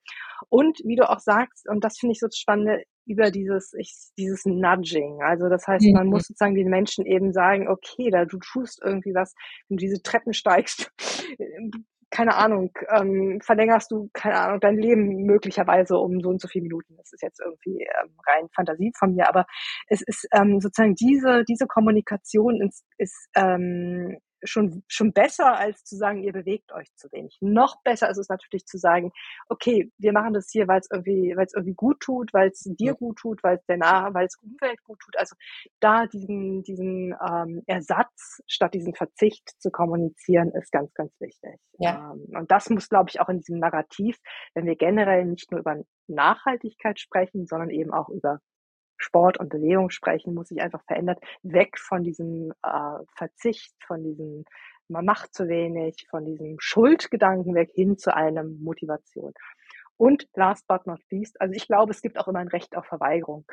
Und 0.49 0.79
wie 0.83 0.95
du 0.95 1.09
auch 1.09 1.19
sagst, 1.19 1.67
und 1.69 1.83
das 1.83 1.97
finde 1.99 2.13
ich 2.13 2.19
so 2.19 2.27
spannend, 2.33 2.83
über 3.05 3.31
dieses, 3.31 3.73
ich, 3.77 3.93
dieses 4.17 4.45
Nudging. 4.45 5.21
Also 5.23 5.49
das 5.49 5.67
heißt, 5.67 5.85
man 5.93 6.05
mhm. 6.05 6.11
muss 6.11 6.27
sozusagen 6.27 6.55
den 6.55 6.69
Menschen 6.69 7.05
eben 7.05 7.33
sagen, 7.33 7.67
okay, 7.67 8.09
da 8.11 8.25
du 8.25 8.37
tust 8.37 8.79
irgendwie 8.83 9.13
was, 9.13 9.33
wenn 9.67 9.77
du 9.77 9.81
diese 9.81 10.01
Treppen 10.01 10.33
steigst, 10.33 10.91
keine 12.11 12.35
Ahnung, 12.35 12.71
ähm, 12.93 13.39
verlängerst 13.41 13.89
du, 13.89 14.09
keine 14.13 14.37
Ahnung, 14.37 14.59
dein 14.59 14.77
Leben 14.77 15.23
möglicherweise 15.23 15.95
um 15.97 16.19
so 16.21 16.29
und 16.29 16.41
so 16.41 16.47
viele 16.49 16.63
Minuten. 16.63 16.95
Das 16.97 17.11
ist 17.13 17.23
jetzt 17.23 17.39
irgendwie 17.39 17.81
ähm, 17.83 18.11
rein 18.27 18.49
Fantasie 18.53 18.91
von 18.99 19.15
mir, 19.15 19.29
aber 19.29 19.45
es 19.87 20.01
ist 20.01 20.27
ähm, 20.33 20.59
sozusagen 20.59 20.93
diese, 20.95 21.43
diese 21.45 21.67
Kommunikation 21.67 22.61
ist, 22.61 22.85
ist 22.97 23.29
ähm, 23.35 24.17
schon, 24.43 24.83
schon 24.87 25.13
besser, 25.13 25.57
als 25.57 25.83
zu 25.83 25.95
sagen, 25.95 26.23
ihr 26.23 26.33
bewegt 26.33 26.71
euch 26.71 26.87
zu 26.95 27.11
wenig. 27.11 27.37
Noch 27.41 27.81
besser 27.83 28.09
ist 28.09 28.17
es 28.17 28.29
natürlich 28.29 28.65
zu 28.65 28.77
sagen, 28.77 29.11
okay, 29.49 29.91
wir 29.97 30.13
machen 30.13 30.33
das 30.33 30.49
hier, 30.51 30.67
weil 30.67 30.79
es 30.79 30.89
irgendwie, 30.91 31.33
weil 31.35 31.45
es 31.45 31.53
irgendwie 31.53 31.75
gut 31.75 31.99
tut, 31.99 32.33
weil 32.33 32.49
es 32.49 32.61
dir 32.63 32.93
gut 32.95 33.17
tut, 33.17 33.43
weil 33.43 33.57
es 33.57 33.65
der 33.65 33.77
Nah, 33.77 34.13
weil 34.13 34.25
es 34.25 34.37
Umwelt 34.41 34.81
gut 34.83 34.99
tut. 34.99 35.17
Also 35.17 35.35
da 35.79 36.07
diesen, 36.07 36.63
diesen 36.63 37.15
ähm, 37.25 37.63
Ersatz 37.67 38.41
statt 38.47 38.73
diesen 38.73 38.95
Verzicht 38.95 39.49
zu 39.59 39.71
kommunizieren, 39.71 40.51
ist 40.51 40.71
ganz, 40.71 40.93
ganz 40.93 41.11
wichtig. 41.19 41.59
Ja. 41.79 42.13
Ähm, 42.13 42.27
und 42.37 42.51
das 42.51 42.69
muss, 42.69 42.89
glaube 42.89 43.09
ich, 43.09 43.19
auch 43.19 43.29
in 43.29 43.39
diesem 43.39 43.59
Narrativ, 43.59 44.17
wenn 44.53 44.65
wir 44.65 44.75
generell 44.75 45.25
nicht 45.25 45.51
nur 45.51 45.61
über 45.61 45.81
Nachhaltigkeit 46.07 46.99
sprechen, 46.99 47.47
sondern 47.47 47.69
eben 47.69 47.93
auch 47.93 48.09
über 48.09 48.39
Sport 49.01 49.39
und 49.39 49.49
Bewegung 49.49 49.89
sprechen, 49.89 50.33
muss 50.33 50.49
sich 50.49 50.61
einfach 50.61 50.83
verändert, 50.85 51.19
weg 51.43 51.77
von 51.77 52.03
diesem 52.03 52.53
äh, 52.63 53.03
Verzicht, 53.15 53.73
von 53.85 54.03
diesem 54.03 54.45
man 54.91 55.05
macht 55.05 55.33
zu 55.33 55.47
wenig, 55.47 56.05
von 56.09 56.25
diesem 56.25 56.57
Schuldgedanken 56.59 57.55
weg 57.55 57.71
hin 57.73 57.97
zu 57.97 58.13
einer 58.13 58.43
Motivation. 58.43 59.33
Und 59.97 60.27
last 60.35 60.67
but 60.67 60.85
not 60.85 60.99
least, 61.09 61.39
also 61.39 61.53
ich 61.53 61.67
glaube, 61.67 61.91
es 61.91 62.01
gibt 62.01 62.19
auch 62.19 62.27
immer 62.27 62.39
ein 62.39 62.47
Recht 62.47 62.75
auf 62.75 62.85
Verweigerung 62.85 63.45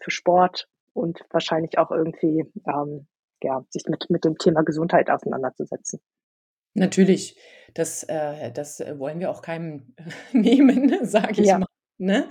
für 0.00 0.10
Sport 0.10 0.68
und 0.94 1.20
wahrscheinlich 1.30 1.78
auch 1.78 1.90
irgendwie 1.90 2.44
ähm, 2.66 3.06
ja, 3.42 3.64
sich 3.70 3.84
mit, 3.88 4.06
mit 4.08 4.24
dem 4.24 4.38
Thema 4.38 4.62
Gesundheit 4.62 5.10
auseinanderzusetzen. 5.10 6.00
Natürlich, 6.74 7.38
das, 7.74 8.02
äh, 8.04 8.52
das 8.52 8.80
wollen 8.80 9.20
wir 9.20 9.30
auch 9.30 9.42
keinem 9.42 9.94
nehmen, 10.32 11.04
sage 11.04 11.42
ich 11.42 11.48
ja. 11.48 11.58
mal. 11.58 11.66
Ne? 11.98 12.28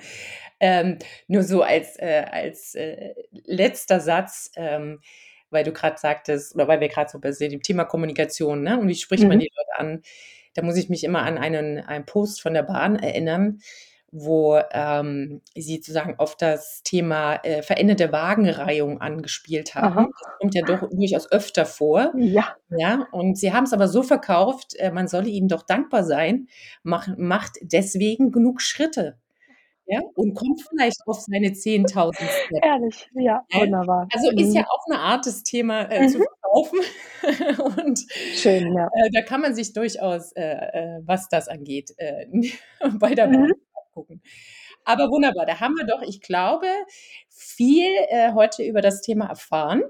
Ähm, 0.59 0.99
nur 1.27 1.43
so 1.43 1.63
als, 1.63 1.97
äh, 1.99 2.25
als 2.31 2.75
äh, 2.75 3.13
letzter 3.31 3.99
Satz, 3.99 4.51
ähm, 4.55 5.01
weil 5.49 5.63
du 5.63 5.71
gerade 5.71 5.97
sagtest, 5.97 6.55
oder 6.55 6.67
weil 6.67 6.79
wir 6.79 6.87
gerade 6.87 7.09
so 7.09 7.19
bei 7.19 7.31
dem 7.31 7.61
Thema 7.61 7.85
Kommunikation, 7.85 8.61
ne? 8.63 8.79
Und 8.79 8.87
wie 8.87 8.95
spricht 8.95 9.23
mhm. 9.23 9.29
man 9.29 9.39
die 9.39 9.51
Leute 9.55 9.79
an? 9.79 10.01
Da 10.53 10.61
muss 10.61 10.77
ich 10.77 10.89
mich 10.89 11.03
immer 11.03 11.23
an 11.23 11.37
einen, 11.37 11.79
einen 11.79 12.05
Post 12.05 12.41
von 12.41 12.53
der 12.53 12.63
Bahn 12.63 12.95
erinnern, 12.97 13.59
wo 14.17 14.57
ähm, 14.71 15.41
sie 15.55 15.75
sozusagen 15.75 16.17
auf 16.19 16.37
das 16.37 16.81
Thema 16.83 17.35
äh, 17.43 17.61
veränderte 17.61 18.13
Wagenreihung 18.13 19.01
angespielt 19.01 19.75
haben. 19.75 19.97
Aha. 19.97 20.07
Das 20.09 20.37
kommt 20.39 20.55
ja 20.55 20.61
doch 20.61 20.89
durchaus 20.89 21.29
öfter 21.29 21.65
vor. 21.65 22.13
Ja. 22.17 22.55
Ja, 22.69 23.07
und 23.11 23.37
sie 23.37 23.51
haben 23.51 23.65
es 23.65 23.73
aber 23.73 23.89
so 23.89 24.03
verkauft, 24.03 24.73
äh, 24.77 24.91
man 24.91 25.09
solle 25.09 25.27
ihnen 25.27 25.49
doch 25.49 25.63
dankbar 25.63 26.05
sein, 26.05 26.47
mach, 26.83 27.09
macht 27.17 27.57
deswegen 27.61 28.31
genug 28.31 28.61
Schritte. 28.61 29.17
Ja, 29.87 30.01
und 30.15 30.33
kommt 30.33 30.61
vielleicht 30.67 30.97
auf 31.05 31.19
seine 31.19 31.49
10.000 31.49 32.15
Steps. 32.15 32.59
Ehrlich, 32.63 33.09
ja, 33.13 33.45
wunderbar. 33.53 34.07
Also 34.11 34.31
ist 34.31 34.55
ja 34.55 34.61
mhm. 34.61 34.67
auch 34.67 34.85
eine 34.89 34.99
Art, 34.99 35.25
das 35.27 35.43
Thema 35.43 35.91
äh, 35.91 36.07
zu 36.07 36.17
mhm. 36.17 36.25
verkaufen. 36.41 36.79
und 37.83 37.99
Schön, 38.33 38.73
ja. 38.73 38.87
Äh, 38.87 39.11
da 39.13 39.21
kann 39.21 39.41
man 39.41 39.53
sich 39.53 39.73
durchaus, 39.73 40.31
äh, 40.31 40.41
äh 40.41 41.01
was 41.05 41.29
das 41.29 41.47
angeht, 41.47 41.93
äh, 41.97 42.25
bei 42.99 43.13
der 43.13 43.27
mhm. 43.27 43.53
gucken. 43.93 44.23
Aber 44.85 45.09
wunderbar, 45.09 45.45
da 45.45 45.59
haben 45.59 45.75
wir 45.75 45.85
doch, 45.85 46.01
ich 46.01 46.21
glaube, 46.21 46.67
viel 47.29 47.91
äh, 48.09 48.33
heute 48.33 48.63
über 48.63 48.81
das 48.81 49.01
Thema 49.01 49.27
erfahren. 49.27 49.83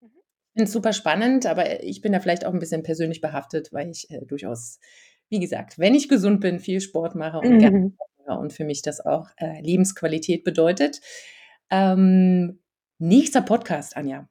Mhm. 0.00 0.08
Finde 0.56 0.70
super 0.70 0.94
spannend, 0.94 1.44
aber 1.44 1.82
ich 1.82 2.00
bin 2.00 2.12
da 2.12 2.20
vielleicht 2.20 2.46
auch 2.46 2.54
ein 2.54 2.58
bisschen 2.58 2.82
persönlich 2.82 3.20
behaftet, 3.20 3.70
weil 3.72 3.90
ich 3.90 4.08
durchaus, 4.26 4.80
wie 5.28 5.40
gesagt, 5.40 5.78
wenn 5.78 5.94
ich 5.94 6.08
gesund 6.08 6.40
bin, 6.40 6.58
viel 6.58 6.80
Sport 6.80 7.14
mache 7.16 7.38
und 7.38 7.52
mhm. 7.52 7.58
gerne 7.58 7.92
und 8.26 8.52
für 8.52 8.64
mich 8.64 8.82
das 8.82 9.04
auch 9.04 9.28
äh, 9.36 9.60
Lebensqualität 9.60 10.44
bedeutet. 10.44 11.00
Ähm, 11.70 12.60
nächster 12.98 13.42
Podcast, 13.42 13.96
Anja. 13.96 14.28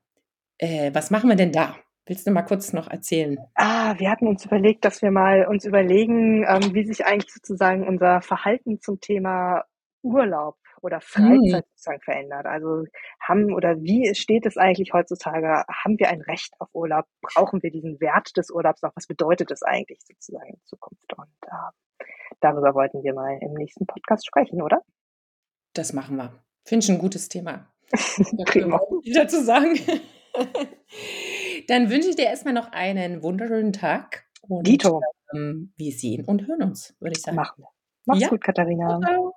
Äh, 0.58 0.92
was 0.94 1.12
machen 1.12 1.30
wir 1.30 1.36
denn 1.36 1.52
da? 1.52 1.76
Willst 2.06 2.28
du 2.28 2.32
mal 2.32 2.42
kurz 2.44 2.74
noch 2.74 2.90
erzählen? 2.90 3.38
Ah, 3.56 3.96
wir 3.98 4.10
hatten 4.10 4.28
uns 4.28 4.46
überlegt, 4.46 4.86
dass 4.86 5.02
wir 5.02 5.12
mal 5.12 5.46
uns 5.48 5.66
überlegen, 5.66 6.44
ähm, 6.48 6.74
wie 6.74 6.86
sich 6.86 7.06
eigentlich 7.06 7.32
sozusagen 7.32 7.88
unser 7.88 8.22
Verhalten 8.22 8.80
zum 8.80 9.00
Thema 9.00 9.64
Urlaub 10.02 10.58
oder 10.82 11.02
Freizeit 11.02 11.64
hm. 11.66 11.70
sozusagen 11.70 12.02
verändert. 12.02 12.46
Also 12.46 12.86
haben 13.20 13.54
oder 13.54 13.82
wie 13.82 14.14
steht 14.16 14.46
es 14.46 14.58
eigentlich 14.58 14.94
heutzutage? 14.94 15.64
Haben 15.68 16.00
wir 16.00 16.10
ein 16.10 16.22
Recht 16.22 16.54
auf 16.60 16.70
Urlaub? 16.74 17.06
Brauchen 17.22 17.62
wir 17.64 17.72
diesen 17.72 18.00
Wert 18.00 18.36
des 18.38 18.52
Urlaubs 18.52 18.82
noch? 18.82 18.92
Was 18.96 19.08
bedeutet 19.08 19.52
es 19.52 19.64
eigentlich 19.64 20.00
sozusagen 20.04 20.54
in 20.54 20.62
Zukunft? 20.66 21.14
Und 21.18 21.28
äh, 21.48 22.06
darüber 22.40 22.74
wollten 22.74 23.04
wir 23.04 23.14
mal 23.14 23.38
im 23.42 23.54
nächsten 23.54 23.86
Podcast 23.86 24.26
sprechen, 24.26 24.62
oder? 24.62 24.82
Das 25.74 25.94
machen 25.94 26.18
wir. 26.18 26.44
Finde 26.66 26.84
ich 26.84 26.92
ein 26.92 27.00
gutes 27.00 27.30
Thema. 27.30 27.72
Prima. 28.46 28.80
wieder 29.04 29.28
zu 29.28 29.44
sagen. 29.44 29.78
Dann 31.68 31.90
wünsche 31.90 32.10
ich 32.10 32.16
dir 32.16 32.26
erstmal 32.26 32.54
noch 32.54 32.72
einen 32.72 33.24
wunderschönen 33.24 33.74
Tag. 33.74 34.26
Und, 34.42 34.68
Dito. 34.68 35.02
Ähm, 35.34 35.74
wir 35.78 35.92
sehen 35.92 36.26
und 36.26 36.48
hören 36.48 36.64
uns, 36.64 36.96
würde 37.00 37.14
ich 37.16 37.22
sagen. 37.22 37.38
Machen 37.38 37.64
wir. 37.64 37.70
Mach's 38.06 38.22
ja. 38.22 38.30
gut, 38.30 38.44
Katharina. 38.44 39.00
Ciao. 39.00 39.34